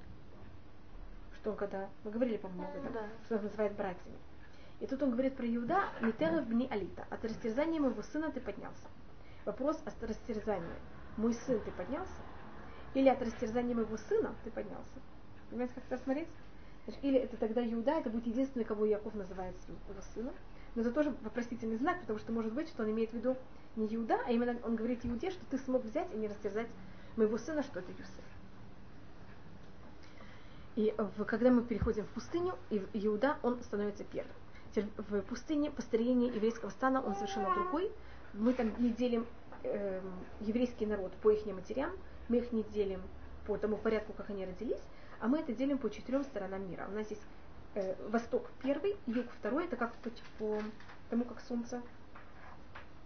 Что 1.37 1.51
он 1.51 1.57
когда... 1.57 1.89
Мы 2.05 2.11
говорили, 2.11 2.37
по-моему, 2.37 2.65
об 2.65 2.77
этом, 2.77 2.93
да. 2.93 3.09
что 3.25 3.37
он 3.37 3.45
называет 3.45 3.75
братьями. 3.75 4.17
И 4.81 4.87
тут 4.87 5.03
он 5.03 5.13
говорит 5.13 5.37
про 5.37 5.47
Иуда, 5.47 5.85
Митеров 6.03 6.47
бни 6.47 6.69
Алита. 6.71 7.07
От 7.09 7.25
растерзания 7.25 7.81
моего 7.81 8.03
сына 8.03 8.31
ты 8.31 8.41
поднялся. 8.41 8.89
Вопрос 9.45 9.81
о 9.85 10.07
растерзании. 10.07 10.77
Мой 11.17 11.33
сын, 11.33 11.61
ты 11.61 11.71
поднялся? 11.71 12.13
Или 12.95 13.09
от 13.09 13.23
растерзания 13.23 13.75
моего 13.75 13.97
сына 13.97 14.35
ты 14.45 14.51
поднялся? 14.51 15.01
Понимаете, 15.49 15.75
как 15.75 15.85
это 15.89 16.03
смотреть? 16.03 16.29
Значит, 16.85 17.05
или 17.05 17.19
это 17.19 17.37
тогда 17.37 17.65
Иуда, 17.73 17.93
это 17.93 18.11
будет 18.11 18.27
единственный, 18.27 18.65
кого 18.65 18.85
Яков 18.85 19.15
называет 19.15 19.55
его 19.69 20.01
сыном. 20.15 20.35
Но 20.75 20.83
это 20.83 20.93
тоже 20.93 21.15
вопросительный 21.23 21.77
знак, 21.77 22.01
потому 22.01 22.19
что 22.19 22.33
может 22.33 22.53
быть, 22.53 22.69
что 22.69 22.83
он 22.83 22.91
имеет 22.91 23.11
в 23.11 23.15
виду 23.15 23.37
не 23.77 23.87
Иуда, 23.95 24.21
а 24.27 24.31
именно 24.31 24.59
он 24.63 24.77
говорит 24.77 25.05
Иуде, 25.05 25.31
что 25.31 25.45
ты 25.47 25.59
смог 25.59 25.85
взять 25.85 26.13
и 26.13 26.19
не 26.19 26.29
растерзать 26.29 26.69
моего 27.17 27.39
сына, 27.39 27.63
что 27.63 27.81
это 27.81 27.91
Юсеф. 27.93 28.25
И 30.77 30.95
в, 30.99 31.25
когда 31.25 31.51
мы 31.51 31.63
переходим 31.63 32.05
в 32.05 32.09
пустыню, 32.09 32.55
и 32.69 32.79
в 32.79 32.89
Иуда, 32.93 33.39
он 33.43 33.63
становится 33.63 34.05
первым. 34.05 34.35
В 34.75 35.23
пустыне 35.23 35.71
построение 35.71 36.29
еврейского 36.29 36.69
стана, 36.69 37.01
он 37.01 37.15
совершенно 37.15 37.55
другой. 37.55 37.91
Мы 38.35 38.53
там 38.53 38.75
не 38.79 38.91
делим 38.91 39.27
э, 39.63 40.03
еврейский 40.41 40.85
народ 40.85 41.13
по 41.23 41.31
их 41.31 41.47
матерям, 41.47 41.93
мы 42.29 42.39
их 42.39 42.53
не 42.53 42.63
делим 42.63 43.01
по 43.47 43.57
тому 43.57 43.79
порядку, 43.79 44.13
как 44.13 44.29
они 44.29 44.45
родились, 44.45 44.83
а 45.21 45.29
мы 45.29 45.39
это 45.39 45.55
делим 45.55 45.79
по 45.79 45.89
четырем 45.89 46.25
сторонам 46.25 46.69
мира. 46.69 46.87
У 46.91 46.95
нас 46.95 47.09
есть 47.09 47.23
э, 47.75 47.95
восток 48.11 48.51
первый, 48.63 48.97
юг 49.07 49.27
второй, 49.39 49.65
это 49.65 49.77
как 49.77 49.95
по, 49.95 50.11
по 50.39 50.63
тому, 51.09 51.25
как 51.25 51.41
солнце, 51.41 51.81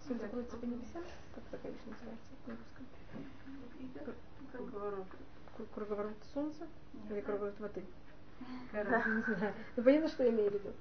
солнце 0.09 0.27
крутится 0.27 0.57
по 0.57 0.65
небесам, 0.65 1.05
как 1.35 1.45
такая 1.53 1.71
вещь 1.71 1.83
называется 1.87 2.27
на 2.47 2.57
русском? 2.57 2.87
Круговорот. 4.53 5.07
Круговорот 5.75 6.17
солнца 6.33 6.67
или 7.11 7.21
круговорот 7.21 7.59
воды? 7.61 7.85
Знаю. 8.73 9.55
Ну 9.77 9.83
понятно, 9.83 10.09
что 10.09 10.25
я 10.25 10.31
имею 10.31 10.51
в 10.51 10.55
виду. 10.55 10.73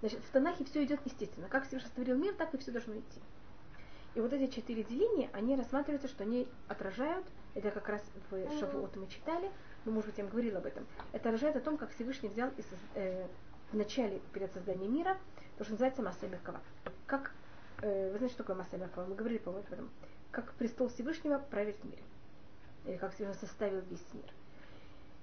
Значит, 0.00 0.20
в 0.20 0.30
Танахе 0.30 0.64
все 0.64 0.84
идет 0.84 1.00
естественно. 1.04 1.48
Как 1.48 1.66
Всевышний 1.66 1.88
створил 1.88 2.16
мир, 2.16 2.34
так 2.34 2.54
и 2.54 2.58
все 2.58 2.70
должно 2.70 2.94
идти. 2.94 3.20
И 4.14 4.20
вот 4.20 4.32
эти 4.32 4.50
четыре 4.50 4.84
деления, 4.84 5.28
они 5.32 5.56
рассматриваются, 5.56 6.08
что 6.08 6.24
они 6.24 6.48
отражают, 6.66 7.26
это 7.54 7.70
как 7.70 7.88
раз 7.88 8.02
в 8.30 8.58
Шавуот 8.58 8.96
мы 8.96 9.06
читали, 9.06 9.50
ну, 9.84 9.92
может 9.92 10.10
быть, 10.10 10.18
я 10.18 10.24
вам 10.24 10.32
говорила 10.32 10.58
об 10.58 10.66
этом, 10.66 10.86
это 11.12 11.28
отражает 11.28 11.56
о 11.56 11.60
том, 11.60 11.76
как 11.76 11.90
Всевышний 11.90 12.28
взял 12.28 12.50
и 12.56 12.62
э, 12.94 13.26
в 13.70 13.76
начале, 13.76 14.20
перед 14.32 14.52
созданием 14.52 14.92
мира, 14.92 15.16
то, 15.56 15.64
что 15.64 15.74
называется 15.74 16.02
Масса 16.02 16.26
Меркава. 16.26 16.60
Как, 17.06 17.32
э, 17.82 18.10
вы 18.10 18.18
знаете, 18.18 18.34
что 18.34 18.42
такое 18.42 18.56
Масса 18.56 18.76
Меркава? 18.76 19.06
Мы 19.06 19.14
говорили, 19.14 19.38
по-моему, 19.38 19.66
об 19.66 19.72
этом. 19.72 19.90
Как 20.30 20.52
престол 20.54 20.88
Всевышнего 20.88 21.38
правит 21.38 21.76
в 21.80 21.84
мире 21.84 22.02
или 22.88 22.96
как 22.96 23.14
Всевышний 23.14 23.40
составил 23.40 23.80
весь 23.80 24.04
мир. 24.12 24.24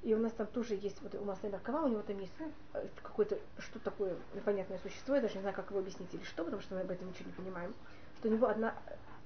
И 0.04 0.14
у 0.14 0.20
нас 0.20 0.34
там 0.34 0.46
тоже 0.48 0.76
есть, 0.76 1.02
вот 1.02 1.16
у 1.16 1.24
Масса 1.24 1.50
Меркава, 1.50 1.86
у 1.86 1.88
него 1.88 2.02
там 2.04 2.20
есть 2.20 2.34
э, 2.74 2.88
какое-то, 3.02 3.40
что 3.58 3.80
такое 3.80 4.16
непонятное 4.36 4.78
существо, 4.78 5.16
я 5.16 5.22
даже 5.22 5.36
не 5.36 5.42
знаю, 5.42 5.56
как 5.56 5.72
его 5.72 5.80
объяснить 5.80 6.14
или 6.14 6.24
что, 6.24 6.44
потому 6.44 6.62
что 6.62 6.76
мы 6.76 6.82
об 6.82 6.92
этом 6.92 7.08
ничего 7.08 7.26
не 7.26 7.34
понимаем, 7.34 7.74
что 8.18 8.28
у 8.28 8.32
него 8.32 8.48
одна, 8.48 8.76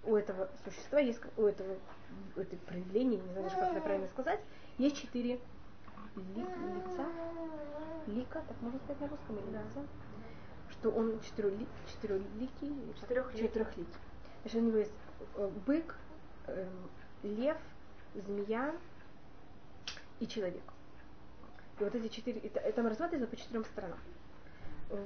у 0.05 0.15
этого 0.15 0.49
существа 0.63 0.99
есть, 0.99 1.19
у 1.35 1.43
этого, 1.43 1.75
у 2.37 2.39
этой 2.39 2.57
проявления, 2.59 3.17
не 3.17 3.27
знаю 3.27 3.43
даже, 3.43 3.55
как 3.55 3.71
это 3.71 3.81
правильно 3.81 4.07
сказать, 4.07 4.39
есть 4.77 4.95
четыре 4.95 5.41
ли, 6.15 6.41
лица, 6.41 7.05
лика, 8.07 8.41
так 8.47 8.61
можно 8.61 8.79
сказать 8.79 9.01
на 9.01 9.07
русском, 9.09 9.37
или 9.37 9.51
да. 9.51 9.61
лица, 9.61 9.81
что 10.71 10.91
он 10.91 11.19
четырехли, 11.19 11.67
четырехликий, 11.87 12.93
четырехликий. 13.35 13.87
Значит, 14.43 14.61
у 14.61 14.65
него 14.65 14.77
есть 14.77 14.93
бык, 15.65 15.95
э, 16.47 16.67
лев, 17.23 17.57
змея 18.15 18.75
и 20.19 20.27
человек. 20.27 20.63
И 21.79 21.83
вот 21.83 21.95
эти 21.95 22.07
четыре, 22.13 22.39
это, 22.41 22.81
мы 22.81 22.89
рассматриваем 22.89 23.29
по 23.29 23.35
четырем 23.35 23.63
сторонам. 23.65 23.99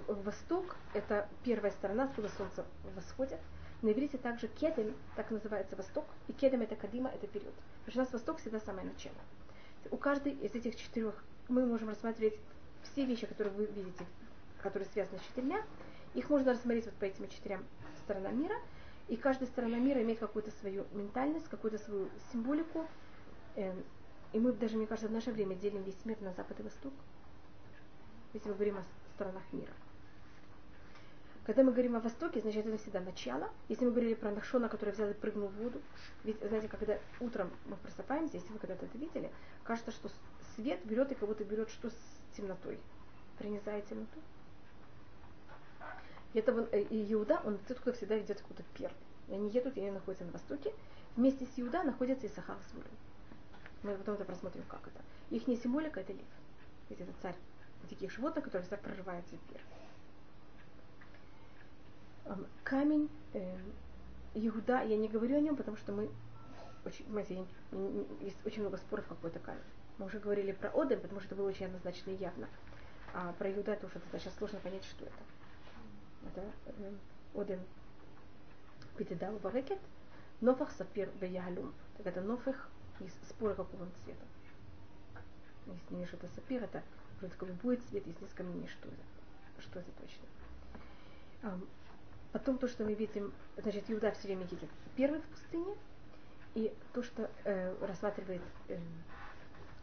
Восток– 0.07 0.78
это 0.93 1.28
первая 1.43 1.72
сторона, 1.72 2.05
откуда 2.05 2.30
солнце 2.30 2.66
восходит. 2.95 3.39
На 3.82 3.91
иврите 3.91 4.18
также 4.18 4.47
кедем, 4.47 4.95
так 5.16 5.30
называется 5.30 5.76
восток, 5.76 6.05
и 6.30 6.34
кедем 6.34 6.61
это 6.61 6.76
кадима, 6.76 7.09
это 7.09 7.28
вперед. 7.28 7.53
Потому 7.86 7.91
что 7.91 7.99
у 7.99 8.03
нас 8.03 8.14
восток 8.14 8.39
всегда 8.39 8.59
самое 8.61 8.88
начало. 8.88 9.16
У 9.91 9.97
каждой 9.97 10.32
из 10.32 10.55
этих 10.55 10.78
четырех 10.78 11.22
мы 11.49 11.66
можем 11.66 11.89
рассматривать 11.89 12.39
все 12.84 13.05
вещи, 13.05 13.28
которые 13.28 13.53
вы 13.53 13.66
видите, 13.66 14.05
которые 14.61 14.88
связаны 14.89 15.20
с 15.20 15.24
четырьмя. 15.24 15.61
Их 16.14 16.30
можно 16.30 16.53
рассмотреть 16.53 16.86
вот 16.86 16.93
по 16.95 17.03
этим 17.03 17.28
четырем 17.28 17.66
сторонам 18.05 18.41
мира– 18.41 18.55
и 19.08 19.16
каждая 19.16 19.47
сторона 19.47 19.78
мира 19.78 20.01
имеет 20.01 20.20
какую-то 20.20 20.51
свою 20.51 20.86
ментальность, 20.91 21.47
какую-то 21.49 21.78
свою 21.78 22.10
символику. 22.32 22.88
Эм, 23.56 23.84
и 24.32 24.39
мы 24.39 24.54
даже, 24.54 24.78
мне 24.78 24.88
кажется, 24.88 25.10
в 25.10 25.12
наше 25.12 25.32
время 25.32 25.56
делим 25.56 25.84
весь 25.84 26.06
мир 26.06 26.20
на 26.22 26.34
Запад 26.34 26.60
и 26.60 26.64
Восток. 26.64 26.93
Если 28.34 28.47
мы 28.47 28.56
говорим 28.56 28.78
о 28.78 28.84
странах 29.16 29.43
мира. 29.51 29.72
Когда 31.45 31.64
мы 31.64 31.74
говорим 31.74 31.97
о 31.97 31.99
Востоке, 31.99 32.39
значит 32.39 32.66
это 32.66 32.78
всегда 32.78 33.01
начало. 33.01 33.49
Если 33.68 33.84
мы 33.84 33.91
говорили 33.91 34.14
про 34.14 34.32
Нахшона, 34.32 34.70
который 34.70 34.91
взял 34.91 35.10
и 35.10 35.14
прыгнул 35.14 35.49
в 35.49 35.56
воду, 35.56 35.82
ведь, 36.24 36.39
знаете, 36.39 36.70
когда 36.70 36.97
утром 37.20 37.51
мы 37.66 37.76
просыпаемся, 37.76 38.38
если 38.38 38.54
вы 38.54 38.60
когда-то 38.60 38.86
это 38.86 38.97
видели, 38.97 39.30
кажется, 39.66 39.91
что 39.91 40.10
свет 40.56 40.80
берет 40.86 41.12
и 41.12 41.16
как 41.16 41.28
будто 41.28 41.43
берет 41.43 41.70
что 41.70 41.89
с 41.89 41.95
темнотой. 42.38 42.80
Пронизает 43.38 43.86
темноту. 43.88 44.22
И, 46.34 46.40
это, 46.40 46.52
и 46.62 47.14
Иуда, 47.14 47.42
он 47.44 47.60
откуда 47.70 47.94
всегда 47.94 48.18
идет 48.20 48.38
откуда 48.38 48.64
первый. 48.74 48.96
И 49.30 49.34
они 49.34 49.50
едут, 49.50 49.78
и 49.78 49.82
они 49.82 49.92
находятся 49.92 50.26
на 50.26 50.32
востоке. 50.32 50.74
Вместе 51.16 51.46
с 51.46 51.50
Иуда 51.58 51.84
находятся 51.84 52.28
Исахар 52.28 52.58
с 52.70 52.74
Вулем. 52.74 52.88
Мы 53.84 53.96
потом 53.96 54.16
это 54.16 54.26
просмотрим, 54.26 54.64
как 54.68 54.82
это. 54.88 55.02
Их 55.30 55.44
символика 55.62 56.00
это 56.00 56.14
лев. 56.14 56.26
Ведь 56.90 57.02
это 57.02 57.12
царь 57.22 57.36
диких 57.90 58.12
животных, 58.12 58.46
который 58.46 58.62
всегда 58.62 58.78
прорывается 58.78 59.36
вверх. 59.50 59.64
Камень 62.64 63.10
э, 63.34 63.58
Иуда, 64.34 64.82
я 64.84 64.98
не 64.98 65.10
говорю 65.10 65.38
о 65.38 65.42
нем, 65.42 65.56
потому 65.58 65.78
что 65.78 65.92
мы 65.92 66.10
очень, 66.86 67.06
знаете, 67.10 67.46
есть 68.22 68.38
очень 68.46 68.62
много 68.62 68.78
споров, 68.78 69.06
какой 69.08 69.30
это 69.30 69.40
камень. 69.40 69.62
Мы 69.98 70.06
уже 70.06 70.20
говорили 70.20 70.54
про 70.54 70.70
Одем, 70.70 71.02
потому 71.02 71.20
что 71.20 71.28
это 71.28 71.36
было 71.36 71.50
очень 71.50 71.66
однозначно 71.68 72.12
и 72.12 72.16
явно. 72.16 72.48
А 73.14 73.34
про 73.34 73.52
Иуда 73.52 73.74
это 73.74 73.86
уже 73.86 74.00
достаточно 74.00 74.32
сложно 74.38 74.60
понять, 74.60 74.86
что 74.86 75.06
это. 75.06 75.14
Э, 76.36 76.92
Одем 77.36 77.60
Петидал 78.98 79.34
Барекет, 79.40 79.80
Нофах 80.42 80.72
Сапир 80.72 81.10
Беялум. 81.20 81.74
Так 81.98 82.08
это 82.08 82.22
Нофах 82.22 82.70
из 83.00 83.14
спора 83.30 83.56
какого 83.56 83.84
он 83.84 83.92
цвета. 84.04 84.26
Если 85.66 85.96
не 85.96 86.04
это 86.04 86.28
сапир, 86.36 86.64
это 86.64 86.84
вроде 87.20 87.34
как 87.36 87.50
будет 87.56 87.82
цвет, 87.86 88.06
если 88.06 88.22
несколько 88.22 88.44
мнений, 88.44 88.68
что 88.68 88.88
это. 88.88 89.62
Что 89.62 89.80
это 89.80 89.90
точно. 90.02 91.60
Потом 92.32 92.58
то, 92.58 92.68
что 92.68 92.84
мы 92.84 92.94
видим, 92.94 93.34
значит, 93.58 93.86
Иуда 93.88 94.12
все 94.12 94.28
время 94.28 94.44
едет 94.44 94.70
первый 94.96 95.22
в 95.22 95.26
пустыне, 95.26 95.76
и 96.56 96.74
то, 96.94 97.04
что 97.04 97.30
э, 97.46 97.76
рассматривает 97.86 98.42
э, 98.68 98.80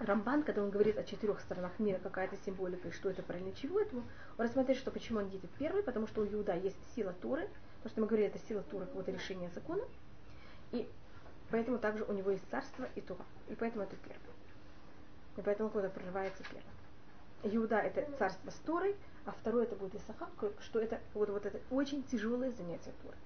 Рамбан, 0.00 0.44
когда 0.44 0.62
он 0.62 0.70
говорит 0.70 0.96
о 0.96 1.04
четырех 1.04 1.40
сторонах 1.40 1.78
мира, 1.78 1.98
какая-то 1.98 2.34
символика, 2.46 2.88
и 2.88 2.90
что 2.90 3.10
это 3.10 3.22
правильно, 3.22 3.52
чего 3.52 3.80
это, 3.80 3.96
он 3.96 4.04
рассматривает, 4.38 4.78
что 4.78 4.90
почему 4.90 5.18
он 5.18 5.28
едет 5.28 5.50
первый, 5.58 5.82
потому 5.82 6.06
что 6.06 6.22
у 6.22 6.26
Иуда 6.26 6.54
есть 6.56 6.78
сила 6.94 7.14
Торы, 7.20 7.48
то, 7.82 7.90
что 7.90 8.00
мы 8.00 8.06
говорили, 8.06 8.30
это 8.30 8.38
сила 8.46 8.62
Торы, 8.62 8.86
какого-то 8.86 9.12
решения 9.12 9.50
закона, 9.54 9.82
и 10.72 10.88
поэтому 11.50 11.78
также 11.78 12.04
у 12.04 12.12
него 12.12 12.30
есть 12.30 12.48
царство 12.50 12.88
и 12.94 13.02
Тора, 13.02 13.24
и 13.48 13.54
поэтому 13.54 13.84
это 13.84 13.94
первый. 13.96 14.34
И 15.36 15.42
поэтому 15.42 15.68
куда 15.68 15.90
прорывается 15.90 16.42
первый. 16.44 17.54
Иуда 17.54 17.78
это 17.78 18.10
царство 18.18 18.50
с 18.50 18.56
Торой, 18.64 18.96
а 19.26 19.32
второй 19.32 19.64
это 19.64 19.76
будет 19.76 19.96
Исахар, 19.96 20.28
что 20.60 20.80
это 20.80 20.98
вот, 21.12 21.28
вот 21.28 21.44
это 21.44 21.60
очень 21.70 22.02
тяжелое 22.04 22.52
занятие 22.52 22.92
Торы. 23.02 23.16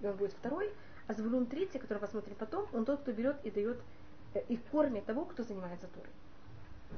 И 0.00 0.06
он 0.06 0.16
будет 0.16 0.32
второй, 0.32 0.72
а 1.06 1.12
Звулун 1.12 1.44
третий, 1.44 1.78
который 1.78 1.98
посмотрим 1.98 2.34
потом, 2.36 2.66
он 2.72 2.86
тот, 2.86 3.00
кто 3.00 3.12
берет 3.12 3.36
и 3.44 3.50
дает 3.50 3.78
и 4.40 4.56
кормит 4.56 5.04
того, 5.06 5.24
кто 5.24 5.42
занимается 5.42 5.86
Торой. 5.88 6.10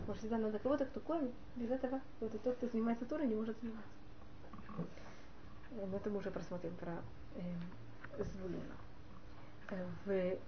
Может, 0.07 0.21
всегда 0.21 0.39
надо 0.39 0.59
кого-то, 0.59 0.85
кто 0.87 1.01
кормит. 1.01 1.33
Без 1.57 1.71
этого 1.71 2.01
вот 2.21 2.35
и 2.35 2.39
тот, 2.39 2.57
кто 2.57 2.69
занимается 2.69 3.05
Торой, 3.07 3.27
не 3.27 3.35
может 3.35 3.57
заниматься. 3.61 3.91
Э, 5.73 5.87
но 5.87 5.97
это 5.97 6.11
мы 6.11 6.19
уже 6.19 6.31
просмотрим 6.31 6.75
про 6.77 6.93
э, 7.37 8.23
Звулуна. 8.23 8.63
Э, 9.71 9.87
в, 10.05 10.39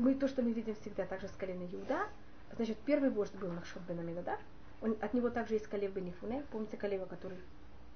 мы 0.00 0.14
то, 0.14 0.28
что 0.28 0.42
мы 0.42 0.52
видим 0.52 0.74
всегда 0.74 1.06
также 1.06 1.28
с 1.28 1.32
колена 1.32 1.66
Иуда, 1.72 2.06
значит, 2.54 2.78
первый 2.84 3.10
вождь 3.10 3.34
был 3.34 3.50
Нахшон 3.52 3.82
бен 3.88 3.98
Аминадав, 4.00 4.40
он, 4.82 4.96
от 5.00 5.14
него 5.14 5.30
также 5.30 5.54
есть 5.54 5.66
Калев 5.66 5.92
бен 5.92 6.10
Ифуне. 6.10 6.44
Помните 6.50 6.76
Калева, 6.76 7.06
который 7.06 7.38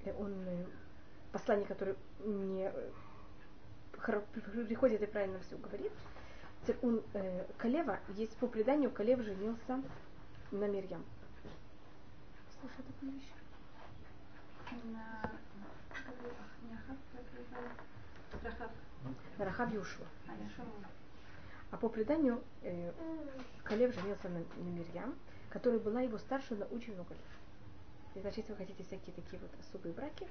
э, 0.03 0.13
он 0.13 0.33
э, 0.47 0.65
посланник, 1.31 1.67
который 1.67 1.95
не 2.25 2.71
э, 2.73 4.21
приходит 4.67 5.01
и 5.01 5.05
правильно 5.05 5.39
все 5.39 5.57
говорит. 5.57 5.91
Он, 6.83 7.01
э, 7.13 7.45
Калева, 7.57 7.99
есть 8.09 8.37
по 8.37 8.47
преданию, 8.47 8.91
Калев 8.91 9.19
женился 9.21 9.81
на 10.51 10.67
Мирьям. 10.67 11.03
Слушай 12.59 12.83
такую 12.83 13.13
вещь? 13.13 13.31
На... 14.93 15.31
Рахаб 19.39 19.73
Юшуа. 19.73 20.05
А 21.71 21.77
по 21.77 21.89
преданию 21.89 22.43
э, 22.61 22.91
Калев 23.63 23.95
женился 23.95 24.29
на, 24.29 24.39
на 24.39 24.69
Мирьям, 24.69 25.15
которая 25.49 25.79
была 25.79 26.01
его 26.01 26.17
старше 26.17 26.55
на 26.55 26.65
очень 26.65 26.93
много 26.93 27.13
лет. 27.13 27.21
И 28.15 28.19
значит, 28.19 28.39
если 28.39 28.51
вы 28.51 28.57
хотите 28.57 28.83
всякие 28.83 29.15
такие 29.15 29.41
вот 29.41 29.51
особые 29.59 29.93
браки, 29.93 30.27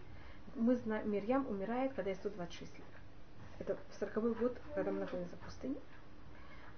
мы 0.54 0.76
знаем, 0.76 1.10
Мирьям 1.10 1.48
умирает, 1.48 1.94
когда 1.94 2.10
ей 2.10 2.16
126 2.16 2.78
лет. 2.78 2.86
Это 3.58 3.76
в 3.76 3.94
40 3.98 4.38
год, 4.38 4.58
когда 4.74 4.90
мы 4.92 5.00
находимся 5.00 5.36
в 5.36 5.40
пустыне. 5.40 5.76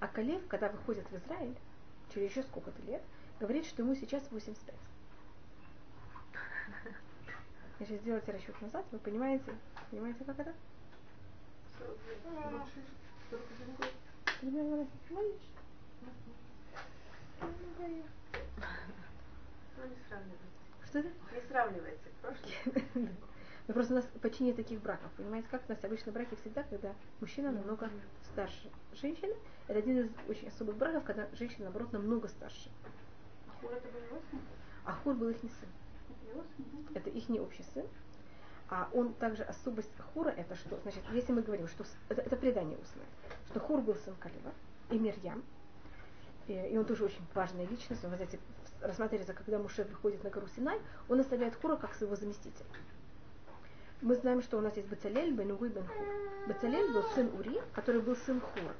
А 0.02 0.08
Калев, 0.08 0.42
когда 0.48 0.68
выходит 0.68 1.08
в 1.08 1.16
Израиль, 1.16 1.56
через 2.12 2.30
еще 2.32 2.42
сколько-то 2.42 2.82
лет, 2.82 3.00
говорит, 3.38 3.64
что 3.64 3.82
ему 3.82 3.94
сейчас 3.94 4.28
85. 4.32 4.74
Если 7.78 7.98
сделайте 7.98 8.32
расчет 8.32 8.60
назад, 8.60 8.84
вы 8.90 8.98
понимаете, 8.98 9.44
понимаете, 9.92 10.24
как 10.24 10.40
это? 10.40 10.52
Примерно, 14.40 14.88
Ну, 19.76 19.86
не 19.86 19.96
сравнивается. 20.08 20.48
Что 20.88 20.98
это? 20.98 21.08
Не 21.32 21.48
сравнивается. 21.48 22.08
Прошлое. 22.20 23.08
Ну 23.68 23.74
просто 23.74 23.92
у 23.92 23.96
нас 23.96 24.04
почти 24.20 24.44
нет 24.44 24.56
таких 24.56 24.80
браков. 24.80 25.10
Понимаете, 25.16 25.48
как 25.50 25.62
у 25.68 25.72
нас 25.72 25.78
обычно 25.82 26.12
браки 26.12 26.34
всегда, 26.36 26.62
когда 26.64 26.94
мужчина 27.20 27.52
намного 27.52 27.88
старше 28.32 28.70
женщины. 28.94 29.34
Это 29.68 29.78
один 29.78 30.00
из 30.00 30.10
очень 30.28 30.48
особых 30.48 30.76
браков, 30.76 31.04
когда 31.04 31.28
женщина, 31.34 31.64
наоборот, 31.64 31.92
намного 31.92 32.28
старше. 32.28 32.70
Хур 33.60 33.72
это 33.72 33.88
был 33.88 34.00
его 34.00 34.20
сын? 34.30 34.40
А 34.84 34.92
Хур 34.92 35.14
был 35.14 35.28
их 35.28 35.42
не 35.42 35.48
сын. 35.48 35.68
Это 36.94 37.10
их 37.10 37.28
не 37.28 37.38
общий 37.38 37.62
сын. 37.74 37.86
А 38.68 38.88
он 38.92 39.12
также 39.14 39.42
особость 39.42 39.90
Хура 40.12 40.30
это 40.30 40.56
что? 40.56 40.80
Значит, 40.82 41.02
если 41.12 41.32
мы 41.32 41.42
говорим, 41.42 41.68
что 41.68 41.84
это, 42.08 42.22
это 42.22 42.36
предание 42.36 42.78
устное, 42.78 43.04
что 43.50 43.60
Хур 43.60 43.82
был 43.82 43.94
сын 43.96 44.14
Калева 44.18 44.52
и 44.90 44.98
Мирьям, 44.98 45.42
и, 46.46 46.54
и 46.54 46.78
он 46.78 46.86
тоже 46.86 47.04
очень 47.04 47.20
важная 47.34 47.66
личность, 47.66 48.02
вы 48.02 48.08
знаете, 48.16 48.40
рассматривается, 48.80 49.34
когда 49.34 49.58
Муше 49.58 49.84
выходит 49.84 50.24
на 50.24 50.30
гору 50.30 50.48
Синай, 50.56 50.80
он 51.08 51.20
оставляет 51.20 51.54
Хура 51.56 51.76
как 51.76 51.94
своего 51.94 52.16
заместителя. 52.16 52.64
Мы 54.02 54.16
знаем, 54.16 54.42
что 54.42 54.58
у 54.58 54.60
нас 54.60 54.76
есть 54.76 54.88
Бацалель, 54.88 55.32
Бен 55.32 55.52
Ури, 55.52 55.68
Бен 55.68 55.86
Хур. 55.86 56.06
Бацалель 56.48 56.92
был 56.92 57.04
сын 57.14 57.30
Ури, 57.38 57.60
который 57.72 58.00
был 58.00 58.16
сын 58.16 58.40
Хура. 58.40 58.74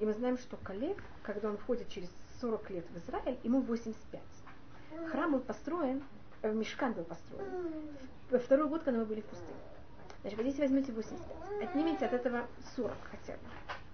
И 0.00 0.04
мы 0.04 0.12
знаем, 0.14 0.36
что 0.36 0.56
Калев, 0.56 0.96
когда 1.22 1.48
он 1.48 1.58
входит 1.58 1.88
через 1.88 2.10
40 2.40 2.70
лет 2.70 2.84
в 2.90 2.98
Израиль, 2.98 3.38
ему 3.44 3.60
85. 3.60 4.20
Храм 5.12 5.30
был 5.30 5.38
построен, 5.38 6.02
э, 6.42 6.52
Мешкан 6.52 6.92
был 6.92 7.04
построен 7.04 7.46
во 8.30 8.40
второй 8.40 8.68
год, 8.68 8.82
когда 8.82 8.98
мы 8.98 9.06
были 9.06 9.20
в 9.20 9.26
пустыне. 9.26 9.60
Значит, 10.22 10.38
вот 10.38 10.46
если 10.46 10.62
возьмете 10.62 10.90
85, 10.90 11.68
отнимите 11.68 12.04
от 12.04 12.12
этого 12.12 12.48
40 12.74 12.92
хотя 13.12 13.34
бы. 13.34 13.38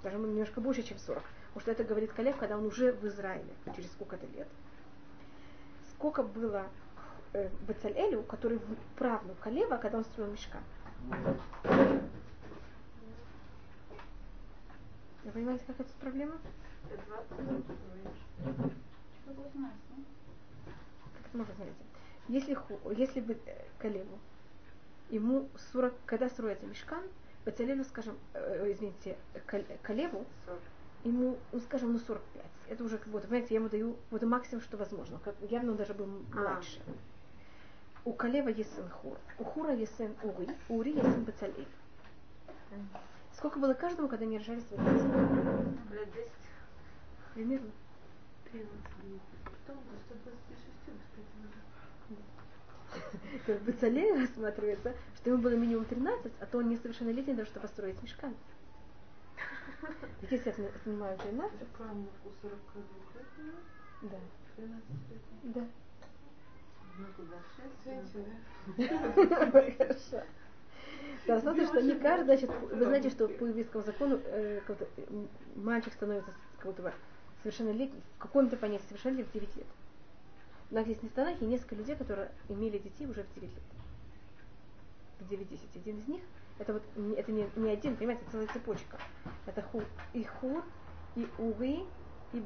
Даже 0.02 0.16
немножко 0.16 0.62
больше, 0.62 0.82
чем 0.82 0.96
40. 0.96 1.22
Потому 1.48 1.60
что 1.60 1.70
это 1.72 1.84
говорит 1.84 2.10
Калев, 2.14 2.38
когда 2.38 2.56
он 2.56 2.64
уже 2.64 2.92
в 2.92 3.04
Израиле, 3.06 3.52
через 3.76 3.92
сколько-то 3.92 4.26
лет. 4.28 4.48
Сколько 5.90 6.22
было 6.22 6.68
э, 7.34 7.48
Бацалелю, 7.66 8.22
который 8.22 8.58
в- 8.58 8.76
правнук 8.96 9.38
Калева, 9.40 9.76
когда 9.76 9.98
он 9.98 10.04
строил 10.04 10.30
Мешкан. 10.32 10.62
Вы 15.24 15.30
понимаете, 15.32 15.64
как 15.66 15.80
это 15.80 15.92
проблема? 16.00 16.34
Это 16.90 17.02
20 17.06 17.38
лет, 17.50 17.66
ты 17.66 17.72
говоришь. 17.86 18.68
Что-то 19.22 19.40
18? 19.42 19.80
Как 21.14 21.26
это 21.26 21.36
можно 21.36 21.54
смотреть? 21.54 21.76
Если, 22.28 22.56
если 22.96 23.20
бы 23.20 23.32
э, 23.46 23.64
Калеву, 23.78 24.18
ему 25.08 25.50
40, 25.72 25.94
когда 26.06 26.28
строится 26.28 26.66
Мешкан, 26.66 27.04
Бацалелю, 27.44 27.84
скажем, 27.84 28.18
э, 28.34 28.72
извините, 28.72 29.18
Кал- 29.46 29.64
Калеву, 29.82 30.26
40. 30.46 30.60
ему, 31.04 31.38
ну, 31.52 31.60
скажем, 31.60 31.92
ну 31.92 31.98
45. 31.98 32.44
Это 32.68 32.84
уже 32.84 32.98
как 32.98 33.08
будто, 33.08 33.26
понимаете, 33.26 33.54
я 33.54 33.60
ему 33.60 33.68
даю 33.68 33.96
вот 34.10 34.22
максимум, 34.22 34.62
что 34.62 34.76
возможно. 34.76 35.18
Как, 35.18 35.34
явно 35.40 35.72
он 35.72 35.76
даже 35.78 35.94
был 35.94 36.06
А. 36.36 36.60
У 38.04 38.12
Калева 38.12 38.48
есть 38.48 38.74
сын 38.74 38.88
Хур. 38.90 39.16
У 39.38 39.44
Хура 39.44 39.74
есть 39.74 39.96
сын 39.96 40.14
Ури. 40.22 40.48
У 40.68 40.76
Ури 40.76 40.92
есть 40.92 41.10
сын 41.10 41.24
Бацалель. 41.24 41.66
Сколько 43.32 43.58
было 43.58 43.72
каждому, 43.74 44.08
когда 44.08 44.24
они 44.26 44.38
рожали 44.38 44.60
своих 44.60 44.82
детей? 44.82 44.98
Лет 45.90 46.12
10. 46.12 46.30
Примерно. 47.34 47.70
13 48.52 48.72
лет. 49.04 49.20
Потом 49.44 49.82
до 49.84 49.98
126 49.98 50.84
кстати, 50.84 51.32
уже. 51.42 51.58
Как 53.46 53.62
Бацалель 53.62 54.20
рассматривается, 54.20 54.94
что 55.16 55.30
ему 55.30 55.42
было 55.42 55.56
минимум 55.56 55.84
13, 55.86 56.32
а 56.40 56.46
то 56.46 56.58
он 56.58 56.68
несовершеннолетний, 56.68 57.34
даже 57.34 57.50
чтобы 57.50 57.66
построить 57.66 58.00
мешкан. 58.02 58.34
Такие 60.20 60.40
себя 60.40 60.52
снимают 60.82 61.20
13. 61.22 61.58
Шикарно 61.58 62.06
у 62.24 62.30
42 62.42 62.82
лет, 62.82 62.88
Да. 64.02 64.18
13 64.56 64.90
лет. 65.10 65.20
Да. 65.42 65.52
Куда? 65.52 65.52
6 65.52 65.54
да? 65.54 65.66
Да, 71.26 71.40
смотрите, 71.40 71.66
что 71.66 71.82
не 71.82 71.94
каждый, 71.94 72.24
значит, 72.24 72.50
вы 72.50 72.84
знаете, 72.84 73.10
что 73.10 73.28
по 73.28 73.44
еврейскому 73.44 73.84
закону 73.84 74.20
э, 74.24 74.60
м, 75.08 75.28
мальчик 75.56 75.92
становится 75.92 76.30
какого-то 76.56 76.92
совершеннолетним, 77.42 78.00
в 78.16 78.18
каком-то 78.18 78.56
понятии 78.56 78.86
совершеннолетним 78.88 79.30
в 79.30 79.32
9 79.32 79.56
лет. 79.56 79.66
У 80.70 80.74
нас 80.74 80.86
есть 80.86 81.02
на 81.02 81.08
Танахе 81.10 81.44
несколько 81.44 81.76
людей, 81.76 81.96
которые 81.96 82.30
имели 82.48 82.78
детей 82.78 83.06
уже 83.06 83.22
в 83.22 83.34
9 83.34 83.42
лет. 83.42 83.62
В 85.20 85.32
9-10. 85.32 85.60
Один 85.76 85.98
из 85.98 86.08
них, 86.08 86.22
это 86.58 86.72
вот 86.74 86.82
это 87.16 87.32
не, 87.32 87.48
не 87.56 87.70
один, 87.70 87.96
понимаете, 87.96 88.22
это 88.22 88.32
целая 88.32 88.46
цепочка. 88.48 88.98
Это 89.46 89.62
ху, 89.62 89.82
и 90.12 90.24
Хур, 90.24 90.62
и 91.16 91.26
Ури, 91.38 91.84
и, 92.32 92.42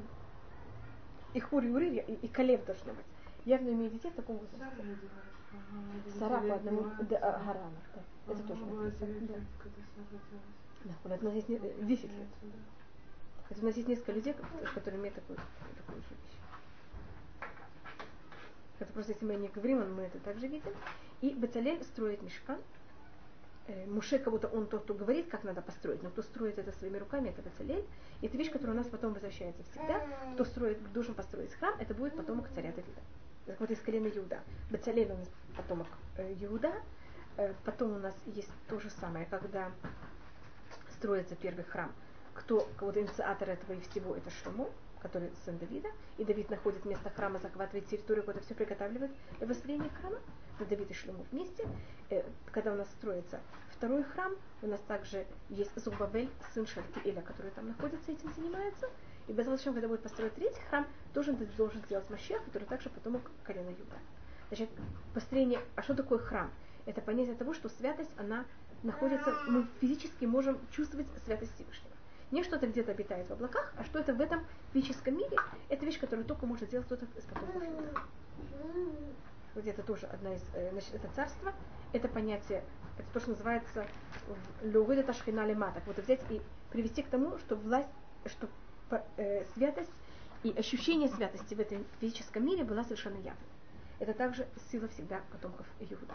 и 1.35 1.41
Хур, 1.41 1.65
и 1.65 1.69
Ури, 1.69 2.05
и, 2.07 2.15
и 2.15 2.29
Калев 2.29 2.65
должно 2.65 2.93
быть. 2.93 3.05
Явно 3.49 3.71
имеют 3.71 3.95
детей 3.95 4.11
в 4.11 4.15
таком 4.15 4.37
возрасте. 4.37 4.59
Сара 6.19 6.41
по 6.41 6.55
одному, 6.57 6.83
да, 7.09 7.17
а, 7.17 7.39
да. 7.95 8.33
Это 8.35 8.43
тоже 8.43 8.65
9 9.01 9.27
да. 9.27 9.35
Да, 10.85 10.95
у 11.05 11.09
нас 11.09 11.35
есть 11.35 11.49
не- 11.49 11.57
э, 11.57 11.83
10 11.83 12.05
лет. 12.13 12.29
Хотя 13.49 13.63
у 13.63 13.65
нас 13.65 13.77
есть 13.77 13.89
несколько 13.89 14.13
людей, 14.13 14.35
ко- 14.35 14.45
которые 14.75 15.01
имеют 15.01 15.15
такую, 15.15 15.39
такую 15.79 16.03
же 16.03 16.09
вещь. 16.11 17.49
Это 18.81 18.93
просто 18.93 19.13
если 19.13 19.25
мы 19.25 19.37
не 19.37 19.49
говорим, 19.49 19.95
мы 19.95 20.03
это 20.03 20.19
также 20.19 20.47
видим. 20.47 20.75
И 21.23 21.31
Бацалель 21.35 21.83
строит 21.85 22.21
мешкан. 22.21 22.59
Э, 23.67 23.87
Муше, 23.87 24.19
как 24.19 24.31
будто 24.31 24.49
он 24.49 24.67
тот, 24.67 24.83
кто 24.85 24.93
говорит, 24.93 25.31
как 25.31 25.43
надо 25.45 25.63
построить, 25.63 26.03
но 26.03 26.11
кто 26.11 26.21
строит 26.23 26.59
это 26.59 26.73
своими 26.73 26.99
руками, 26.99 27.31
это 27.31 27.41
Бацалель. 27.41 27.85
И 28.21 28.27
это 28.27 28.37
вещь, 28.37 28.51
которая 28.51 28.75
у 28.75 28.79
нас 28.79 28.89
потом 28.89 29.15
возвращается 29.15 29.63
всегда. 29.71 30.01
Кто 30.35 30.45
строит, 30.45 30.93
должен 30.93 31.15
построить 31.15 31.55
храм, 31.55 31.75
это 31.81 31.95
будет 31.95 32.15
потомок 32.15 32.49
царя 32.55 32.73
Давида. 32.73 33.01
Так 33.49 33.59
вот 33.61 33.71
из 33.71 33.81
колена 33.81 34.09
Иуда. 34.09 34.41
Бацалель 34.71 35.11
у 35.11 35.17
нас 35.17 35.31
потомок 35.57 35.87
э, 36.19 36.35
Иуда. 36.43 36.71
Э, 37.39 37.55
потом 37.65 37.93
у 37.93 37.99
нас 37.99 38.15
есть 38.27 38.51
то 38.69 38.79
же 38.79 38.91
самое, 38.91 39.25
когда 39.25 39.73
строится 40.91 41.35
первый 41.35 41.65
храм. 41.65 41.91
Кто 42.35 42.69
кого-то 42.77 43.01
инициатор 43.01 43.49
этого 43.49 43.73
и 43.73 43.81
всего, 43.81 44.15
это 44.15 44.29
Шлому, 44.29 44.71
который 45.01 45.31
сын 45.47 45.57
Давида. 45.57 45.89
И 46.19 46.27
Давид 46.27 46.51
находит 46.51 46.85
место 46.85 47.09
храма, 47.09 47.39
захватывает 47.39 47.87
территорию, 47.89 48.23
куда 48.23 48.41
все 48.41 48.55
приготавливает 48.55 49.13
для 49.39 49.47
возведения 49.47 49.89
храма. 49.99 50.19
Это 50.59 50.69
Давид 50.69 50.91
и 50.91 50.95
Шлому 50.95 51.25
вместе. 51.33 51.67
Э, 52.11 52.23
Когда 52.53 52.75
у 52.75 52.77
нас 52.77 52.91
строится 52.99 53.41
второй 53.71 54.03
храм, 54.03 54.35
у 54.61 54.67
нас 54.67 54.81
также 54.81 55.27
есть 55.49 55.73
Зубавель, 55.83 56.29
сын 56.53 56.67
Шальтиэля, 56.67 57.23
который 57.23 57.51
там 57.53 57.69
находится, 57.69 58.13
этим 58.13 58.31
занимается. 58.35 58.91
И 59.29 59.33
без 59.33 59.47
Лашем, 59.47 59.75
когда 59.75 59.89
будет 59.89 60.03
построен 60.03 60.31
третий 60.31 60.61
храм, 60.71 60.87
тоже 61.13 61.33
должен 61.57 61.81
сделать 61.83 62.09
Машех, 62.09 62.43
который 62.47 62.65
также 62.65 62.89
потомок 62.89 63.31
колена 63.45 63.69
Юда. 63.69 63.97
Значит, 64.49 64.71
построение, 65.13 65.61
а 65.77 65.83
что 65.83 65.95
такое 65.95 66.19
храм? 66.19 66.51
Это 66.87 67.03
понятие 67.03 67.35
того, 67.35 67.53
что 67.53 67.69
святость, 67.69 68.11
она 68.17 68.47
находится, 68.83 69.35
мы 69.47 69.67
физически 69.81 70.25
можем 70.25 70.59
чувствовать 70.71 71.07
святость 71.25 71.55
Всевышнего. 71.55 71.93
Не 72.31 72.43
что-то 72.43 72.67
где-то 72.67 72.93
обитает 72.93 73.29
в 73.29 73.33
облаках, 73.33 73.73
а 73.77 73.85
что 73.85 73.99
это 73.99 74.15
в 74.15 74.21
этом 74.21 74.47
физическом 74.73 75.17
мире, 75.17 75.37
это 75.69 75.85
вещь, 75.85 76.01
которую 76.01 76.25
только 76.27 76.47
может 76.47 76.69
сделать 76.69 76.87
кто-то 76.87 77.05
из 77.17 77.25
потомков 77.25 77.63
Юда. 77.63 78.03
Вот 79.55 79.67
это 79.67 79.83
тоже 79.83 80.07
одна 80.07 80.35
из, 80.35 80.43
э, 80.55 80.71
значит, 80.71 80.95
это 80.95 81.09
царство, 81.15 81.53
это 81.93 82.07
понятие, 82.09 82.63
это 82.99 83.09
то, 83.13 83.21
что 83.21 83.31
называется 83.31 83.87
лёгода 84.63 85.03
ташхина 85.03 85.47
лемата. 85.47 85.83
Вот 85.87 85.99
взять 85.99 86.21
и 86.31 86.41
привести 86.71 87.03
к 87.03 87.09
тому, 87.09 87.39
что 87.39 87.57
власть, 87.57 87.89
что 88.27 88.49
святость 89.55 89.91
и 90.43 90.51
ощущение 90.51 91.09
святости 91.09 91.55
в 91.55 91.61
этом 91.61 91.85
физическом 92.01 92.47
мире 92.47 92.65
была 92.65 92.85
совершенно 92.85 93.17
явной. 93.17 93.35
Это 93.99 94.15
также 94.15 94.47
сила 94.71 94.89
всегда 94.89 95.21
потомков 95.33 95.67
Иуда. 95.81 96.15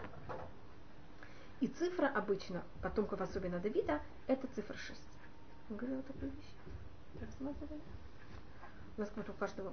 И 1.60 1.68
цифра 1.68 2.08
обычно, 2.08 2.62
потомков 2.82 3.20
особенно 3.20 3.58
Давида, 3.58 4.00
это 4.26 4.46
цифра 4.54 4.76
6. 4.76 5.00
Он 5.70 5.76
говорил 5.76 6.02
такую 6.02 6.32
вещь. 6.32 7.20
Рассматривали? 7.20 7.80
У 8.96 9.00
нас 9.00 9.10
как 9.14 9.28
у 9.28 9.32
каждого 9.32 9.72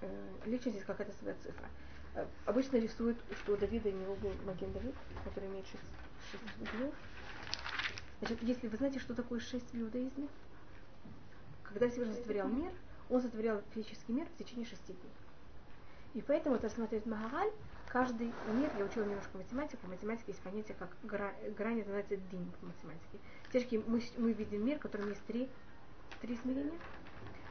э, 0.00 0.32
личности 0.44 0.76
есть 0.76 0.86
какая-то 0.86 1.12
своя 1.18 1.34
цифра. 1.42 1.68
Э, 2.14 2.26
обычно 2.44 2.76
рисуют, 2.76 3.18
что 3.42 3.54
у 3.54 3.56
Давида 3.56 3.88
у 3.88 3.92
него 3.92 4.14
был 4.16 4.32
Маген 4.44 4.72
Давид, 4.72 4.94
который 5.24 5.48
имеет 5.48 5.66
6, 5.66 5.82
6 6.32 6.74
углов. 6.74 6.94
Значит, 8.20 8.42
если 8.42 8.68
вы 8.68 8.76
знаете, 8.76 8.98
что 8.98 9.14
такое 9.14 9.40
6 9.40 9.72
в 9.72 9.80
иудаизме, 9.80 10.28
когда 11.68 11.88
Всевышний 11.88 12.14
сотворял 12.14 12.48
мир, 12.48 12.72
он 13.10 13.22
сотворял 13.22 13.62
физический 13.74 14.12
мир 14.12 14.26
в 14.26 14.38
течение 14.38 14.66
6 14.66 14.86
дней. 14.86 15.12
И 16.14 16.22
поэтому, 16.22 16.56
это 16.56 16.68
смотрит 16.70 17.04
Магараль, 17.06 17.52
каждый 17.88 18.32
мир, 18.52 18.70
я 18.78 18.84
учила 18.84 19.04
немножко 19.04 19.36
математику, 19.36 19.86
в 19.86 19.90
математике 19.90 20.32
есть 20.32 20.40
понятие, 20.40 20.76
как 20.78 20.88
гра, 21.02 21.32
грань, 21.56 21.80
это 21.80 21.90
называется 21.90 22.16
дин 22.16 22.50
в 22.60 22.66
математике. 22.66 23.18
Теперь 23.48 23.82
мы, 23.86 24.02
мы 24.16 24.32
видим 24.32 24.64
мир, 24.64 24.78
в 24.78 24.82
котором 24.82 25.08
есть 25.08 25.24
три, 25.26 25.48
три 26.20 26.34
измерения. 26.34 26.78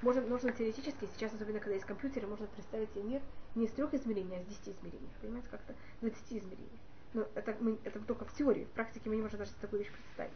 Можно, 0.02 0.22
можно 0.22 0.52
теоретически, 0.52 1.08
сейчас, 1.16 1.34
особенно 1.34 1.60
когда 1.60 1.76
есть 1.76 1.86
компьютеры, 1.86 2.28
можно 2.28 2.48
представить 2.48 2.92
себе 2.92 3.04
мир 3.04 3.22
не 3.56 3.66
из 3.66 3.72
трех 3.72 3.94
измерений, 3.94 4.38
а 4.38 4.42
из 4.42 4.48
десяти 4.48 4.72
измерений. 4.72 5.10
Понимаете, 5.22 5.48
как-то 5.50 5.74
20 6.02 6.34
измерений. 6.34 6.80
Но 7.14 7.28
это, 7.34 7.56
мы, 7.60 7.80
это 7.84 8.00
только 8.00 8.26
в 8.26 8.34
теории, 8.34 8.66
в 8.66 8.72
практике 8.72 9.10
мы 9.10 9.16
не 9.16 9.22
можем 9.22 9.40
даже 9.40 9.52
такую 9.62 9.84
вещь 9.84 9.92
представить. 9.92 10.34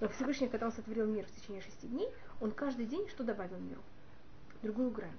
Но 0.00 0.08
Всевышний, 0.08 0.48
когда 0.48 0.66
он 0.66 0.72
сотворил 0.72 1.06
мир 1.06 1.26
в 1.26 1.30
течение 1.30 1.60
шести 1.62 1.88
дней, 1.88 2.08
он 2.40 2.52
каждый 2.52 2.86
день 2.86 3.08
что 3.08 3.24
добавил 3.24 3.58
миру? 3.58 3.82
Другую 4.62 4.90
грань. 4.90 5.16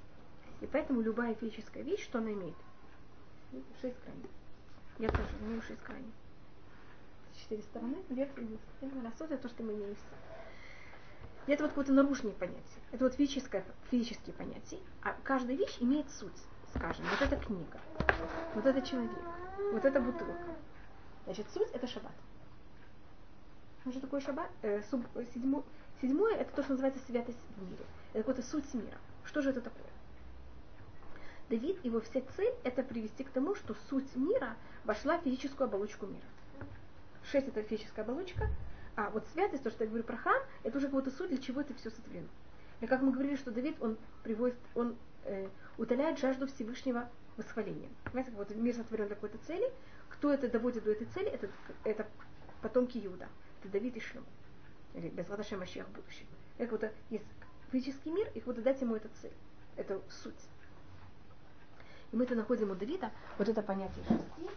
И 0.62 0.68
поэтому 0.68 1.02
любая 1.02 1.36
физическая 1.36 1.84
вещь, 1.84 2.04
что 2.04 2.20
она 2.20 2.32
имеет? 2.32 2.56
Шесть 3.82 3.98
граней. 4.04 4.30
Я 5.00 5.10
тоже 5.10 5.30
имею 5.42 5.62
шесть 5.62 5.84
граней. 5.84 6.12
Четыре 7.36 7.62
стороны, 7.64 7.98
вверх 8.10 8.38
и 8.38 8.42
вниз. 8.42 8.60
Рассуд 9.04 9.32
это 9.32 9.44
то, 9.44 9.50
что 9.50 9.64
мы 9.64 9.74
имеем. 9.74 9.96
И 11.48 11.52
это 11.52 11.64
вот 11.64 11.72
какое-то 11.72 11.94
наружное 11.94 12.34
понятие. 12.34 12.84
Это 12.92 13.06
вот 13.06 13.16
физическое, 13.16 13.66
физические 13.90 14.34
понятия. 14.36 14.80
А 15.02 15.16
каждая 15.24 15.56
вещь 15.56 15.78
имеет 15.80 16.10
суть. 16.12 16.38
Скажем, 16.76 17.04
вот 17.10 17.22
эта 17.22 17.36
книга, 17.44 17.80
вот 18.54 18.66
это 18.66 18.82
человек, 18.84 19.12
вот 19.72 19.84
эта 19.84 20.00
бутылка. 20.00 20.56
Значит, 21.26 21.48
суть 21.52 21.70
это 21.72 21.88
шаббат. 21.88 22.14
Ну, 23.90 23.94
что 23.94 24.02
такое 24.02 24.22
шаббат? 24.22 24.52
Э, 24.62 24.84
суб, 24.92 25.04
седьмо, 25.34 25.64
седьмое 26.00 26.36
это 26.36 26.56
то, 26.56 26.62
что 26.62 26.74
называется 26.74 27.04
святость 27.08 27.40
в 27.58 27.64
мире. 27.64 27.84
Это 28.14 28.24
какая-то 28.24 28.48
суть 28.48 28.72
мира. 28.76 29.00
Что 29.24 29.42
же 29.42 29.50
это 29.50 29.62
такое? 29.62 29.88
Давид, 31.50 31.84
его 31.84 32.00
вся 32.00 32.22
цель 32.36 32.54
это 32.64 32.84
привести 32.84 33.24
к 33.24 33.32
тому, 33.32 33.56
что 33.56 33.76
суть 33.90 34.16
мира 34.16 34.56
вошла 34.84 35.18
в 35.18 35.24
физическую 35.24 35.66
оболочку 35.66 36.06
мира. 36.06 36.22
Шесть 37.32 37.48
это 37.48 37.64
физическая 37.64 38.06
оболочка, 38.06 38.50
а 38.96 39.10
вот 39.10 39.26
святость, 39.34 39.64
то, 39.64 39.72
что 39.72 39.86
я 39.86 39.88
говорю 39.88 40.04
про 40.04 40.18
храм, 40.18 40.44
это 40.62 40.78
уже 40.78 40.88
какая-то 40.88 41.10
суть, 41.10 41.30
для 41.30 41.40
чего 41.40 41.62
это 41.62 41.74
все 41.74 41.90
сотворено. 41.90 42.30
И 42.82 42.86
как 42.86 43.02
мы 43.02 43.12
говорили, 43.12 43.38
что 43.38 43.50
Давид, 43.50 43.76
он 43.82 43.98
приводит, 44.22 44.60
он 44.76 44.98
э, 45.24 45.48
утоляет 45.80 46.20
жажду 46.20 46.46
Всевышнего 46.46 47.10
восхваления. 47.38 47.90
Понимаете, 48.04 48.34
вот 48.36 48.56
мир 48.56 48.76
сотворен 48.76 49.08
для 49.08 49.16
какой-то 49.16 49.40
цели, 49.48 49.68
кто 50.10 50.32
это 50.32 50.48
доводит 50.48 50.84
до 50.84 50.92
этой 50.92 51.08
цели, 51.08 51.30
это, 51.30 51.50
это 51.84 52.06
потомки 52.62 53.00
Иуда. 53.04 53.28
Это 53.60 53.70
Давид 53.74 53.95
и 53.97 53.99
Шлем. 53.99 54.26
Или 54.93 55.10
без 55.10 55.28
Машех 55.28 55.88
в 55.88 55.91
будущем. 55.91 56.26
Это 56.57 56.72
вот 56.72 56.84
есть 57.10 57.26
физический 57.72 58.12
мир, 58.12 58.30
и 58.34 58.41
вот 58.41 58.62
дать 58.64 58.82
ему 58.82 58.95
эту 58.95 59.10
цель. 59.22 59.34
Это 59.76 60.01
суть. 60.10 60.34
И 62.12 62.16
мы 62.16 62.24
это 62.24 62.36
находим 62.36 62.72
у 62.72 62.76
Давида, 62.76 63.12
вот 63.38 63.49
это 63.49 63.62
понятие 63.62 64.03
шести. 64.05 64.49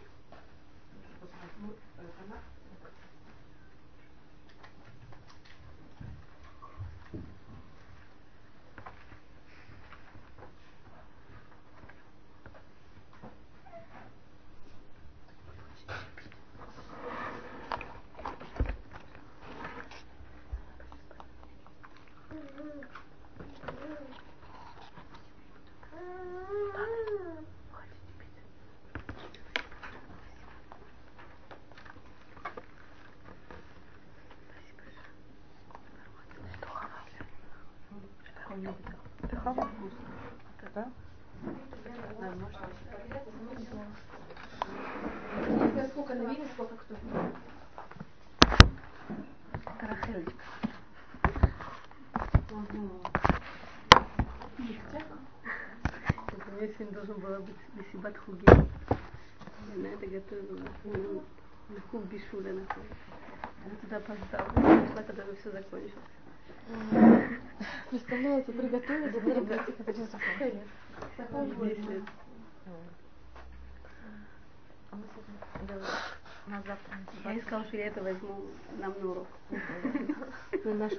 Да? 40.73 40.91
Сколько 45.89 46.15
на 46.15 46.29
виде, 46.29 46.45
сколько 46.53 46.75
кто. 46.75 46.95
Рахелечка. 49.79 50.43
меня 56.63 56.73
сегодня 56.77 56.93
должен 56.93 57.12
была 57.23 57.39
быть 57.39 57.55
Месибат 57.75 58.17
Хуги. 58.17 58.45
Она 58.47 59.89
это 59.89 60.05
готовила 60.07 60.59
на, 60.83 61.21
на 61.69 61.81
Хуг 61.89 62.03
Бишуля. 62.05 62.51
Она 62.51 62.65
туда 63.81 63.97
опоздала. 63.97 64.49
Пришла, 64.49 65.03
когда 65.03 65.23
уже 65.23 65.35
все 65.37 65.51
закончилось. 65.51 65.93
Представляете, 67.89 68.51
приготовить, 68.51 69.15
это 69.15 69.29
ребята, 69.29 69.73
это 69.79 69.93
сейчас 69.93 70.09
Десять 71.59 71.89
лет. 71.89 72.03
А 74.91 74.95
мы 74.95 75.03
сегодня 75.13 75.67
делали 75.67 75.85
на 76.47 76.61
завтра. 76.61 76.97
Я 77.23 77.31
ей 77.31 77.41
сказала, 77.41 77.65
что 77.65 77.77
я 77.77 77.87
это 77.87 78.03
возьму 78.03 78.45
нам 78.79 78.93
на 79.01 79.09
урок. 79.09 79.27
на 80.63 80.83
это 80.83 80.95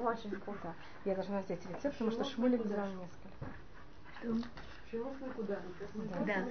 очень, 0.00 0.36
вкусно. 0.36 0.74
Я 1.04 1.14
должна 1.14 1.40
взять 1.40 1.64
рецепт, 1.66 1.98
потому 1.98 2.10
что 2.10 2.24
Шмулик 2.24 2.64
взял 2.64 2.86
несколько. 2.88 3.46
Да. 4.22 4.34
Да, 6.26 6.46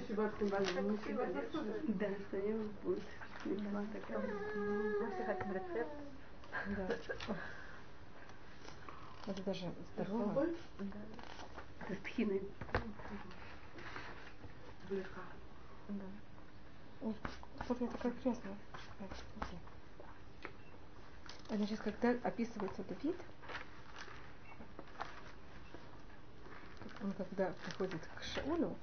будет. 2.84 3.03
Мецва 3.45 3.86
такая. 3.93 4.20
Мы 4.20 5.11
все 5.11 5.24
хотим 5.26 5.51
рецепт. 5.53 5.93
Да. 6.78 6.89
Это 9.28 9.43
даже 9.43 9.72
здорово. 9.97 10.34
Соль? 10.34 10.55
Это 11.82 11.93
с 11.93 11.97
тхиной. 12.03 12.41
Да. 14.89 16.05
Ой, 17.01 17.15
Вот 17.67 17.82
я 17.82 17.88
такая 17.88 18.11
грязная. 18.24 18.55
Окей. 19.41 19.59
Значит, 21.49 21.80
когда 21.80 22.11
описывается 22.24 22.84
Давид, 22.84 23.15
он 27.02 27.14
когда 27.14 27.52
приходит 27.66 28.02
к 28.16 28.24
Шаулю, 28.24 28.76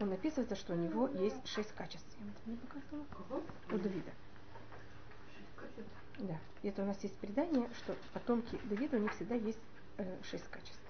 он 0.00 0.12
описывается, 0.12 0.56
что 0.56 0.72
у 0.72 0.76
него 0.76 1.08
есть 1.08 1.46
шесть 1.46 1.72
качеств. 1.74 2.08
Я 2.18 2.24
вам 2.24 2.34
это 2.34 2.50
не 2.50 2.56
показывала? 2.56 3.42
У 3.70 3.78
Давида. 3.78 4.10
Да. 6.18 6.38
И 6.62 6.68
это 6.68 6.82
у 6.82 6.86
нас 6.86 7.02
есть 7.02 7.16
предание, 7.16 7.68
что 7.78 7.96
потомки 8.12 8.58
Давида 8.64 8.96
у 8.96 9.00
них 9.00 9.12
всегда 9.14 9.34
есть 9.34 9.60
э, 9.98 10.16
шесть 10.22 10.48
качеств. 10.48 10.80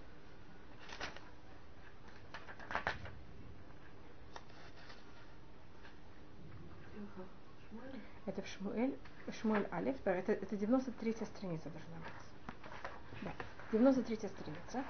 Это 8.27 8.43
в 8.43 8.47
Шмуэль, 8.47 8.97
Шмуэль 9.41 9.67
Алиф, 9.73 9.97
это, 10.05 10.33
это 10.33 10.57
93 10.57 11.13
страница 11.15 11.69
должна 11.71 11.97
быть. 11.97 13.23
Да, 13.23 13.33
93 13.73 14.17
страница. 14.17 14.85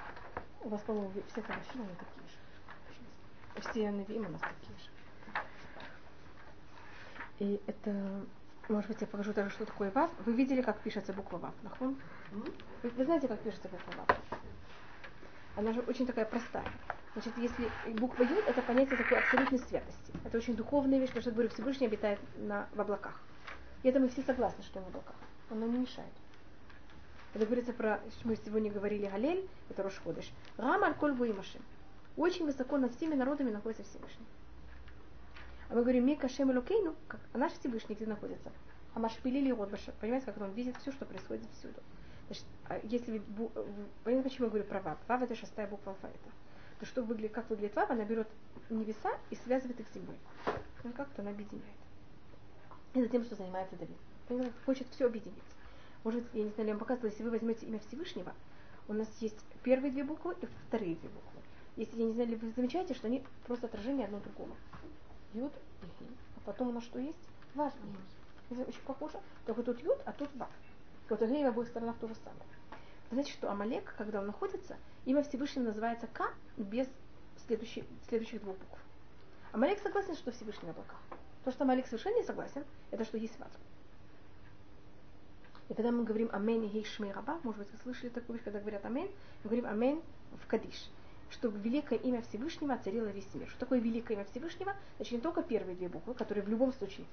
У 0.63 0.69
вас, 0.69 0.81
по-моему, 0.83 1.11
все 1.29 1.41
тарашины 1.41 1.83
они 1.83 1.95
такие 1.95 2.29
же. 2.29 3.71
Все 3.71 3.91
Навиим 3.91 4.27
у 4.27 4.29
нас 4.31 4.41
такие 4.41 4.79
же. 4.79 4.91
И 7.39 7.61
это, 7.67 8.27
может 8.69 8.89
быть, 8.89 9.01
я 9.01 9.07
покажу 9.07 9.33
даже, 9.33 9.51
что 9.51 9.65
такое 9.65 9.91
Вав. 9.91 10.11
Вы 10.27 10.35
видели, 10.35 10.61
как 10.61 10.79
пишется 10.81 11.15
буква 11.15 11.39
Вав, 11.39 11.55
нахон? 11.63 11.97
М? 12.33 12.45
Вы, 12.83 12.91
вы 12.91 13.05
знаете, 13.05 13.29
как 13.29 13.41
пишется 13.41 13.69
буква 13.69 13.93
Вав? 13.97 14.19
Она 15.57 15.73
же 15.73 15.81
очень 15.81 16.07
такая 16.07 16.27
простая. 16.27 16.65
Значит, 17.15 17.33
если 17.39 17.71
буква 17.99 18.23
Юд, 18.23 18.45
это 18.47 18.63
понятие 18.63 18.99
такой 18.99 19.19
абсолютной 19.19 19.59
святости. 19.59 20.13
Это 20.25 20.37
очень 20.37 20.55
духовная 20.55 20.99
вещь, 20.99 21.09
потому 21.09 21.23
что, 21.23 21.33
говорю, 21.33 21.49
Всевышний 21.49 21.87
обитает 21.87 22.21
на, 22.37 22.69
в 22.75 22.81
облаках. 22.81 23.21
И 23.83 23.89
это 23.89 23.99
мы 23.99 24.09
все 24.09 24.23
согласны, 24.23 24.63
что 24.63 24.79
он 24.79 24.85
в 24.85 24.89
облаках. 24.89 25.17
Он 25.51 25.61
нам 25.61 25.73
не 25.73 25.79
мешает. 25.79 26.13
Это 27.35 27.45
говорится 27.47 27.73
про, 27.73 28.01
мы 28.25 28.37
сегодня 28.37 28.73
говорили 28.73 29.07
Галель, 29.07 29.49
это 29.69 29.83
Рошходыш. 29.83 30.31
Рам 30.57 30.83
аль 30.83 30.95
коль 30.95 31.13
Машим. 31.15 31.63
Очень 32.17 32.45
высоко 32.45 32.77
над 32.77 32.95
всеми 32.97 33.15
народами 33.15 33.51
находится 33.51 33.85
Всевышний. 33.85 34.27
А 35.69 35.75
мы 35.75 35.83
говорим, 35.83 36.05
Мика 36.07 36.29
Шем 36.29 36.51
Элокейну, 36.51 36.97
как 37.07 37.21
а 37.33 37.39
наш 37.39 37.53
Всевышний 37.53 37.95
где 37.95 38.07
находится? 38.07 38.51
А 38.95 38.99
Машпилили 38.99 39.53
Ротбаша. 39.53 39.93
Понимаете, 40.01 40.27
как 40.27 40.41
он 40.41 40.51
видит 40.51 40.77
все, 40.79 40.91
что 40.91 41.05
происходит 41.07 41.45
всюду. 41.59 41.81
Значит, 42.27 42.45
а 42.69 42.79
если 42.83 43.19
бу- 43.21 43.53
в- 43.55 44.05
понятно, 44.05 44.29
почему 44.29 44.47
я 44.47 44.51
говорю 44.51 44.65
про 44.69 44.81
Вав. 44.81 44.99
Вав 45.07 45.23
это 45.23 45.37
шестая 45.37 45.69
буква 45.69 45.93
алфавита. 45.93 46.29
То 46.81 46.87
что 46.87 47.03
выглядит, 47.05 47.33
как 47.33 47.49
выглядит 47.49 47.77
Вав, 47.77 47.89
она 47.91 48.05
берет 48.05 48.27
небеса 48.69 49.11
и 49.31 49.37
связывает 49.37 49.79
их 49.79 49.87
с 49.89 49.95
землей. 49.95 50.19
Ну, 50.83 50.93
как-то 50.93 51.23
она 51.23 51.31
объединяет. 51.31 51.65
Это 52.95 53.09
тем, 53.09 53.23
что 53.23 53.37
занимается 53.37 53.77
Давид. 53.77 53.97
Он 54.29 54.51
хочет 54.67 54.89
все 54.91 55.07
объединить. 55.07 55.39
Может, 56.05 56.25
я 56.33 56.45
не 56.45 56.51
знаю, 56.51 56.69
я 56.69 56.75
вам 56.75 56.81
показывала, 56.81 57.11
если 57.11 57.23
вы 57.23 57.31
возьмете 57.31 57.67
имя 57.67 57.79
Всевышнего, 57.81 58.33
у 58.89 58.93
нас 58.93 59.09
есть 59.21 59.39
первые 59.63 59.93
две 59.93 60.03
буквы 60.03 60.35
и 60.41 60.47
вторые 60.67 60.97
две 60.97 61.09
буквы. 61.09 61.41
Если, 61.77 61.99
я 61.99 62.07
не 62.07 62.13
знаю, 62.13 62.39
вы 62.39 62.53
замечаете, 62.57 62.95
что 62.95 63.07
они 63.07 63.23
просто 63.47 63.67
отражение 63.67 64.07
одно 64.07 64.21
другого. 64.21 64.57
Юд. 65.35 65.53
А 66.37 66.41
потом 66.45 66.69
у 66.69 66.73
нас 66.73 66.85
что 66.85 66.99
есть? 66.99 67.29
Вав. 67.55 67.73
Это 68.51 68.63
очень 68.63 68.83
похоже. 68.83 69.21
Только 69.47 69.63
тут 69.63 69.81
Юд, 69.83 69.99
а 70.05 70.13
тут 70.13 70.29
Вав. 70.35 70.51
Вот 71.09 71.21
в 71.21 71.47
обоих 71.47 71.69
сторонах 71.69 71.97
то 71.99 72.09
же 72.09 72.15
самое. 72.15 72.45
Знаете, 73.11 73.33
что 73.33 73.51
Амалек, 73.51 73.95
когда 73.99 74.21
он 74.21 74.27
находится, 74.27 74.77
имя 75.05 75.23
Всевышнего 75.23 75.65
называется 75.65 76.07
К 76.07 76.33
без 76.57 76.87
следующих, 77.47 77.85
следующих 78.09 78.41
двух 78.41 78.57
букв. 78.57 78.79
Амалек 79.53 79.81
согласен, 79.81 80.15
что 80.15 80.31
Всевышний 80.31 80.67
на 80.67 80.73
облаках. 80.73 80.99
То, 81.45 81.51
что 81.51 81.65
Амалек 81.65 81.87
совершенно 81.87 82.19
не 82.19 82.23
согласен, 82.23 82.65
это 82.91 83.05
что 83.05 83.19
есть 83.19 83.39
Вав. 83.39 83.51
И 85.71 85.75
когда 85.75 85.93
мы 85.93 86.03
говорим 86.03 86.29
Амен 86.33 86.65
и 86.65 86.85
Шмей 86.85 87.13
Раба, 87.13 87.39
может 87.45 87.61
быть, 87.61 87.73
вы 87.73 87.79
слышали 87.79 88.09
такую 88.09 88.37
вещь, 88.37 88.45
когда 88.45 88.59
говорят 88.59 88.85
Амен, 88.85 89.07
мы 89.45 89.51
говорим 89.51 89.67
Амен 89.67 90.03
в 90.33 90.47
Кадиш, 90.49 90.91
чтобы 91.31 91.61
великое 91.61 91.97
имя 92.01 92.23
Всевышнего 92.23 92.75
оцарило 92.75 93.07
весь 93.07 93.33
мир. 93.35 93.49
Что 93.49 93.61
такое 93.61 93.79
великое 93.79 94.15
имя 94.15 94.25
Всевышнего? 94.25 94.75
Значит, 94.97 95.13
не 95.13 95.21
только 95.21 95.45
первые 95.45 95.77
две 95.77 95.89
буквы, 95.89 96.15
которые 96.15 96.43
в 96.43 96.49
любом 96.49 96.73
случае 96.73 97.07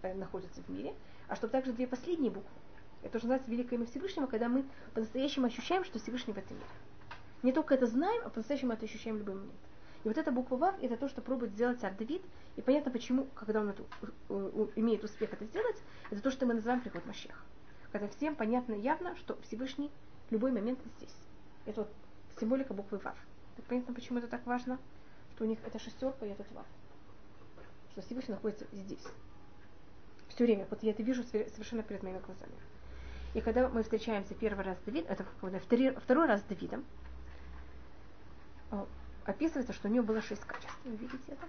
э, 0.00 0.14
находятся 0.14 0.62
в 0.62 0.70
мире, 0.70 0.94
а 1.28 1.36
чтобы 1.36 1.50
также 1.50 1.74
две 1.74 1.86
последние 1.86 2.30
буквы. 2.30 2.50
Это 3.02 3.18
уже 3.18 3.26
называется 3.26 3.50
великое 3.50 3.76
имя 3.76 3.84
Всевышнего, 3.84 4.26
когда 4.26 4.48
мы 4.48 4.64
по-настоящему 4.94 5.44
ощущаем, 5.44 5.84
что 5.84 5.98
Всевышний 5.98 6.32
в 6.32 6.38
этом 6.38 6.56
мире. 6.56 6.68
Не 7.42 7.52
только 7.52 7.74
это 7.74 7.86
знаем, 7.86 8.22
а 8.24 8.30
по-настоящему 8.30 8.72
это 8.72 8.86
ощущаем 8.86 9.18
любой 9.18 9.34
момент. 9.34 9.52
И 10.04 10.08
вот 10.08 10.16
эта 10.16 10.32
буква 10.32 10.56
Вав, 10.56 10.82
это 10.82 10.96
то, 10.96 11.08
что 11.08 11.20
пробует 11.20 11.52
сделать 11.52 11.78
царь 11.78 11.94
Давид. 11.94 12.22
И 12.56 12.62
понятно, 12.62 12.90
почему, 12.90 13.26
когда 13.34 13.60
он 13.60 13.68
это, 13.68 13.82
э, 14.30 14.66
имеет 14.76 15.04
успех 15.04 15.34
это 15.34 15.44
сделать, 15.44 15.76
это 16.10 16.22
то, 16.22 16.30
что 16.30 16.46
мы 16.46 16.54
называем 16.54 16.80
приход 16.80 17.04
Машеха. 17.04 17.44
Когда 17.92 18.08
всем 18.08 18.36
понятно 18.36 18.74
явно, 18.74 19.16
что 19.16 19.38
Всевышний 19.42 19.90
в 20.28 20.32
любой 20.32 20.52
момент 20.52 20.78
здесь. 20.98 21.14
Это 21.64 21.82
вот 21.82 21.92
символика 22.38 22.74
буквы 22.74 22.98
Вав. 22.98 23.16
Так 23.56 23.64
понятно, 23.66 23.94
почему 23.94 24.18
это 24.18 24.28
так 24.28 24.44
важно? 24.46 24.78
Что 25.34 25.44
у 25.44 25.46
них 25.48 25.58
это 25.64 25.78
шестерка 25.78 26.26
и 26.26 26.30
этот 26.30 26.50
Вав. 26.52 26.66
Что 27.92 28.02
Всевышний 28.02 28.34
находится 28.34 28.66
здесь. 28.72 29.04
Все 30.28 30.44
время. 30.44 30.66
Вот 30.70 30.82
я 30.82 30.90
это 30.90 31.02
вижу 31.02 31.22
совершенно 31.24 31.82
перед 31.82 32.02
моими 32.02 32.18
глазами. 32.18 32.52
И 33.34 33.40
когда 33.40 33.68
мы 33.68 33.82
встречаемся 33.82 34.34
первый 34.34 34.64
раз 34.64 34.78
с 34.78 34.82
Давидом, 34.82 35.10
это 35.10 35.24
втори- 35.42 35.98
второй 36.00 36.26
раз 36.26 36.40
с 36.40 36.44
Давидом, 36.44 36.84
э, 38.70 38.84
описывается, 39.24 39.72
что 39.72 39.88
у 39.88 39.90
него 39.90 40.04
было 40.04 40.20
шесть 40.22 40.42
качеств. 40.44 40.78
Вы 40.84 40.96
видите 40.96 41.22
это? 41.32 41.46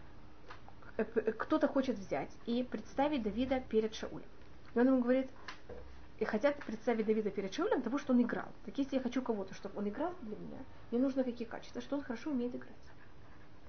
Э, 0.97 1.05
п- 1.05 1.31
Кто-то 1.33 1.67
хочет 1.67 1.97
взять 1.97 2.31
и 2.45 2.63
представить 2.63 3.23
Давида 3.23 3.61
перед 3.61 3.93
Шаулем. 3.95 4.27
И 4.75 4.79
он 4.79 4.87
ему 4.87 5.01
говорит, 5.01 5.29
и 6.19 6.25
хотят 6.25 6.57
представить 6.65 7.05
Давида 7.05 7.31
перед 7.31 7.53
Шаулем 7.53 7.81
того, 7.81 7.97
что 7.97 8.13
он 8.13 8.21
играл. 8.21 8.47
Так 8.65 8.77
если 8.77 8.97
я 8.97 9.01
хочу 9.01 9.21
кого-то, 9.21 9.53
чтобы 9.53 9.79
он 9.79 9.87
играл 9.87 10.13
для 10.21 10.35
меня, 10.35 10.59
мне 10.91 10.99
нужно 10.99 11.23
какие 11.23 11.47
качества, 11.47 11.81
что 11.81 11.95
он 11.95 12.03
хорошо 12.03 12.31
умеет 12.31 12.53
играть. 12.53 12.73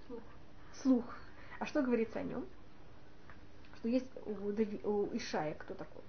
Слух. 0.07 0.23
Слух. 0.75 1.05
А 1.61 1.67
что 1.67 1.83
говорится 1.83 2.19
о 2.19 2.23
нем? 2.23 2.45
Что 3.77 3.89
есть 3.89 4.07
у, 4.27 4.53
Дави, 4.53 4.81
у 4.83 5.17
Ишая 5.17 5.55
кто 5.55 5.75
такой? 5.75 6.03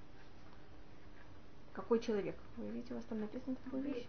Какой 1.73 1.99
человек? 1.99 2.35
Вы 2.57 2.69
видите, 2.69 2.93
у 2.93 2.97
вас 2.97 3.05
там 3.05 3.21
написано 3.21 3.55
такую 3.63 3.83
вещь? 3.83 4.07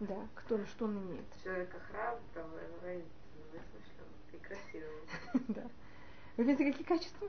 Да, 0.00 0.28
кто 0.34 0.64
что 0.66 0.84
он 0.84 0.98
имеет? 0.98 1.24
Человека 1.42 1.78
храброго, 1.80 2.60
высмышленного 2.82 4.12
и 4.32 4.36
красивого. 4.38 5.00
да. 5.48 5.62
Вы 6.36 6.44
видите, 6.44 6.70
какие 6.70 6.86
качества? 6.86 7.28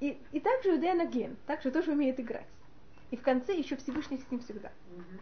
И, 0.00 0.18
и 0.32 0.40
также 0.40 0.70
Иудея 0.70 0.94
Наген, 0.94 1.36
также 1.46 1.70
тоже 1.70 1.92
умеет 1.92 2.18
играть. 2.20 2.46
И 3.10 3.16
в 3.16 3.22
конце 3.22 3.56
еще 3.56 3.76
Всевышний 3.76 4.18
с 4.18 4.30
ним 4.30 4.40
всегда. 4.40 4.72
Мгм. 4.90 5.20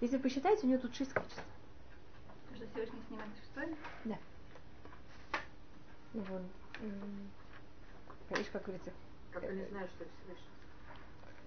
Если 0.00 0.16
вы 0.16 0.22
посчитаете, 0.22 0.66
у 0.66 0.70
него 0.70 0.80
тут 0.80 0.94
шесть 0.94 1.12
качеств. 1.12 1.42
То, 2.50 2.56
что 2.56 2.66
Всевышний 2.68 3.00
с 3.06 3.10
ним 3.10 3.20
это 3.20 3.40
шестой? 3.40 3.76
Да. 4.04 4.18
Ну, 6.12 6.22
вон, 6.22 6.42
м, 6.82 7.30
видишь, 8.30 8.50
как 8.52 8.62
говорится, 8.62 8.92
Как 9.32 9.44
они 9.44 9.64
знают, 9.64 9.90
что 9.92 10.04
Всевышний? 10.04 10.48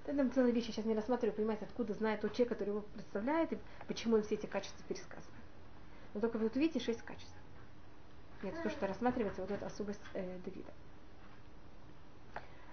Да, 0.07 0.13
там 0.13 0.31
целая 0.31 0.51
вещь, 0.51 0.67
я 0.67 0.73
сейчас 0.73 0.85
не 0.85 0.95
рассматриваю, 0.95 1.35
понимаете, 1.35 1.65
откуда 1.65 1.93
знает 1.93 2.21
тот 2.21 2.33
человек, 2.33 2.49
который 2.49 2.69
его 2.69 2.81
представляет, 2.81 3.53
и 3.53 3.57
почему 3.87 4.17
им 4.17 4.23
все 4.23 4.35
эти 4.35 4.45
качества 4.45 4.83
пересказаны. 4.87 5.35
Но 6.13 6.21
только 6.21 6.37
вот 6.37 6.55
видите, 6.55 6.79
шесть 6.79 7.01
качеств. 7.03 7.35
Это 8.41 8.63
то, 8.63 8.69
что 8.69 8.87
рассматривается, 8.87 9.41
вот 9.41 9.51
эта 9.51 9.65
особость 9.65 10.01
э, 10.13 10.39
Давида. 10.45 10.71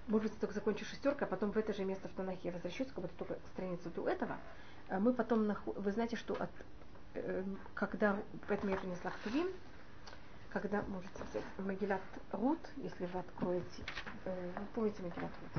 Может 0.07 0.33
быть, 0.33 0.41
только 0.41 0.55
закончу 0.55 0.85
шестеркой, 0.85 1.27
а 1.27 1.31
потом 1.31 1.51
в 1.53 1.57
это 1.57 1.73
же 1.73 1.85
место 1.85 2.09
в 2.09 2.13
Танахе 2.13 2.49
я 2.49 2.53
возвращусь, 2.53 2.89
как 2.89 2.99
будто 2.99 3.15
только 3.17 3.35
страницу 3.49 3.91
до 3.91 4.07
этого. 4.09 4.37
А 4.89 5.01
Мы 5.01 5.15
потом, 5.15 5.51
нахо- 5.51 5.79
вы 5.81 5.93
знаете, 5.93 6.17
что 6.17 6.35
от 6.35 6.51
эм, 7.15 7.59
когда, 7.75 8.23
поэтому 8.47 8.73
я 8.73 8.79
принесла 8.79 9.11
Ктувим, 9.11 9.49
когда 10.51 10.83
можете 10.83 11.25
взять 11.25 11.45
Магилат 11.59 12.03
Рут, 12.33 12.69
если 12.77 13.07
вы 13.07 13.19
откроете, 13.19 13.85
э, 14.25 14.53
вы 14.59 14.67
помните 14.67 15.03
Магилат 15.03 15.33
Рут? 15.41 15.53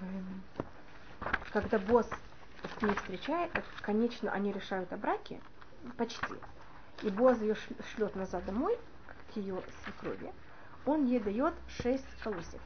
Эм, 0.00 0.42
когда 1.50 1.78
босс 1.78 2.08
с 2.64 2.82
ней 2.82 2.94
встречает, 2.94 3.52
конечно, 3.82 4.32
они 4.32 4.52
решают 4.52 4.92
о 4.92 4.96
браке, 4.96 5.40
почти. 5.96 6.34
И 7.02 7.10
босс 7.10 7.40
ее 7.40 7.54
шлет 7.54 8.14
назад 8.16 8.44
домой, 8.44 8.78
к 9.32 9.36
ее 9.36 9.62
свекрови. 9.84 10.32
Он 10.86 11.06
ей 11.06 11.20
дает 11.20 11.54
шесть 11.68 12.06
колосьев. 12.22 12.60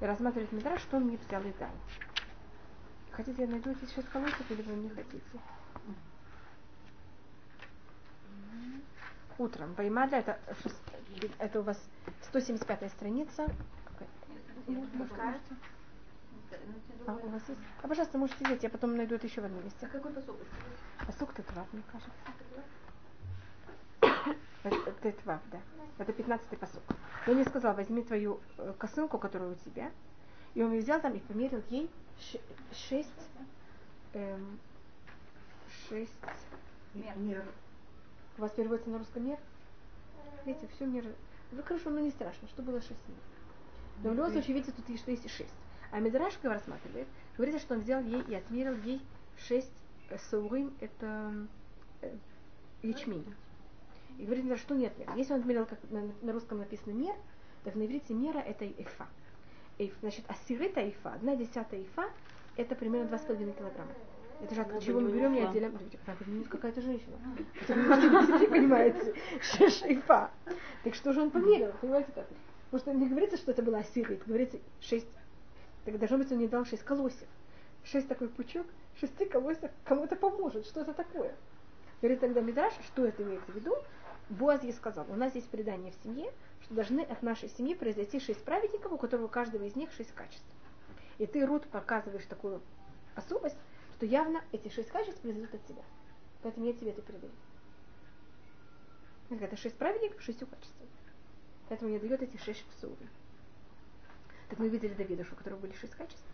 И 0.00 0.04
рассматривает 0.04 0.52
Мидраш, 0.52 0.80
что 0.82 0.98
он 0.98 1.04
мне 1.04 1.16
взял 1.16 1.42
и 1.42 1.52
дал. 1.52 1.70
Хотите, 3.12 3.42
я 3.42 3.48
найду 3.48 3.70
эти 3.70 3.92
шесть 3.92 4.08
колосьев 4.10 4.50
или 4.50 4.62
вы 4.62 4.74
не 4.74 4.88
хотите? 4.90 5.22
Утром. 9.38 9.72
Баймадля 9.74 10.18
это, 10.18 10.38
это 11.38 11.60
у 11.60 11.62
вас 11.62 11.80
175 12.22 12.90
страница. 12.92 13.46
А, 17.06 17.12
у 17.14 17.28
вас 17.28 17.42
есть? 17.48 17.60
А, 17.82 17.88
пожалуйста, 17.88 18.18
можете 18.18 18.44
взять, 18.44 18.62
я 18.62 18.68
потом 18.68 18.96
найду 18.96 19.14
это 19.14 19.26
еще 19.26 19.40
в 19.40 19.44
одном 19.44 19.64
месте. 19.64 19.86
А 19.86 19.88
какой 19.88 20.12
посок? 20.12 20.36
Посок 21.06 21.34
Тетвав, 21.34 21.66
мне 21.72 21.82
кажется. 21.90 22.12
Тетвав, 25.02 25.40
да. 25.50 25.60
Это 25.98 26.12
15-й 26.12 26.56
посок. 26.56 26.82
И 27.26 27.30
он 27.30 27.44
сказал, 27.44 27.74
возьми 27.74 28.02
твою 28.02 28.40
э, 28.56 28.72
косынку, 28.78 29.18
которая 29.18 29.50
у 29.50 29.54
тебя. 29.54 29.90
И 30.54 30.62
он 30.62 30.76
взял 30.78 31.00
там 31.00 31.14
и 31.14 31.18
померил 31.18 31.62
ей 31.70 31.90
шесть, 32.72 33.08
эм, 34.14 34.58
шесть 35.88 36.12
мер. 36.94 37.16
мер. 37.16 37.44
У 38.36 38.42
вас 38.42 38.52
переводится 38.52 38.90
на 38.90 38.98
русском 38.98 39.26
мер? 39.26 39.38
Видите, 40.44 40.68
все 40.74 40.86
мир. 40.86 41.04
Ну 41.50 41.62
хорошо, 41.62 41.90
но 41.90 42.00
не 42.00 42.10
страшно, 42.10 42.46
что 42.48 42.62
было 42.62 42.80
шесть 42.80 43.08
мер. 43.08 43.18
Но 44.02 44.10
в 44.10 44.14
любом 44.14 44.32
случае, 44.32 44.54
видите, 44.54 44.72
тут 44.72 44.88
есть, 44.88 45.06
есть 45.06 45.30
шесть. 45.30 45.54
А 45.90 45.98
Медраш 45.98 46.34
рассматривает, 46.42 47.08
говорится, 47.36 47.60
что 47.60 47.74
он 47.74 47.80
взял 47.80 48.02
ей 48.02 48.22
и 48.22 48.34
отмерил 48.34 48.76
ей 48.82 49.00
шесть 49.36 49.72
э, 50.10 50.18
саурим, 50.30 50.74
это 50.80 51.32
э, 52.02 52.14
ячмень. 52.82 53.24
И 54.18 54.24
говорит, 54.24 54.58
что 54.58 54.74
нет 54.74 54.98
мер. 54.98 55.08
Если 55.16 55.32
он 55.32 55.40
отмерил, 55.40 55.64
как 55.64 55.78
на, 55.90 56.02
на 56.22 56.32
русском 56.32 56.58
написано 56.58 56.92
мер, 56.92 57.14
так 57.64 57.76
на 57.76 57.86
иврите 57.86 58.14
мера 58.14 58.38
это 58.38 58.64
эйфа. 58.64 59.06
Эйф, 59.78 59.94
значит, 60.00 60.24
асирыта 60.28 60.80
эйфа, 60.80 61.12
одна 61.12 61.36
десятая 61.36 61.78
эйфа, 61.78 62.10
это 62.56 62.74
примерно 62.74 63.08
2,5 63.08 63.56
килограмма. 63.56 63.92
Это 64.42 64.54
же 64.54 64.62
от 64.62 64.82
чего 64.82 65.00
мы 65.00 65.10
берем 65.10 65.34
и 65.34 65.40
отделяем. 65.40 65.78
Какая-то 66.48 66.80
женщина. 66.80 67.16
Понимаете. 68.50 69.14
Шейфа. 69.40 70.30
Так 70.82 70.94
что 70.94 71.12
же 71.12 71.22
он 71.22 71.30
померил? 71.30 71.72
Понимаете 71.80 72.10
как? 72.12 72.26
Потому 72.70 72.80
что 72.80 72.92
не 72.92 73.08
говорится, 73.08 73.36
что 73.36 73.52
это 73.52 73.62
была 73.62 73.78
асирит, 73.78 74.26
говорится 74.26 74.58
шесть. 74.80 75.08
Так 75.84 75.98
должно 75.98 76.18
быть, 76.18 76.30
он 76.30 76.38
не 76.38 76.48
дал 76.48 76.64
шесть 76.64 76.84
колосьев. 76.84 77.28
Шесть 77.84 78.08
такой 78.08 78.28
пучок, 78.28 78.66
шести 79.00 79.24
колосьев 79.24 79.70
кому 79.84 80.04
это 80.04 80.16
поможет. 80.16 80.66
Что 80.66 80.82
это 80.82 80.92
такое? 80.92 81.34
Говорит 82.00 82.20
тогда 82.20 82.40
Мидраш, 82.40 82.74
что 82.86 83.06
это 83.06 83.22
имеется 83.22 83.50
в 83.50 83.54
виду? 83.54 83.74
Боаз 84.30 84.62
ей 84.62 84.72
сказал, 84.72 85.06
у 85.08 85.16
нас 85.16 85.34
есть 85.34 85.48
предание 85.48 85.92
в 85.92 86.04
семье, 86.04 86.32
что 86.62 86.74
должны 86.74 87.00
от 87.00 87.22
нашей 87.22 87.48
семьи 87.48 87.74
произойти 87.74 88.20
шесть 88.20 88.44
праведников, 88.44 88.92
у 88.92 88.98
которого 88.98 89.24
у 89.24 89.28
каждого 89.28 89.64
из 89.64 89.74
них 89.74 89.90
шесть 89.92 90.12
качеств. 90.12 90.44
И 91.18 91.26
ты, 91.26 91.46
Рут, 91.46 91.66
показываешь 91.66 92.26
такую 92.26 92.60
особость, 93.14 93.56
что 93.96 94.06
явно 94.06 94.44
эти 94.52 94.68
шесть 94.68 94.90
качеств 94.90 95.20
произойдут 95.20 95.54
от 95.54 95.66
тебя. 95.66 95.82
Поэтому 96.42 96.66
я 96.66 96.72
тебе 96.72 96.90
это 96.90 97.02
передаю. 97.02 97.32
Это 99.30 99.56
шесть 99.56 99.76
праведников, 99.76 100.22
шестью 100.22 100.46
качествами. 100.46 100.88
Поэтому 101.68 101.90
мне 101.90 101.98
дает 101.98 102.22
эти 102.22 102.36
шесть 102.36 102.64
псовых. 102.64 102.98
Так 104.48 104.58
мы 104.58 104.68
видели 104.68 104.94
Давида, 104.94 105.26
у 105.30 105.36
которого 105.36 105.58
были 105.58 105.72
шесть 105.72 105.94
качеств. 105.94 106.24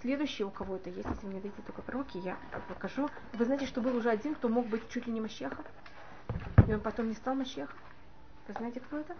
Следующее 0.00 0.46
у 0.46 0.50
кого 0.50 0.76
это 0.76 0.90
есть, 0.90 1.08
если 1.08 1.26
вы 1.26 1.34
не 1.34 1.40
видите 1.40 1.62
только 1.62 1.82
пророки, 1.82 2.16
я 2.18 2.38
покажу. 2.68 3.08
Вы 3.34 3.44
знаете, 3.44 3.66
что 3.66 3.80
был 3.80 3.94
уже 3.96 4.10
один, 4.10 4.34
кто 4.34 4.48
мог 4.48 4.66
быть 4.66 4.88
чуть 4.88 5.06
ли 5.06 5.12
не 5.12 5.20
Мащехом? 5.20 5.64
И 6.66 6.72
он 6.72 6.80
потом 6.80 7.08
не 7.08 7.14
стал 7.14 7.34
Мащехом? 7.34 7.78
Вы 8.48 8.54
знаете, 8.54 8.80
кто 8.80 8.98
это? 8.98 9.16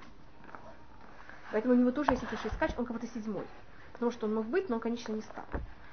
Поэтому 1.53 1.75
у 1.75 1.77
него 1.77 1.91
тоже 1.91 2.13
есть 2.13 2.23
эти 2.23 2.35
шесть 2.41 2.59
качеств, 2.59 2.79
он 2.79 2.87
как 2.87 2.97
будто 2.97 3.07
седьмой. 3.13 3.47
Потому 3.93 4.11
что 4.11 4.27
он 4.27 4.35
мог 4.35 4.47
быть, 4.47 4.69
но 4.69 4.77
он, 4.77 4.81
конечно, 4.81 5.13
не 5.13 5.23
стал. 5.23 5.45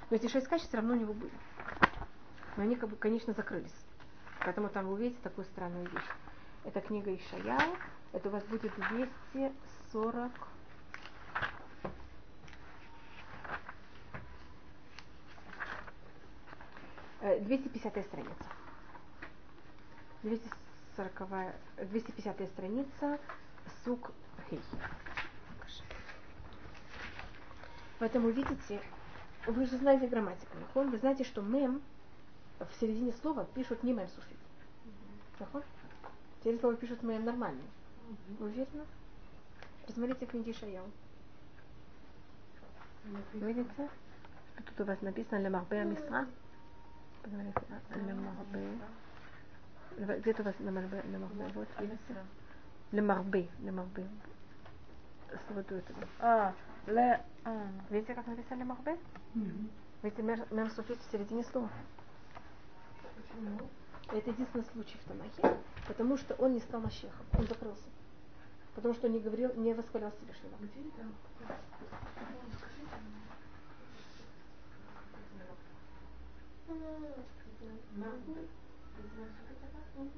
Но 0.10 0.18
эти 0.18 0.28
шесть 0.28 0.48
качеств 0.48 0.70
все 0.70 0.78
равно 0.78 0.94
у 0.94 0.98
него 0.98 1.14
были. 1.14 1.34
Но 2.58 2.64
они, 2.64 2.76
как 2.76 2.90
бы, 2.90 2.96
конечно, 2.96 3.34
закрылись. 3.34 3.76
Поэтому 4.40 4.70
там 4.70 4.88
вы 4.88 4.94
увидите 4.94 5.22
такую 5.22 5.46
странную 5.46 5.88
вещь. 5.90 6.10
Это 6.64 6.82
книга 6.82 7.14
Ишаяу. 7.14 7.78
Это 8.12 8.30
у 8.30 8.32
вас 8.32 8.44
будет 8.46 8.74
240 8.76 10.32
250 17.22 18.06
страница. 18.06 18.46
240, 20.96 21.54
250 21.90 22.50
страница, 22.50 23.20
сук 23.84 24.12
хей. 24.50 24.62
Поэтому 28.00 28.30
видите, 28.30 28.82
вы 29.48 29.66
же 29.66 29.78
знаете 29.78 30.08
грамматику. 30.08 30.58
Вы 30.74 30.98
знаете, 30.98 31.24
что 31.24 31.42
мем 31.42 31.82
в 32.60 32.80
середине 32.80 33.12
слова 33.14 33.46
пишут 33.54 33.84
не 33.84 33.94
мем 33.94 34.08
суфит. 34.08 34.38
Нахон? 35.40 35.64
Теперь 36.40 36.60
слово 36.60 36.76
пишут 36.76 37.04
мем 37.04 37.26
нормально. 37.26 37.62
Вы 38.40 38.48
уверены? 38.48 38.86
Посмотрите 39.86 40.26
книги 40.26 40.52
Шаяу. 40.52 40.90
Видите? 43.34 43.90
Тут 44.66 44.82
у 44.82 44.84
вас 44.86 45.02
написано 45.02 45.40
Лемарбе 45.40 45.84
Мисра. 45.84 46.28
Посмотрите, 47.22 47.62
Лемарбе. 47.96 48.78
Где-то 49.98 50.42
у 50.42 50.46
вас. 50.46 50.56
Вот? 51.54 51.68
Лемарбе, 52.92 53.48
Лемарбе. 53.60 54.08
Слово 55.48 55.64
до 55.64 55.76
этого. 55.76 56.00
А, 56.20 56.54
ле... 56.88 57.24
Видите, 57.90 58.14
как 58.14 58.28
написано 58.28 58.60
Лемарбе? 58.60 58.98
Видите, 60.04 60.22
мем 60.24 60.70
суфит 60.72 60.98
в 60.98 61.12
середине 61.12 61.44
слова. 61.44 61.70
Почему? 63.16 63.60
Это 64.12 64.30
единственный 64.30 64.66
случай 64.66 64.98
в 64.98 65.04
Танахе, 65.08 65.58
потому 65.88 66.18
что 66.18 66.34
он 66.36 66.54
не 66.54 66.60
стал 66.60 66.82
Машехом, 66.82 67.26
он 67.38 67.48
закрылся. 67.48 67.88
Потому 68.76 68.94
что 68.94 69.08
он 69.08 69.14
не 69.14 69.20
говорил, 69.20 69.54
не 69.56 69.74
восхвалял 69.74 70.12
Всевышнего. 70.12 70.58
Где 70.60 70.82
там? 80.01 80.11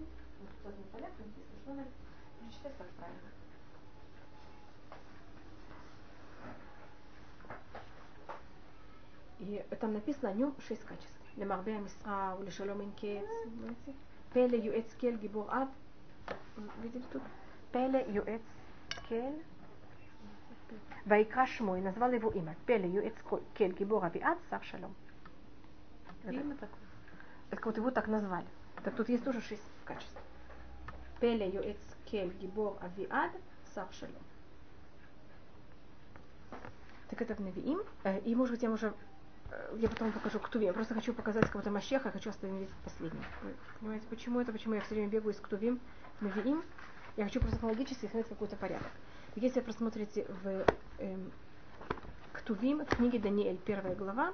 Прочитай, 2.41 2.72
как 2.79 2.89
правильно. 2.91 3.29
И 9.41 9.64
там 9.81 9.93
написано 9.93 10.31
о 10.31 10.35
нем 10.35 10.55
шесть 10.66 10.85
качеств. 10.85 11.18
למרבה 11.39 11.76
המשרה 11.76 12.35
ולשלום 12.39 12.81
אין 12.81 12.91
קץ, 12.97 13.93
פלא 14.33 14.57
יועץ 14.57 14.95
קל 14.95 15.16
גיבור 15.16 15.51
אב, 15.53 15.68
видели 16.83 17.03
тут? 17.12 17.22
פלא 17.70 17.99
יועץ 18.09 18.41
קל, 19.09 19.33
ויקרא 21.07 21.47
שמו, 21.47 21.76
назвал 21.76 22.12
его 22.12 22.31
имя, 22.35 22.53
פלא 22.66 22.87
יועץ 22.87 23.14
קל 23.55 23.72
גיבור 23.72 24.07
אביעד, 24.07 24.37
שר 24.51 24.62
שלום. 24.62 24.93
Имя 26.24 26.55
такое. 26.57 26.89
Это 27.51 27.64
вот 27.64 27.76
его 27.76 27.91
так 27.91 28.09
назвали. 28.09 28.47
Так 28.85 28.95
тут 28.97 29.09
есть 29.09 29.24
тоже 29.24 29.41
шесть 29.41 29.62
качеств. 29.84 30.18
Пеле 31.20 31.50
Юэц 31.50 31.78
Кель 32.06 32.34
Гибор 32.40 32.78
Авиад 32.82 33.32
Сар 33.74 33.88
Шалом. 33.92 34.16
Так 37.10 37.22
это 37.22 37.36
в 37.36 37.40
Навиим. 37.40 37.82
И, 38.26 38.36
может 38.36 38.54
быть, 38.54 38.64
я 38.64 38.72
уже 38.72 38.94
я 39.78 39.90
потом 39.90 40.12
покажу 40.12 40.40
Ктувим. 40.40 40.68
Я 40.68 40.74
просто 40.74 40.94
хочу 40.94 41.14
показать 41.14 41.50
кого-то 41.50 41.70
Мащеха, 41.70 42.12
хочу 42.12 42.30
остановить 42.30 42.70
последний. 42.84 43.22
Вы 43.42 43.54
понимаете, 43.80 44.06
почему 44.10 44.40
это? 44.40 44.52
Почему 44.52 44.76
я 44.76 44.82
все 44.82 44.96
время 44.96 45.10
бегаю 45.10 45.34
из 45.34 45.40
Ктувим 45.40 45.80
в 46.20 46.24
Навиим? 46.24 46.64
Я 47.18 47.26
хочу 47.26 47.40
просто 47.40 47.66
логически 47.66 48.08
снять 48.08 48.28
какой-то 48.28 48.56
порядок. 48.56 48.92
Если 49.36 49.60
вы 49.60 49.66
просмотрите 49.66 50.26
в 50.44 50.66
эм, 51.00 51.32
Ктувим, 52.34 52.86
книге 52.86 53.20
Даниэль, 53.20 53.58
первая 53.58 53.96
глава, 53.96 54.34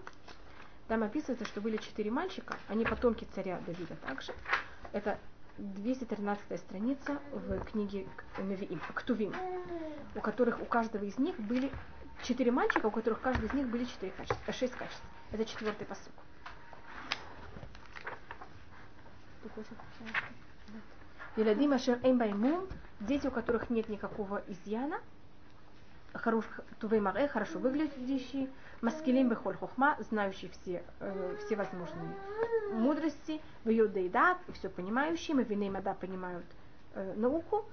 там 0.88 1.04
описывается, 1.04 1.46
что 1.46 1.62
были 1.62 1.78
четыре 1.78 2.12
мальчика, 2.12 2.58
они 2.68 2.86
потомки 2.86 3.28
царя 3.36 3.62
Давида 3.66 3.96
также. 3.98 4.34
Это 4.92 5.20
213 5.60 6.60
страница 6.60 7.20
в 7.34 7.60
книге 7.66 8.08
Навиим, 8.38 8.82
Ктувим, 8.94 9.34
у 10.16 10.22
которых 10.22 10.62
у 10.62 10.66
каждого 10.66 11.04
из 11.04 11.18
них 11.18 11.38
были 11.40 11.70
четыре 12.24 12.52
мальчика, 12.52 12.86
у 12.86 12.92
которых 12.92 13.22
каждый 13.22 13.48
из 13.48 13.54
них 13.54 13.68
были 13.68 13.86
четыре 13.86 14.12
качества, 14.14 14.42
э, 14.48 14.52
шесть 14.54 14.74
качеств. 14.74 15.04
Это 15.32 15.46
четвертый 15.46 15.86
посыл. 15.86 16.12
Еладим 21.36 21.74
ашер 21.74 22.00
эм 22.04 22.18
баймум, 22.18 22.68
дети, 23.00 23.28
у 23.28 23.32
которых 23.32 23.70
нет 23.70 23.90
никакого 23.90 24.42
изъяна, 24.48 25.00
хороших 26.14 26.62
тувей 26.80 27.00
маре, 27.00 27.28
хорошо 27.28 27.60
выглядящие, 27.60 28.50
маскилим 28.82 29.30
бехоль 29.30 29.56
хохма, 29.56 29.98
знающие 30.10 30.52
все, 30.52 30.84
э, 31.00 31.38
все 31.46 31.56
возможные 31.56 32.16
мудрости, 32.72 33.42
в 33.64 33.70
ее 33.70 33.88
и 33.88 34.52
все 34.54 34.70
понимающие, 34.70 35.36
мы 35.36 35.44
вины 35.44 35.70
мада 35.70 35.94
понимают 35.94 36.46
э, 36.94 37.14
науку, 37.16 37.66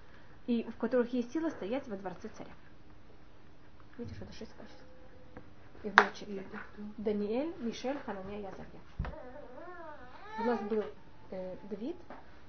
и 0.47 0.65
в 0.65 0.77
которых 0.77 1.13
есть 1.13 1.33
сила 1.33 1.51
стоять 1.51 1.87
во 1.89 1.97
дворце 1.97 2.29
царя. 2.37 2.53
Видишь, 3.99 4.17
это 4.21 4.33
шесть 4.33 4.53
качеств. 4.57 4.83
Было 5.83 6.13
четыре. 6.15 6.45
Даниэль, 6.97 7.55
Мишель, 7.61 7.99
Хананя 8.05 8.41
и 8.41 8.45
Азарья. 8.45 8.81
У 10.39 10.45
нас 10.45 10.61
был 10.63 10.85
э, 11.31 11.57
Давид, 11.71 11.97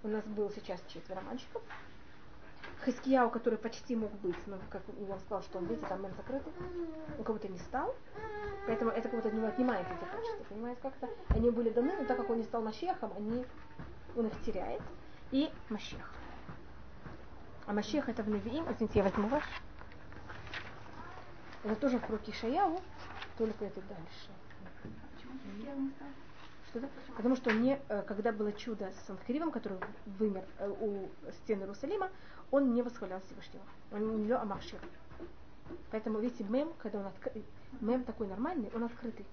у 0.03 0.07
нас 0.07 0.23
был 0.25 0.49
сейчас 0.51 0.81
четверо 0.87 1.21
мальчиков. 1.21 1.61
Хаскияу, 2.83 3.29
который 3.29 3.57
почти 3.57 3.95
мог 3.95 4.11
быть, 4.19 4.35
но 4.45 4.57
как 4.69 4.81
он 4.87 5.19
сказал, 5.19 5.41
что 5.43 5.57
он, 5.57 5.65
видите, 5.65 5.87
там 5.87 6.01
мэн 6.01 6.13
закрытый, 6.15 6.53
он 7.17 7.23
как 7.23 7.35
будто 7.35 7.47
не 7.47 7.57
стал. 7.59 7.95
Поэтому 8.65 8.91
это 8.91 9.09
как 9.09 9.23
будто 9.23 9.35
от 9.35 9.53
отнимает 9.53 9.87
эти 9.87 10.09
качества, 10.11 10.45
понимаете, 10.49 10.81
как-то 10.81 11.09
они 11.29 11.49
были 11.49 11.69
даны, 11.69 11.93
но 11.99 12.05
так 12.05 12.17
как 12.17 12.29
он 12.29 12.37
не 12.37 12.43
стал 12.43 12.61
Машехом, 12.61 13.11
они, 13.17 13.45
он 14.15 14.27
их 14.27 14.41
теряет. 14.43 14.81
И 15.31 15.49
Машех. 15.69 16.13
А 17.65 17.73
Машех 17.73 18.07
это 18.07 18.23
в 18.23 18.29
Навиим, 18.29 18.65
извините, 18.71 18.99
я 18.99 19.03
возьму 19.03 19.27
ваш. 19.27 19.43
Это 21.63 21.75
тоже 21.75 21.97
в 21.97 22.01
пророке 22.01 22.31
Шаяу, 22.31 22.79
только 23.37 23.65
это 23.65 23.81
дальше. 23.81 24.31
Что 26.69 26.79
это? 26.79 26.89
Потому 27.15 27.35
что 27.35 27.51
не, 27.51 27.79
э, 27.89 28.03
когда 28.03 28.31
было 28.31 28.53
чудо 28.53 28.91
с 28.91 29.07
Санхаривом, 29.07 29.51
который 29.51 29.79
вымер 30.05 30.45
э, 30.59 30.69
у 30.69 31.09
стены 31.43 31.61
Иерусалима, 31.61 32.09
он 32.51 32.73
не 32.73 32.81
восхвалял 32.81 33.21
Всевышнего. 33.21 33.63
Он 33.91 34.25
не 34.25 34.31
амаршир. 34.31 34.79
Поэтому, 35.91 36.19
видите, 36.19 36.43
мем, 36.45 36.73
когда 36.77 36.99
он 36.99 37.07
открытый, 37.07 37.45
мем 37.81 38.03
такой 38.03 38.27
нормальный, 38.27 38.71
он 38.73 38.83
открытый. 38.83 39.25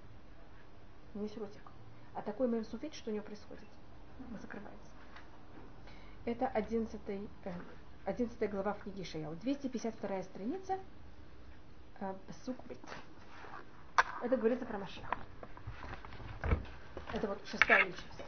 Не 1.15 1.29
сиротик. 1.29 1.63
А 2.15 2.23
такой 2.23 2.49
мем 2.49 2.65
суфит, 2.65 2.95
что 2.95 3.11
у 3.11 3.15
него 3.15 3.25
происходит? 3.25 3.65
Он 4.31 4.39
закрывается. 4.41 4.91
Это 6.25 6.47
11, 6.49 7.01
э, 7.07 7.53
11 8.05 8.51
глава 8.51 8.75
в 8.75 8.83
книге 8.83 9.05
Шаяу. 9.05 9.35
252 9.37 10.23
страница. 10.23 10.79
Э, 12.01 12.15
Сукбит. 12.45 12.79
Это 14.23 14.37
говорится 14.37 14.65
про 14.65 14.79
Машеха. 14.79 15.17
Это 17.13 17.29
вот 17.29 17.39
шестая 17.47 17.85
личность. 17.85 18.25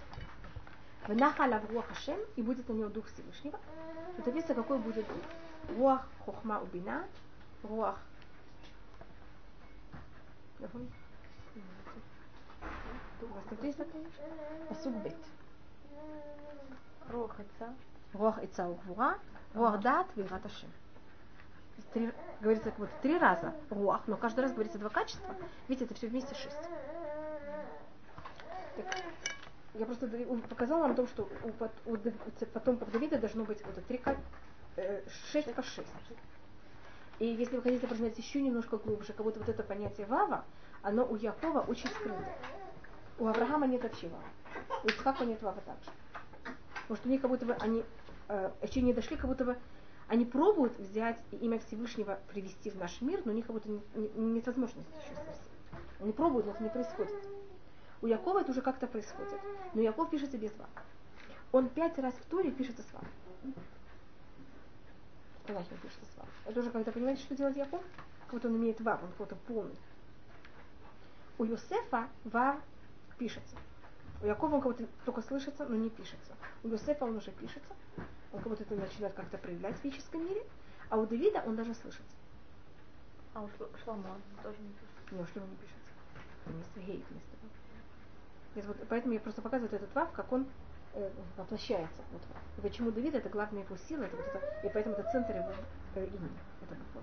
Внахала 1.06 1.58
в 1.60 1.70
руах 1.70 1.86
Хашем, 1.88 2.18
и 2.36 2.42
будет 2.42 2.68
на 2.68 2.72
него 2.72 2.88
дух 2.88 3.06
Всевышнего. 3.06 3.58
Это 4.18 4.30
написано, 4.30 4.54
какой 4.54 4.78
будет 4.78 5.06
дух. 5.06 5.76
Руах 5.76 6.06
хохма 6.24 6.60
убина, 6.60 7.04
руах. 7.62 7.98
У 10.58 10.64
вас 13.26 13.44
тут 13.48 13.62
есть 13.62 13.78
такое? 13.78 14.02
Пасук 14.68 14.94
бет. 14.96 15.16
Рух 17.08 17.38
отца. 17.38 17.74
Руах 18.12 18.42
ица 18.42 18.66
угвура, 18.68 19.18
руах 19.54 19.80
дат 19.80 20.06
вират 20.16 20.42
Хашем. 20.42 20.70
Три, 21.92 22.12
говорится 22.40 22.72
вот 22.78 22.88
три 23.02 23.18
раза 23.18 23.54
руах, 23.70 24.02
но 24.06 24.16
каждый 24.16 24.40
раз 24.40 24.52
говорится 24.52 24.78
два 24.78 24.88
качества. 24.88 25.34
Видите, 25.68 25.84
это 25.84 25.94
все 25.94 26.08
вместе 26.08 26.34
шесть. 26.34 26.56
Так, 28.76 29.02
я 29.78 29.86
просто 29.86 30.08
показала 30.48 30.82
вам 30.82 30.94
то, 30.94 31.06
что 31.06 31.28
у, 31.44 31.90
у, 31.90 31.94
у 31.94 32.46
потомков 32.52 32.90
Давида 32.90 33.18
должно 33.18 33.44
быть 33.44 33.64
вот 33.64 33.84
три, 33.86 34.00
э, 34.76 35.02
шесть 35.32 35.52
по 35.54 35.62
шесть. 35.62 35.88
И 37.18 37.26
если 37.26 37.56
вы 37.56 37.62
хотите 37.62 37.86
познать 37.86 38.16
еще 38.18 38.42
немножко 38.42 38.76
глубже, 38.76 39.12
как 39.12 39.24
будто 39.24 39.40
вот 39.40 39.48
это 39.48 39.62
понятие 39.62 40.06
Вава, 40.06 40.44
оно 40.82 41.06
у 41.06 41.16
Якова 41.16 41.60
очень 41.60 41.88
скрыто. 41.88 42.28
У 43.18 43.26
Авраама 43.26 43.66
нет 43.66 43.82
вообще 43.82 44.08
Вава. 44.08 44.24
У 44.84 44.88
Ицхака 44.88 45.24
нет 45.24 45.40
Вава 45.42 45.60
также. 45.62 45.90
Потому 46.82 46.96
что 46.96 47.08
они 47.08 47.18
как 47.18 47.30
будто 47.30 47.46
бы, 47.46 47.54
они 47.54 47.84
э, 48.28 48.50
еще 48.62 48.82
не 48.82 48.92
дошли, 48.92 49.16
как 49.16 49.26
будто 49.26 49.44
бы 49.44 49.56
они 50.08 50.24
пробуют 50.24 50.78
взять 50.78 51.18
имя 51.32 51.58
Всевышнего 51.58 52.20
привести 52.28 52.70
в 52.70 52.76
наш 52.76 53.00
мир, 53.00 53.22
но 53.24 53.32
у 53.32 53.34
них 53.34 53.46
как 53.46 53.54
будто 53.54 53.68
не, 53.68 53.80
не, 53.94 54.08
нет 54.08 54.46
возможности 54.46 54.94
еще 54.94 55.14
совсем. 55.16 55.44
Они 56.00 56.12
пробуют, 56.12 56.46
но 56.46 56.52
это 56.52 56.62
не 56.62 56.68
происходит. 56.68 57.14
У 58.02 58.06
Якова 58.06 58.40
это 58.40 58.50
уже 58.50 58.60
как-то 58.60 58.86
происходит. 58.86 59.40
Но 59.74 59.80
Яков 59.80 60.10
пишется 60.10 60.38
без 60.38 60.54
вав. 60.56 60.68
Он 61.52 61.68
пять 61.68 61.98
раз 61.98 62.14
в 62.14 62.26
туре 62.26 62.50
пишется 62.50 62.82
с 62.82 62.92
вав. 62.92 63.04
Талахим 65.46 65.76
пишется 65.78 66.04
с 66.04 66.18
вав. 66.18 66.28
Это 66.44 66.60
уже 66.60 66.70
когда 66.70 66.92
понимаете, 66.92 67.22
что 67.22 67.36
делает 67.36 67.56
Яков? 67.56 67.82
Будто 68.30 68.48
он 68.48 68.56
имеет 68.56 68.80
вав, 68.80 69.02
он 69.02 69.10
какой-то 69.10 69.36
полный. 69.46 69.76
У 71.38 71.44
Йосефа 71.44 72.08
вав 72.24 72.56
пишется. 73.18 73.56
У 74.22 74.26
Якова 74.26 74.56
он 74.56 74.60
будто 74.60 74.86
только 75.04 75.22
слышится, 75.22 75.64
но 75.66 75.76
не 75.76 75.90
пишется. 75.90 76.34
У 76.64 76.68
Йосефа 76.68 77.04
он 77.04 77.16
уже 77.16 77.30
пишется. 77.30 77.74
Он 78.32 78.40
как 78.40 78.48
будто 78.48 78.64
это 78.64 78.74
начинает 78.74 79.14
как-то 79.14 79.38
проявлять 79.38 79.76
в 79.76 79.80
физическом 79.80 80.26
мире. 80.26 80.44
А 80.88 80.96
у 80.96 81.06
Давида 81.06 81.42
он 81.46 81.56
даже 81.56 81.74
слышится. 81.74 82.16
А 83.34 83.42
у 83.42 83.48
Шломо 83.84 84.16
тоже 84.42 84.58
не 84.60 84.68
пишется. 84.68 85.00
Ну, 85.10 85.26
что 85.26 85.40
он 85.40 85.50
не 85.50 85.56
пишется. 85.56 85.80
Вместо 86.46 86.80
гей, 86.80 87.04
вместо 87.10 87.36
вав. 87.42 87.50
Вот, 88.64 88.76
поэтому 88.88 89.14
я 89.14 89.20
просто 89.20 89.42
показываю 89.42 89.74
этот 89.74 89.94
вав, 89.94 90.10
как 90.12 90.32
он 90.32 90.46
э, 90.94 91.10
воплощается. 91.36 92.02
Вот, 92.12 92.22
и 92.56 92.60
почему 92.60 92.90
Давид 92.90 93.14
это 93.14 93.28
главная 93.28 93.62
его 93.62 93.76
сила, 93.76 94.04
это 94.04 94.16
вот 94.16 94.26
это, 94.26 94.66
и 94.66 94.70
поэтому 94.72 94.94
это 94.96 95.10
центр 95.10 95.36
его 95.36 95.52
э, 95.94 96.06
имени. 96.06 96.38
Это 96.62 96.74
буква. 96.94 97.02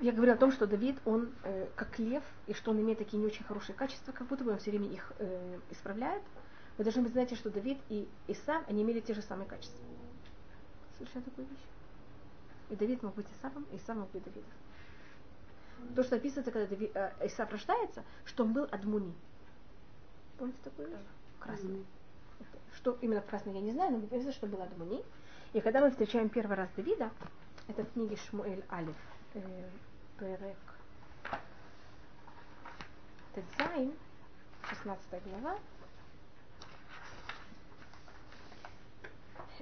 Я 0.00 0.10
говорю 0.12 0.32
о 0.32 0.36
том, 0.36 0.50
что 0.50 0.66
Давид, 0.66 0.98
он 1.04 1.32
э, 1.44 1.68
как 1.76 1.98
лев, 1.98 2.24
и 2.46 2.54
что 2.54 2.72
он 2.72 2.80
имеет 2.80 2.98
такие 2.98 3.18
не 3.18 3.26
очень 3.26 3.44
хорошие 3.44 3.76
качества, 3.76 4.12
как 4.12 4.26
будто 4.26 4.42
бы 4.42 4.50
он 4.50 4.58
все 4.58 4.70
время 4.70 4.88
их 4.88 5.12
э, 5.18 5.58
исправляет. 5.70 6.22
Вы 6.76 6.84
должны 6.84 7.02
быть 7.02 7.12
знаете, 7.12 7.36
что 7.36 7.50
Давид 7.50 7.78
и 7.88 8.08
Исав, 8.26 8.68
они 8.68 8.82
имели 8.82 9.00
те 9.00 9.14
же 9.14 9.22
самые 9.22 9.46
качества. 9.46 9.78
Слышали 10.96 11.22
такую 11.22 11.46
вещь? 11.46 11.64
И 12.70 12.76
Давид 12.76 13.02
мог 13.02 13.14
быть 13.14 13.26
Исавом, 13.38 13.64
и 13.70 13.76
Исав 13.76 13.96
мог 13.96 14.10
быть 14.10 14.24
Давидом. 14.24 14.50
То, 15.94 16.02
что 16.02 16.16
описывается, 16.16 16.50
когда 16.50 16.66
Давид, 16.66 16.90
э, 16.94 17.12
Исав 17.22 17.52
рождается, 17.52 18.02
что 18.24 18.44
он 18.44 18.52
был 18.54 18.66
Адмуни. 18.70 19.14
Помните 20.38 20.58
такую 20.64 20.88
вещь? 20.88 20.98
Красный. 21.40 21.84
Что 22.74 22.98
именно 23.00 23.20
красный, 23.20 23.54
я 23.54 23.60
не 23.60 23.72
знаю, 23.72 23.92
но 23.92 23.98
написано, 23.98 24.32
что 24.32 24.46
была 24.46 24.64
Адмуни. 24.64 25.04
И 25.52 25.60
когда 25.60 25.80
мы 25.80 25.90
встречаем 25.90 26.28
первый 26.28 26.56
раз 26.56 26.68
Давида, 26.76 27.10
это 27.68 27.84
в 27.84 27.92
книге 27.92 28.16
Шмуэль 28.16 28.64
Алиф, 28.70 28.96
э, 29.34 29.70
Перек 30.18 30.56
Тедзайн, 33.34 33.92
16 34.68 35.22
глава, 35.24 35.58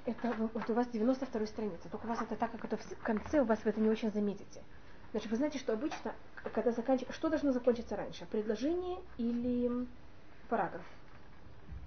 это 0.05 0.33
вот 0.53 0.69
у 0.69 0.73
вас 0.73 0.87
92 0.87 1.45
страница, 1.47 1.89
только 1.89 2.05
у 2.05 2.09
вас 2.09 2.21
это 2.21 2.35
так, 2.35 2.51
как 2.51 2.65
это 2.65 2.77
в 2.77 3.03
конце, 3.03 3.41
у 3.41 3.45
вас 3.45 3.63
вы 3.63 3.69
это 3.69 3.79
не 3.79 3.89
очень 3.89 4.11
заметите. 4.11 4.61
Значит, 5.11 5.29
вы 5.29 5.37
знаете, 5.37 5.59
что 5.59 5.73
обычно, 5.73 6.13
когда 6.53 6.71
заканчивается, 6.71 7.13
что 7.13 7.29
должно 7.29 7.51
закончиться 7.51 7.95
раньше, 7.95 8.25
предложение 8.25 8.99
или 9.17 9.87
параграф? 10.51 10.81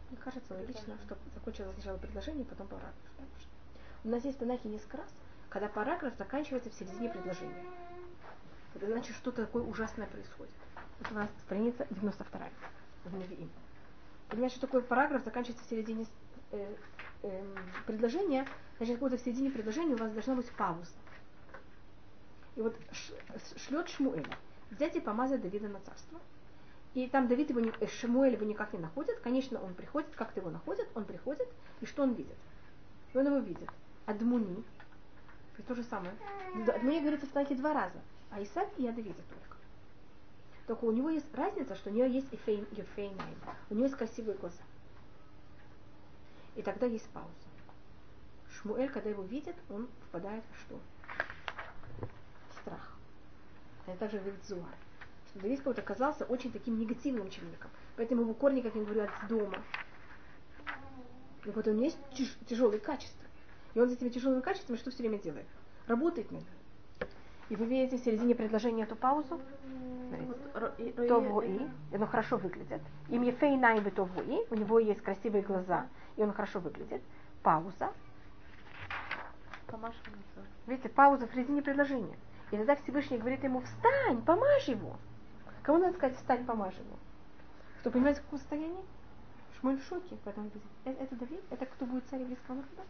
Мне 0.09 0.19
кажется 0.25 0.55
логично, 0.55 0.97
что 1.05 1.19
закончилось 1.35 1.75
сначала 1.75 1.99
предложение, 1.99 2.47
потом 2.47 2.67
параграф. 2.67 2.95
У 4.05 4.09
нас 4.09 4.25
есть 4.25 4.39
в 4.39 4.41
Танахе 4.41 4.71
несколько 4.71 4.97
раз, 4.97 5.15
когда 5.51 5.69
параграф 5.69 6.17
заканчивается 6.17 6.71
в 6.71 6.75
середине 6.75 7.11
предложения. 7.11 7.63
Это 8.75 8.87
значит, 8.87 9.15
что-то 9.17 9.45
такое 9.45 9.63
ужасное 9.65 10.07
происходит. 10.07 10.55
Это 11.01 11.13
у 11.13 11.15
нас 11.15 11.29
страница 11.45 11.87
92 11.91 12.41
в 13.05 13.19
Навиим. 13.19 13.51
Понимаете, 14.31 14.57
что 14.57 14.67
такое 14.67 14.81
параграф 14.81 15.23
заканчивается 15.25 15.65
в 15.67 15.69
середине 15.69 16.07
э, 16.53 16.75
э, 17.23 17.57
предложения, 17.87 18.47
значит, 18.79 18.95
как 18.95 19.01
будто 19.01 19.19
в 19.19 19.21
середине 19.21 19.51
предложения 19.51 19.95
у 19.95 19.99
вас 19.99 20.11
должна 20.11 20.37
быть 20.37 20.51
пауза. 20.53 20.91
И 22.57 22.63
вот 22.63 22.75
шлет 23.57 23.91
Шмуэля 23.91 24.39
взять 24.71 24.97
и 24.97 25.01
помазать 25.01 25.43
Давида 25.43 25.69
на 25.69 25.81
царство. 25.81 26.19
И 26.95 27.09
там 27.09 27.27
Давид 27.27 27.51
его, 27.51 27.61
не, 27.61 27.73
э, 27.81 27.87
Шмуэль 27.89 28.35
его 28.35 28.45
никак 28.45 28.73
не 28.73 28.79
находит. 28.79 29.19
Конечно, 29.21 29.61
он 29.61 29.75
приходит, 29.75 30.15
как-то 30.15 30.41
его 30.41 30.51
находит, 30.51 30.89
он 30.95 31.05
приходит, 31.05 31.49
и 31.81 31.87
что 31.87 32.05
он 32.05 32.15
видит? 32.15 32.37
И 33.13 33.19
он 33.19 33.27
его 33.27 33.39
видит. 33.39 33.69
Адмуни. 34.07 34.65
Есть 35.57 35.69
то 35.69 35.75
же 35.75 35.83
самое. 35.83 36.15
Адмуни 36.69 37.01
говорится 37.01 37.27
в 37.27 37.31
Танахе 37.31 37.57
два 37.57 37.75
раза. 37.75 37.99
А 38.31 38.43
Исаак 38.43 38.69
и 38.79 38.87
о 38.87 38.93
Давиде 38.93 39.15
только. 39.15 39.57
Только 40.67 40.85
у 40.85 40.93
него 40.93 41.11
есть 41.11 41.27
разница, 41.35 41.75
что 41.75 41.91
у 41.91 41.93
него 41.93 42.07
есть 42.07 42.33
Ефейн, 42.33 42.67
Ефейнайм. 42.73 43.35
У 43.71 43.75
него 43.75 43.85
есть 43.85 43.97
красивые 43.97 44.37
глаза. 44.39 44.63
И 46.55 46.63
тогда 46.63 46.87
есть 46.87 47.09
пауза. 47.11 47.29
Шмуэль, 48.51 48.89
когда 48.89 49.11
его 49.11 49.25
видит, 49.25 49.57
он 49.69 49.89
впадает 50.09 50.45
в 50.53 50.61
что? 50.61 50.81
В 52.51 52.61
страх. 52.61 52.97
Это 53.87 53.99
также 53.99 54.19
говорит 54.19 54.45
Зуар. 54.45 54.75
Давид 55.35 55.63
как 55.63 55.79
оказался 55.79 56.25
очень 56.25 56.53
таким 56.53 56.79
негативным 56.79 57.29
человеком. 57.29 57.71
Поэтому 57.97 58.23
его 58.23 58.35
корни, 58.35 58.61
как 58.61 58.75
я 58.75 58.85
говорю, 58.85 59.03
от 59.03 59.29
дома. 59.29 59.59
И 61.45 61.51
вот 61.51 61.67
у 61.67 61.73
него 61.73 61.85
есть 61.85 61.99
тяж- 62.13 62.47
тяжелые 62.47 62.81
качества. 62.81 63.25
И 63.75 63.81
он 63.81 63.89
с 63.89 63.93
этими 63.93 64.09
тяжелыми 64.09 64.41
качествами 64.41 64.77
что 64.77 64.91
все 64.91 65.03
время 65.03 65.19
делает? 65.19 65.47
Работает 65.87 66.31
над 66.31 66.43
ними. 66.43 66.55
И 67.51 67.57
вы 67.57 67.67
видите 67.67 67.99
в 67.99 68.05
середине 68.05 68.35
предложения 68.35 68.85
эту 68.85 68.97
паузу? 68.97 69.41
Товуи, 71.09 71.69
оно 71.93 72.07
хорошо 72.07 72.37
выглядит. 72.37 72.81
Им 73.09 73.23
ефей 73.23 73.57
найбы 73.57 73.91
товуи, 73.91 74.47
у 74.51 74.55
него 74.55 74.79
есть 74.79 75.03
красивые 75.03 75.43
глаза, 75.43 75.89
и 76.17 76.23
он 76.23 76.33
хорошо 76.33 76.61
выглядит. 76.61 77.03
Пауза. 77.43 77.93
Видите, 80.67 80.89
пауза 80.89 81.27
в 81.27 81.33
середине 81.35 81.61
предложения. 81.61 82.17
И 82.51 82.57
тогда 82.57 82.77
Всевышний 82.77 83.19
говорит 83.19 83.43
ему, 83.43 83.61
встань, 83.61 84.23
помажь 84.23 84.69
его. 84.69 84.97
Кому 85.65 85.79
надо 85.79 85.97
сказать, 85.97 86.17
встань, 86.19 86.45
помажь 86.45 86.75
его? 86.75 86.97
Кто 87.81 87.91
понимает, 87.91 88.19
в 88.19 88.23
каком 88.23 88.39
состоянии? 88.39 88.85
Шмуль 89.59 89.81
в 89.81 89.85
шоке, 89.85 90.17
поэтому 90.23 90.51
говорит, 90.51 90.63
«Э, 90.85 90.93
это 91.03 91.17
Давид? 91.17 91.41
Это 91.51 91.65
кто 91.65 91.87
будет 91.87 92.05
царь 92.11 92.21
еврейского 92.21 92.57
народа? 92.57 92.83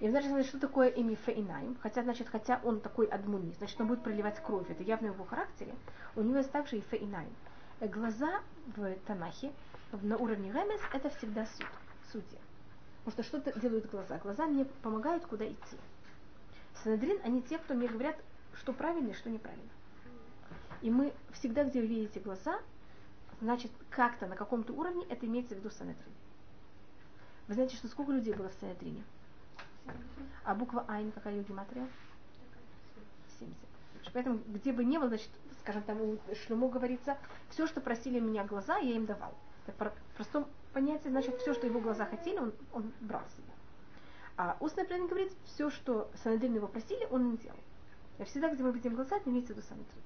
И 0.00 0.08
значит, 0.08 0.46
что 0.46 0.58
такое 0.58 0.88
имя 0.88 1.14
Фейнаим? 1.14 1.76
Хотя, 1.82 2.02
значит, 2.02 2.28
хотя 2.28 2.58
он 2.64 2.80
такой 2.80 3.06
адмуни, 3.06 3.52
значит, 3.58 3.78
он 3.80 3.88
будет 3.88 4.02
проливать 4.02 4.42
кровь, 4.42 4.68
это 4.70 4.82
явно 4.82 5.10
в 5.10 5.14
его 5.14 5.24
характере, 5.24 5.74
у 6.16 6.22
него 6.22 6.38
есть 6.38 6.50
также 6.50 6.78
и 6.78 6.80
Фейнаим. 6.80 7.32
Э, 7.80 7.88
Глаза 7.88 8.40
в 8.74 8.94
Танахе 9.06 9.52
на 9.92 10.16
уровне 10.16 10.50
Ремес 10.50 10.80
это 10.94 11.10
всегда 11.10 11.44
суд, 11.44 11.66
судья. 12.10 12.38
Потому 13.04 13.24
что 13.24 13.40
что 13.40 13.60
делают 13.60 13.90
глаза? 13.90 14.16
Глаза 14.18 14.46
мне 14.46 14.64
помогают, 14.64 15.26
куда 15.26 15.46
идти. 15.46 15.76
Санедрин, 16.82 17.20
они 17.22 17.42
те, 17.42 17.58
кто 17.58 17.74
мне 17.74 17.88
говорят, 17.88 18.16
что 18.56 18.72
правильно 18.72 19.10
и 19.10 19.14
что 19.14 19.30
неправильно. 19.30 19.70
И 20.82 20.90
мы 20.90 21.12
всегда, 21.32 21.64
где 21.64 21.80
вы 21.80 21.86
видите 21.86 22.20
глаза, 22.20 22.60
значит, 23.40 23.70
как-то 23.90 24.26
на 24.26 24.36
каком-то 24.36 24.72
уровне 24.72 25.06
это 25.08 25.26
имеется 25.26 25.54
в 25.54 25.58
виду 25.58 25.70
Санедрин. 25.70 26.12
Вы 27.48 27.54
знаете, 27.54 27.76
что 27.76 27.88
сколько 27.88 28.12
людей 28.12 28.34
было 28.34 28.48
в 28.48 28.54
Санедрине? 28.54 29.02
А 30.44 30.54
буква 30.54 30.84
Айн, 30.88 31.12
какая 31.12 31.34
ее 31.34 31.44
гематрия? 31.44 31.86
70. 33.38 33.56
Поэтому, 34.12 34.40
где 34.46 34.72
бы 34.72 34.84
ни 34.84 34.96
было, 34.98 35.08
значит, 35.08 35.30
скажем, 35.60 35.82
там 35.82 36.00
у 36.00 36.18
Шлюму 36.34 36.68
говорится, 36.68 37.18
все, 37.50 37.66
что 37.66 37.80
просили 37.80 38.20
меня 38.20 38.44
глаза, 38.44 38.78
я 38.78 38.94
им 38.94 39.06
давал. 39.06 39.34
Так, 39.66 39.94
в 40.12 40.16
простом 40.16 40.46
понятии, 40.72 41.08
значит, 41.08 41.38
все, 41.38 41.54
что 41.54 41.66
его 41.66 41.80
глаза 41.80 42.04
хотели, 42.04 42.38
он, 42.38 42.52
он 42.72 42.92
брал 43.00 43.22
себе. 43.36 43.52
А 44.36 44.56
устное 44.60 44.84
предание 44.84 45.08
говорит, 45.08 45.32
все, 45.44 45.70
что 45.70 46.10
Санедрин 46.22 46.54
его 46.56 46.66
просили, 46.66 47.06
он 47.10 47.30
им 47.30 47.36
делал. 47.36 47.58
И 48.18 48.24
всегда, 48.24 48.48
где 48.48 48.62
мы 48.62 48.72
видим 48.72 48.94
глаза, 48.94 49.18
имеется 49.24 49.52
в 49.52 49.56
виду 49.56 49.66
Санедрин. 49.66 50.02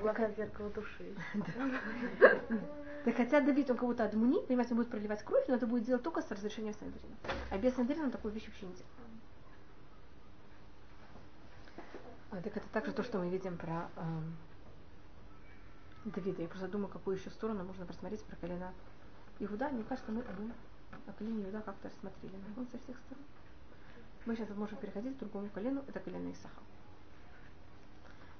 Глаза 0.00 0.30
зеркало 0.30 0.70
души. 0.70 1.14
Так 3.04 3.16
хотя 3.16 3.42
Давид, 3.42 3.70
он 3.70 3.76
кого-то 3.76 4.04
адмуни, 4.04 4.40
понимаете, 4.46 4.72
он 4.72 4.78
будет 4.78 4.88
проливать 4.88 5.22
кровь, 5.22 5.44
но 5.46 5.56
это 5.56 5.66
будет 5.66 5.84
делать 5.84 6.02
только 6.02 6.22
с 6.22 6.30
разрешения 6.30 6.72
Сандрина. 6.72 7.16
А 7.50 7.58
без 7.58 7.74
Сандрина 7.74 8.04
он 8.04 8.10
такую 8.10 8.32
вещь 8.32 8.46
вообще 8.46 8.64
не 8.64 8.72
делает. 8.72 8.88
А, 12.30 12.40
так 12.40 12.56
это 12.56 12.66
также 12.72 12.92
то, 12.92 13.02
что 13.02 13.18
мы 13.18 13.28
видим 13.28 13.58
про 13.58 13.90
эм, 13.96 14.36
Давида. 16.06 16.42
Я 16.42 16.48
просто 16.48 16.66
думаю, 16.66 16.88
какую 16.88 17.18
еще 17.18 17.28
сторону 17.28 17.62
можно 17.62 17.84
просмотреть 17.84 18.24
про 18.24 18.36
колено 18.36 18.72
Иуда. 19.38 19.68
Мне 19.68 19.84
кажется, 19.84 20.10
мы 20.10 20.22
обоим 20.22 20.54
о 21.06 21.12
колене 21.12 21.44
Иуда 21.44 21.60
как-то 21.60 21.88
рассмотрели. 21.88 22.34
Он 22.56 22.66
со 22.72 22.78
всех 22.78 22.96
сторон. 22.96 23.24
Мы 24.24 24.34
сейчас 24.34 24.48
можем 24.56 24.78
переходить 24.78 25.16
к 25.16 25.20
другому 25.20 25.50
колену, 25.50 25.84
это 25.86 26.00
колено 26.00 26.32
Исаха. 26.32 26.62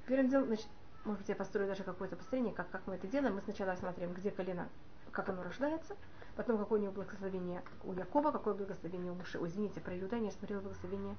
Первым 0.07 0.28
делом, 0.28 0.46
значит, 0.46 0.66
может 1.05 1.20
быть, 1.20 1.28
я 1.28 1.34
построю 1.34 1.68
даже 1.68 1.82
какое-то 1.82 2.16
построение, 2.16 2.52
как, 2.52 2.70
как 2.70 2.86
мы 2.86 2.94
это 2.94 3.07
делаем. 3.07 3.34
Мы 3.34 3.42
сначала 3.42 3.72
рассмотрим, 3.72 4.12
где 4.12 4.30
колено, 4.30 4.68
как 5.12 5.28
оно 5.28 5.42
рождается, 5.42 5.96
потом 6.36 6.59
какое 6.59 6.78
у 6.78 6.82
него 6.82 6.92
благословение 6.92 7.62
у 7.84 7.92
Якова, 7.92 8.30
какое 8.30 8.55
благословение 8.55 9.12
у 9.12 9.14
Муше. 9.14 9.38
Ой, 9.38 9.48
извините, 9.48 9.80
про 9.80 9.98
Иуда 9.98 10.16
я 10.16 10.30
смотрела 10.30 10.61
благословение 10.61 11.16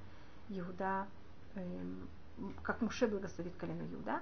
Иуда, 0.48 1.06
эм, 1.54 2.08
как 2.62 2.80
Муше 2.80 3.06
благословит 3.06 3.56
колено 3.56 3.82
Иуда. 3.92 4.20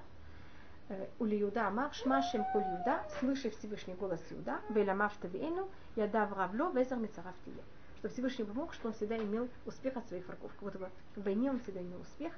Э, 0.89 1.07
у 1.19 1.25
Иуда 1.25 1.67
Амар, 1.67 1.93
Шмашем 1.93 2.43
Коль 2.53 2.63
Иуда, 2.63 3.03
слыши 3.19 3.49
Всевышний 3.49 3.95
голос 3.95 4.21
Иуда, 4.29 4.61
Веламав 4.69 5.15
Тавиэну, 5.17 5.67
Яда 5.95 6.25
Вравло, 6.25 6.71
Везер 6.71 6.97
Мицарав 6.97 7.33
Тие. 7.43 7.63
Что 8.05 8.13
Всевышний 8.13 8.45
помог, 8.45 8.71
что 8.75 8.89
он 8.89 8.93
всегда 8.93 9.17
имел 9.17 9.49
успех 9.65 9.97
от 9.97 10.07
своих 10.07 10.27
врагов. 10.27 10.51
Как 10.53 10.61
будто 10.61 10.77
бы 10.77 10.91
в 11.15 11.23
войне 11.23 11.49
он 11.49 11.59
всегда 11.59 11.81
имел 11.81 12.01
успех. 12.01 12.33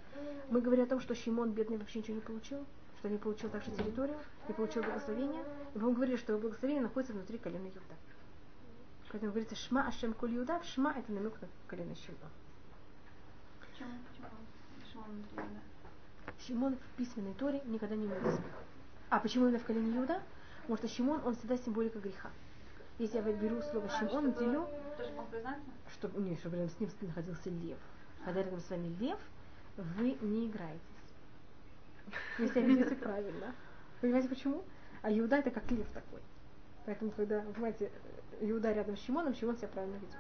Мы 0.50 0.62
говорим 0.62 0.86
о 0.86 0.88
том, 0.88 1.02
что 1.02 1.14
Шимон, 1.14 1.52
бедный, 1.52 1.76
вообще 1.76 2.00
ничего 2.00 2.16
не 2.16 2.22
получил 2.22 2.66
что 3.00 3.10
не 3.10 3.18
получил 3.18 3.50
также 3.50 3.70
территорию, 3.72 4.18
не 4.48 4.54
получил 4.54 4.82
благословения. 4.82 5.44
И 5.76 5.78
мы 5.78 5.92
говорили, 5.92 6.16
что 6.16 6.32
его 6.32 6.42
благословение 6.42 6.82
находится 6.82 7.14
внутри 7.14 7.38
колена 7.38 7.68
Юда. 7.68 7.82
Поэтому 9.12 9.32
говорится 9.34 9.56
Шма 9.56 9.86
Ашем 9.88 10.14
Коль 10.14 10.36
Юда, 10.36 10.62
Шма 10.64 10.94
это 10.98 11.12
намек 11.12 11.40
на 11.42 11.50
колено 11.68 11.94
Шимона. 11.96 12.32
Почему? 13.60 13.90
Почему? 14.10 14.30
Шимон? 14.90 15.60
Шимон 16.48 16.76
в 16.78 16.98
письменной 16.98 17.34
Торе 17.34 17.62
никогда 17.66 17.98
не 17.98 18.06
имел 18.06 18.18
успеха. 18.26 18.64
А 19.10 19.20
почему 19.20 19.46
именно 19.46 19.60
в 19.60 19.66
колене 19.66 19.98
Иуда? 19.98 20.22
Потому 20.62 20.78
что 20.78 20.88
Шимон, 20.88 21.22
он 21.26 21.36
всегда 21.36 21.58
символика 21.58 22.00
греха. 22.00 22.32
Если 23.00 23.18
я 23.18 23.24
беру 23.24 23.62
слово 23.62 23.90
Шимон, 23.90 24.34
делю, 24.34 24.68
Тоже 24.98 25.12
мог 25.14 25.28
признаться? 25.30 25.62
чтобы, 25.94 26.20
не, 26.22 26.36
чтобы 26.38 26.56
рядом 26.58 26.70
с 26.72 26.80
ним 26.80 26.90
находился 27.02 27.50
лев. 27.50 27.78
Когда 28.26 28.42
рядом 28.42 28.60
с 28.60 28.70
вами 28.70 28.88
лев, 29.00 29.20
вы 29.78 30.18
не 30.22 30.48
играетесь. 30.48 30.82
Себя 32.38 32.62
ведете 32.62 32.96
правильно. 33.04 33.54
Понимаете 34.02 34.30
почему? 34.30 34.64
А 35.04 35.12
Иуда 35.12 35.38
это 35.38 35.52
как 35.52 35.70
лев 35.72 35.88
такой. 35.94 36.22
Поэтому, 36.86 37.12
когда, 37.12 37.42
понимаете, 37.42 37.92
Иуда 38.42 38.74
рядом 38.74 38.98
с 38.98 39.02
Шимоном, 39.02 39.36
Шимон 39.36 39.58
себя 39.58 39.68
правильно 39.68 39.96
ведет. 39.96 40.18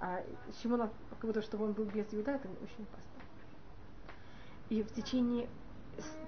А 0.00 0.22
Шимона, 0.60 0.90
как 1.10 1.20
будто, 1.20 1.42
чтобы 1.42 1.66
он 1.66 1.72
был 1.72 1.84
без 1.84 2.06
Иуда, 2.12 2.32
это 2.32 2.48
очень 2.48 2.84
опасно. 2.84 3.22
И 4.68 4.82
в 4.82 4.92
течение 4.92 5.48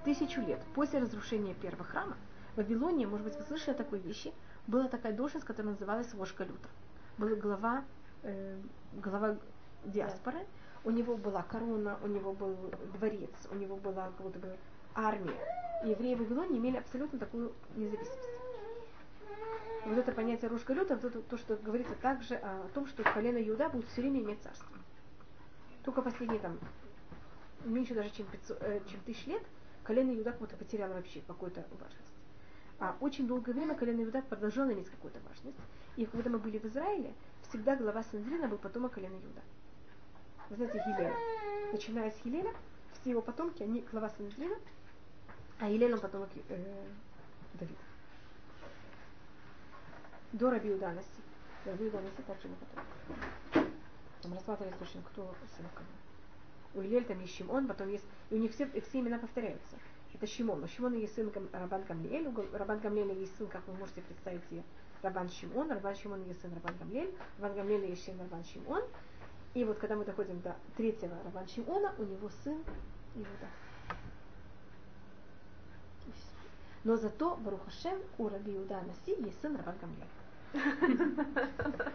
тысячу 0.05 0.41
лет 0.43 0.61
после 0.75 1.01
разрушения 1.01 1.55
первого 1.55 1.85
храма 1.85 2.17
в 2.55 2.59
Вавилоне, 2.59 3.07
может 3.07 3.27
быть, 3.27 3.37
вы 3.37 3.43
слышали 3.43 3.75
о 3.75 3.79
такой 3.79 3.99
вещи, 3.99 4.33
была 4.69 4.87
такая 4.87 5.13
должность, 5.13 5.47
которая 5.47 5.73
называлась 5.73 6.13
вожка 6.15 6.45
люта. 6.45 6.69
Был 7.17 7.35
глава, 7.37 7.85
э, 8.23 8.57
глава 8.93 9.37
диаспоры, 9.85 10.47
у 10.85 10.91
него 10.91 11.17
была 11.17 11.43
корона, 11.43 11.99
у 12.03 12.07
него 12.07 12.33
был 12.35 12.57
дворец, 12.93 13.31
у 13.51 13.57
него 13.57 13.77
была 13.77 14.05
как 14.05 14.21
будто 14.21 14.39
бы 14.39 14.57
армия. 14.95 15.41
И 15.85 15.89
евреи 15.89 16.15
в 16.15 16.19
Вавилоне 16.19 16.59
имели 16.59 16.77
абсолютно 16.77 17.19
такую 17.19 17.53
независимость. 17.77 18.29
Вот 19.87 19.97
это 19.97 20.13
понятие 20.13 20.51
ружка 20.51 20.75
люта, 20.75 20.97
вот 20.97 21.05
это 21.05 21.23
то, 21.23 21.39
что 21.39 21.57
говорится 21.57 21.95
также 21.95 22.35
о 22.35 22.69
том, 22.75 22.87
что 22.87 23.03
колено 23.03 23.39
Иуда 23.39 23.71
будет 23.71 23.89
все 23.89 24.03
время 24.03 24.21
иметь 24.21 24.43
царство. 24.43 24.77
Только 25.83 26.03
последние 26.03 26.41
там 26.41 26.59
меньше 27.65 27.95
даже 27.95 28.11
чем, 28.11 28.27
500, 28.27 28.59
э, 28.61 28.81
чем 28.91 29.01
тысяч 29.01 29.27
лет 29.27 29.43
колено 29.83 30.15
Иуда 30.15 30.33
как 30.33 30.41
будто 30.41 30.57
потеряло 30.57 30.93
вообще 30.93 31.23
какую-то 31.27 31.65
важность. 31.81 32.18
А 32.81 32.97
очень 33.01 33.27
долгое 33.27 33.53
время 33.53 33.75
колено 33.75 34.05
Иуда 34.05 34.23
продолжало 34.23 34.73
иметь 34.73 34.89
какую-то 34.89 35.19
важность. 35.29 35.59
И 35.97 36.07
когда 36.07 36.31
мы 36.31 36.39
были 36.39 36.59
в 36.59 36.65
Израиле, 36.67 37.13
всегда 37.49 37.75
глава 37.75 38.05
Сандрина 38.05 38.47
был 38.47 38.59
потомок 38.59 38.93
колена 38.93 39.15
Иуда. 39.15 39.43
Вы 40.49 40.57
знаете 40.57 40.83
Гилеля. 40.87 41.15
Начиная 41.73 42.11
с 42.11 42.17
Хилеля, 42.23 42.55
все 42.93 43.11
его 43.11 43.21
потомки, 43.21 43.63
они 43.65 43.81
глава 43.91 44.09
Сандрина, 44.11 44.57
а 45.59 45.69
Елена 45.69 45.99
потомок 45.99 46.29
э, 46.49 46.87
Давида. 47.55 47.79
До 50.33 50.51
Раби 50.51 50.71
Уданости. 50.71 51.21
Раби 51.65 51.89
Уданости 51.89 52.21
также 52.23 52.49
не 52.49 52.55
потомок. 52.55 53.75
Там 54.23 54.35
рассматривали 54.35 54.75
точно, 54.79 55.03
кто 55.03 55.35
сын 55.57 55.67
кого. 55.75 55.87
У 56.75 56.83
Илель 56.83 57.05
там 57.05 57.21
есть 57.21 57.37
Шимон, 57.37 57.67
потом 57.67 57.89
есть... 57.89 58.05
И 58.31 58.35
у 58.37 58.39
них 58.39 58.53
все, 58.53 58.67
все 58.67 59.01
имена 59.01 59.19
повторяются. 59.19 59.77
Это 60.15 60.27
Шимон. 60.27 60.65
У 60.65 60.69
Шимона 60.69 60.95
есть 60.95 61.15
сын 61.15 61.31
Рабан 61.53 61.85
Гамлиэль. 61.85 62.29
У 62.29 62.57
Рабан 62.57 62.81
Гамлиэля 62.81 63.15
есть 63.15 63.37
сын, 63.37 63.47
как 63.47 63.67
вы 63.67 63.75
можете 63.75 64.01
представить 64.03 64.43
Рабан 65.03 65.29
Шимон. 65.29 65.71
Рабан 65.71 65.95
Шимон 65.95 66.25
есть 66.25 66.41
сын 66.41 66.53
Рабан 66.55 66.75
Гамлиэль. 66.79 67.15
Рабан 67.39 67.57
Гамлиэля 67.57 67.89
есть 67.89 68.05
сын 68.05 68.19
Рабан 68.19 68.43
Шимон. 68.45 68.83
И 69.55 69.65
вот 69.65 69.79
когда 69.79 69.97
мы 69.97 70.05
доходим 70.05 70.41
до 70.41 70.57
третьего 70.77 71.17
Рабан 71.25 71.47
Шимона, 71.49 71.95
у 71.99 72.03
него 72.03 72.29
сын 72.43 72.63
Иуда. 73.15 73.49
Но 76.85 76.97
зато 76.97 77.37
Барухашем 77.37 77.99
у 78.19 78.29
Раби 78.29 78.57
Иуда 78.57 78.83
Наси 78.83 79.21
есть 79.23 79.41
сын 79.41 79.57
Рабан 79.57 79.77
Гамлиэль. 79.81 80.09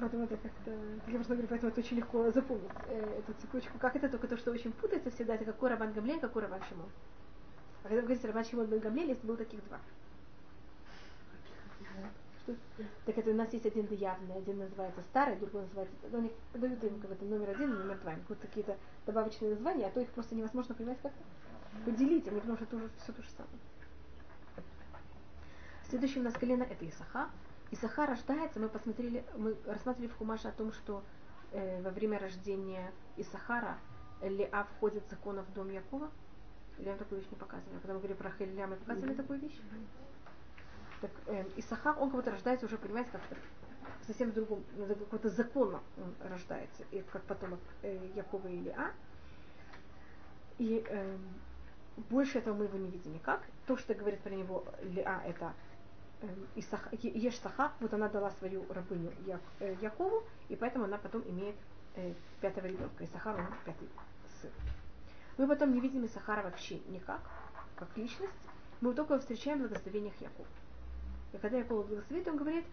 Поэтому 0.00 0.24
это 0.24 0.36
как-то, 0.38 0.70
я 0.70 1.14
просто 1.14 1.34
говорю, 1.34 1.48
поэтому 1.48 1.70
это 1.70 1.80
очень 1.80 1.98
легко 1.98 2.30
запомнить 2.30 2.70
э, 2.88 3.18
эту 3.18 3.38
цепочку. 3.40 3.78
Как 3.78 3.94
это 3.94 4.08
только 4.08 4.26
то, 4.26 4.36
что 4.38 4.50
очень 4.50 4.72
путается 4.72 5.10
всегда, 5.10 5.34
это 5.34 5.44
какой 5.44 5.68
Рабан 5.68 5.92
Гамлель, 5.92 6.18
какой 6.18 6.42
Рабан 6.42 6.62
Шимон. 6.68 6.88
А 7.84 7.88
когда 7.88 7.96
вы 7.96 8.02
говорите 8.02 8.26
Рабан 8.26 8.44
Шимон 8.44 8.66
бен 8.66 8.78
Гамлель, 8.78 9.08
есть 9.10 9.22
было 9.22 9.36
таких 9.36 9.62
два. 9.66 9.78
Что? 12.42 12.56
Так 13.04 13.18
это 13.18 13.30
у 13.30 13.34
нас 13.34 13.52
есть 13.52 13.66
один 13.66 13.86
явный, 13.90 14.36
один 14.36 14.58
называется 14.58 15.02
старый, 15.02 15.36
другой 15.36 15.62
называется, 15.62 15.94
ну, 16.10 16.18
они 16.18 16.32
дают 16.54 16.82
им 16.82 16.98
как 17.00 17.16
то 17.16 17.24
номер 17.24 17.50
один 17.50 17.70
и 17.70 17.78
номер 17.78 17.98
два, 17.98 18.14
вот 18.28 18.38
какие-то 18.38 18.76
добавочные 19.06 19.50
названия, 19.50 19.86
а 19.86 19.90
то 19.90 20.00
их 20.00 20.08
просто 20.08 20.34
невозможно 20.34 20.74
понимать 20.74 20.98
как 21.02 21.12
поделить, 21.84 22.26
они 22.26 22.40
потому 22.40 22.56
что 22.56 22.64
это 22.64 22.76
уже 22.76 22.88
все 23.02 23.12
то 23.12 23.22
же 23.22 23.28
самое. 23.30 23.58
Следующее 25.88 26.20
у 26.22 26.24
нас 26.24 26.34
колено 26.34 26.62
это 26.62 26.88
Исаха. 26.88 27.30
Исаха 27.72 28.06
рождается, 28.06 28.60
мы 28.60 28.68
посмотрели, 28.68 29.24
мы 29.36 29.56
рассматривали 29.66 30.08
в 30.08 30.16
Хумаше 30.18 30.48
о 30.48 30.52
том, 30.52 30.72
что 30.72 31.02
э, 31.52 31.82
во 31.82 31.90
время 31.90 32.18
рождения 32.18 32.92
Исахара 33.16 33.78
Леа 34.20 34.64
входит 34.64 35.08
закона 35.08 35.42
в 35.42 35.52
дом 35.54 35.70
Якова. 35.70 36.10
Или 36.76 36.84
я 36.84 36.90
вам 36.90 36.98
такую 36.98 37.20
вещь 37.20 37.30
не 37.30 37.36
показывали. 37.36 37.78
Когда 37.78 37.94
мы 37.94 38.00
говорили 38.00 38.18
про 38.18 38.30
Хелия, 38.30 38.66
мы 38.66 38.76
показывали 38.76 39.12
mm-hmm. 39.12 39.16
такую 39.16 39.40
вещь. 39.40 39.58
Так 41.00 41.10
э, 41.26 41.44
Исахар, 41.56 41.96
он 41.98 42.10
как 42.10 42.16
будто 42.16 42.30
рождается 42.30 42.66
уже, 42.66 42.76
понимаете, 42.76 43.10
как-то 43.10 43.36
совсем 44.06 44.30
в 44.30 44.34
другом, 44.34 44.62
какого-то 44.76 45.30
закона 45.30 45.80
он 45.96 46.28
рождается, 46.28 46.84
и 46.90 47.00
как 47.00 47.22
потомок 47.22 47.60
э, 47.82 48.06
Якова 48.14 48.48
и 48.48 48.58
Леа. 48.58 48.92
И 50.58 50.84
э, 50.86 51.16
больше 52.10 52.38
этого 52.38 52.54
мы 52.54 52.64
его 52.64 52.76
не 52.76 52.90
видим 52.90 53.14
никак. 53.14 53.42
То, 53.66 53.78
что 53.78 53.94
говорит 53.94 54.20
про 54.20 54.30
него 54.34 54.64
Леа, 54.82 55.22
это 55.24 55.54
Э, 56.22 56.28
Ешсаха, 56.54 57.72
вот 57.80 57.92
она 57.92 58.08
дала 58.08 58.30
свою 58.32 58.64
рабыню 58.72 59.12
э, 59.58 59.76
Якову, 59.80 60.22
и 60.48 60.56
поэтому 60.56 60.84
она 60.84 60.98
потом 60.98 61.22
имеет 61.28 61.56
э, 61.96 62.14
пятого 62.40 62.66
ребенка. 62.66 63.04
Исахар, 63.04 63.40
он 63.40 63.46
пятый 63.64 63.88
сын. 64.40 64.50
Мы 65.36 65.48
потом 65.48 65.72
не 65.72 65.80
видим 65.80 66.06
Исахара 66.06 66.42
вообще 66.42 66.78
никак, 66.88 67.20
как 67.74 67.88
личность. 67.96 68.32
Мы 68.80 68.94
только 68.94 69.18
встречаем 69.18 69.58
в 69.58 69.62
благословениях 69.62 70.14
Якова. 70.20 70.46
И 71.32 71.38
когда 71.38 71.58
Якова 71.58 71.82
благословит, 71.82 72.28
он 72.28 72.36
говорит, 72.36 72.64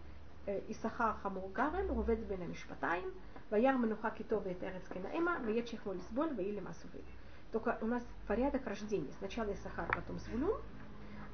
Исахар 0.68 1.16
хамур 1.22 1.50
гарем, 1.50 1.88
рувед 1.88 2.20
бен 2.26 2.42
амишпатаем, 2.42 3.12
ваяр 3.50 3.76
менуха 3.76 4.10
китов 4.10 4.44
вет 4.44 4.62
эрец 4.62 4.86
кенаэма, 4.88 5.40
вает 5.40 5.68
шехмо 5.68 5.94
лисбон, 5.94 6.36
ваилем. 6.36 6.68
Только 7.52 7.78
у 7.80 7.86
нас 7.86 8.04
порядок 8.28 8.64
рождения. 8.66 9.12
Сначала 9.18 9.52
Исахар, 9.52 9.88
потом 9.88 10.18
Звулюн, 10.20 10.60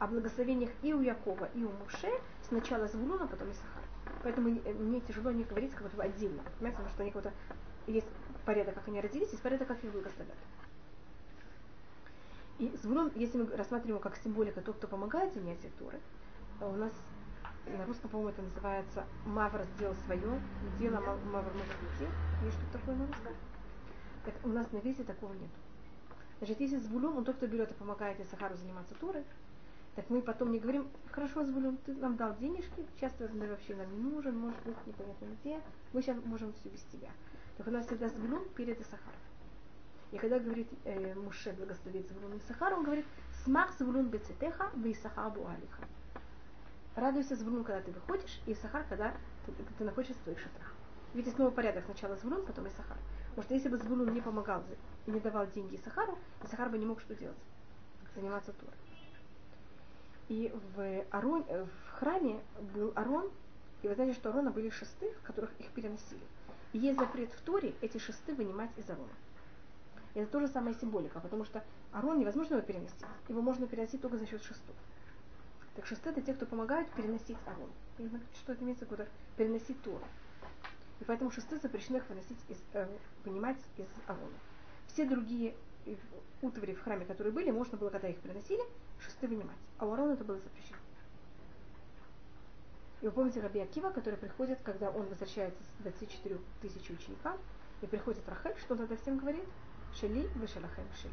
в 0.00 0.10
благословениях 0.10 0.70
и 0.82 0.92
у 0.92 1.00
Якова, 1.00 1.48
и 1.54 1.64
у 1.64 1.70
Муше 1.70 2.10
сначала 2.48 2.86
Звулун, 2.88 3.22
а 3.22 3.26
потом 3.26 3.50
Исахар. 3.50 3.82
Поэтому 4.22 4.48
мне 4.48 5.00
тяжело 5.00 5.30
не 5.30 5.44
говорить 5.44 5.72
как 5.72 5.82
будто 5.84 6.02
отдельно. 6.02 6.42
Понимаете, 6.58 6.76
потому 6.76 6.88
что 6.88 7.02
они 7.02 7.12
как-то 7.12 7.32
есть 7.86 8.08
порядок, 8.44 8.74
как 8.74 8.88
они 8.88 9.00
родились, 9.00 9.30
есть 9.30 9.42
порядок, 9.42 9.68
как 9.68 9.82
их 9.82 9.92
благословят. 9.92 10.36
И 12.58 12.74
Звулун, 12.82 13.12
если 13.14 13.38
мы 13.38 13.46
рассматриваем 13.56 13.96
его 13.96 14.00
как 14.00 14.16
символика, 14.16 14.60
тот, 14.60 14.76
кто 14.76 14.88
помогает 14.88 15.34
занятию 15.34 15.70
Торы, 15.78 16.00
у 16.60 16.72
нас 16.72 16.92
на 17.66 17.84
русском, 17.84 18.10
по-моему, 18.10 18.30
это 18.30 18.42
называется 18.42 19.04
Мавр 19.26 19.64
сделал 19.76 19.94
свое, 20.06 20.40
дело 20.78 21.00
Мавр 21.00 21.52
может 21.52 21.74
уйти. 21.82 22.10
Есть 22.44 22.56
что-то 22.58 22.78
такое 22.78 22.96
на 22.96 23.06
русском? 23.06 23.32
Это, 24.24 24.48
у 24.48 24.48
нас 24.48 24.70
на 24.72 24.78
весе 24.78 25.04
такого 25.04 25.32
нет. 25.34 25.50
Значит, 26.38 26.60
если 26.60 26.76
Звулун, 26.76 27.16
он 27.16 27.24
тот, 27.24 27.36
кто 27.36 27.46
берет 27.46 27.70
и 27.70 27.74
помогает 27.74 28.20
Исахару 28.20 28.56
заниматься 28.56 28.94
Турой, 28.94 29.24
так 29.96 30.10
мы 30.10 30.20
потом 30.20 30.52
не 30.52 30.58
говорим, 30.58 30.88
хорошо, 31.10 31.42
Звулун, 31.42 31.78
ты 31.78 31.94
нам 31.94 32.16
дал 32.16 32.36
денежки, 32.36 32.84
часто 33.00 33.28
ты 33.28 33.48
вообще 33.48 33.74
нам 33.74 33.90
не 33.96 34.10
нужен, 34.10 34.38
может 34.38 34.62
быть, 34.62 34.76
непонятно 34.86 35.26
где, 35.40 35.58
мы 35.94 36.02
сейчас 36.02 36.22
можем 36.22 36.52
все 36.52 36.68
без 36.68 36.82
тебя. 36.92 37.08
Так 37.56 37.66
у 37.66 37.70
нас 37.70 37.86
всегда 37.86 38.10
Звулун 38.10 38.46
перед 38.50 38.78
Исахаром. 38.78 39.18
И 40.12 40.18
когда 40.18 40.38
говорит 40.38 40.68
э, 40.84 41.14
Муше 41.14 41.52
благословит 41.54 42.06
Звулун 42.08 42.34
и 42.34 42.38
Исахар, 42.38 42.74
он 42.74 42.84
говорит, 42.84 43.06
смах 43.42 43.72
Звулун 43.78 44.08
бецетеха, 44.08 44.70
вы 44.74 44.92
Исахар 44.92 45.30
буалиха. 45.30 45.82
Радуйся 46.94 47.34
Звулун, 47.34 47.64
когда 47.64 47.80
ты 47.80 47.90
выходишь, 47.90 48.40
и 48.44 48.52
Исахар, 48.52 48.84
когда 48.90 49.14
ты, 49.46 49.52
ты, 49.78 49.84
находишься 49.84 50.18
в 50.20 50.22
своих 50.24 50.38
шатрах. 50.38 50.74
Видите, 51.14 51.34
снова 51.34 51.50
порядок. 51.50 51.84
Сначала 51.86 52.16
Звулун, 52.16 52.44
потом 52.44 52.68
Исахар. 52.68 52.98
Потому 53.30 53.44
что 53.44 53.54
если 53.54 53.70
бы 53.70 53.78
Звулун 53.78 54.12
не 54.12 54.20
помогал 54.20 54.62
и 55.06 55.10
не 55.10 55.20
давал 55.20 55.46
деньги 55.46 55.76
Исахару, 55.76 56.18
Исахар 56.44 56.68
бы 56.68 56.76
не 56.76 56.84
мог 56.84 57.00
что 57.00 57.14
делать? 57.14 57.38
Заниматься 58.14 58.52
Турой. 58.52 58.85
И 60.28 60.52
в, 60.74 61.04
Арон, 61.10 61.44
в 61.44 61.90
храме 61.98 62.40
был 62.74 62.92
Арон, 62.96 63.30
и 63.82 63.88
вы 63.88 63.94
знаете, 63.94 64.14
что 64.14 64.30
Арона 64.30 64.50
были 64.50 64.70
шесты, 64.70 65.12
в 65.12 65.22
которых 65.22 65.50
их 65.60 65.70
переносили. 65.70 66.22
И 66.72 66.78
есть 66.78 66.98
запрет 66.98 67.30
в 67.32 67.40
Торе 67.42 67.74
эти 67.80 67.98
шесты 67.98 68.34
вынимать 68.34 68.70
из 68.76 68.88
Арона. 68.90 69.12
И 70.14 70.18
это 70.18 70.32
тоже 70.32 70.48
самая 70.48 70.74
символика, 70.74 71.20
потому 71.20 71.44
что 71.44 71.62
Арон 71.92 72.18
невозможно 72.18 72.54
его 72.54 72.66
переносить. 72.66 73.04
Его 73.28 73.42
можно 73.42 73.66
переносить 73.66 74.00
только 74.00 74.16
за 74.16 74.26
счет 74.26 74.42
шестов. 74.42 74.74
Так 75.76 75.86
шесты 75.86 76.08
это 76.08 76.22
те, 76.22 76.34
кто 76.34 76.46
помогают 76.46 76.90
переносить 76.92 77.36
Арон. 77.46 77.70
Что 78.34 78.52
это 78.52 78.64
имеется 78.64 78.86
в 78.86 78.90
виду? 78.90 79.04
Переносить 79.36 79.80
Тору. 79.82 80.02
И 81.00 81.04
поэтому 81.04 81.30
шесты 81.30 81.58
запрещено 81.58 81.98
их 81.98 82.08
выносить 82.08 82.38
из, 82.48 82.58
э, 82.72 82.88
вынимать 83.24 83.58
из 83.76 83.86
Арона. 84.06 84.38
Все 84.88 85.04
другие 85.04 85.54
э, 85.84 85.94
утвари 86.40 86.72
в 86.72 86.82
храме, 86.82 87.04
которые 87.04 87.32
были, 87.32 87.50
можно 87.50 87.76
было, 87.76 87.90
когда 87.90 88.08
их 88.08 88.16
приносили, 88.18 88.62
шесты 89.00 89.26
вынимать. 89.28 89.56
А 89.78 89.86
у 89.86 89.92
Арона 89.92 90.12
это 90.12 90.24
было 90.24 90.38
запрещено. 90.38 90.78
И 93.02 93.06
вы 93.06 93.12
помните 93.12 93.40
Раби 93.40 93.60
Акива, 93.60 93.90
который 93.90 94.16
приходит, 94.16 94.58
когда 94.62 94.90
он 94.90 95.06
возвращается 95.06 95.62
с 95.62 95.82
24 95.82 96.38
тысяч 96.62 96.90
учеников, 96.90 97.38
и 97.82 97.86
приходит 97.86 98.26
Рахель, 98.28 98.58
что 98.58 98.74
он 98.74 98.78
тогда 98.78 98.96
всем 98.96 99.18
говорит? 99.18 99.44
Шели, 99.94 100.26
вы 100.34 100.46
шалахем, 100.46 100.84
шели. 101.00 101.12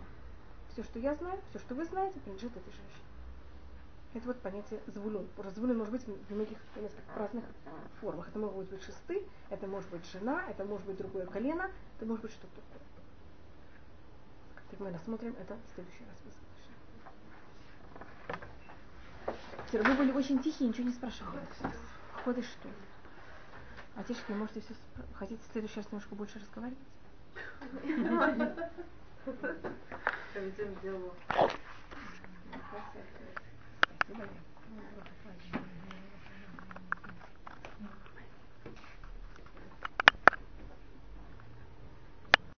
Все, 0.71 0.83
что 0.83 0.99
я 0.99 1.13
знаю, 1.15 1.39
все, 1.49 1.59
что 1.59 1.75
вы 1.75 1.85
знаете, 1.85 2.19
принадлежит 2.21 2.55
этой 2.55 2.71
женщине. 2.71 3.03
Это 4.13 4.27
вот 4.27 4.39
понятие 4.39 4.79
звулун. 4.87 5.27
Звулун 5.55 5.77
может 5.77 5.91
быть 5.91 6.05
в 6.05 6.33
многих 6.33 6.57
в 6.75 7.17
разных 7.17 7.43
формах. 7.99 8.27
Это 8.29 8.39
может 8.39 8.69
быть 8.69 8.83
шесты, 8.83 9.27
это 9.49 9.67
может 9.67 9.89
быть 9.89 10.05
жена, 10.11 10.45
это 10.49 10.63
может 10.63 10.85
быть 10.85 10.97
другое 10.97 11.25
колено, 11.25 11.69
это 11.97 12.05
может 12.05 12.21
быть 12.23 12.31
что-то 12.31 12.55
такое. 12.55 12.81
Так 14.71 14.79
мы 14.79 14.91
рассмотрим 14.91 15.35
это 15.39 15.55
в 15.55 15.75
следующий 15.75 16.05
раз. 16.05 16.33
Все, 19.73 19.81
вы 19.81 19.95
были 19.95 20.11
очень 20.11 20.37
тихие, 20.37 20.69
ничего 20.69 20.85
не 20.87 20.93
спрашивали. 20.93 21.39
Ходишь 22.23 22.45
что? 22.45 22.69
А 23.95 24.03
тишки, 24.03 24.31
можете 24.31 24.61
все 24.61 24.75
хотите 25.15 25.41
в 25.41 25.51
следующий 25.51 25.77
раз 25.77 25.87
немножко 25.87 26.13
больше 26.13 26.37
разговаривать? 26.37 26.77
Проведем 30.31 30.79
диалог. 30.83 31.15
Спасибо. 34.05 34.27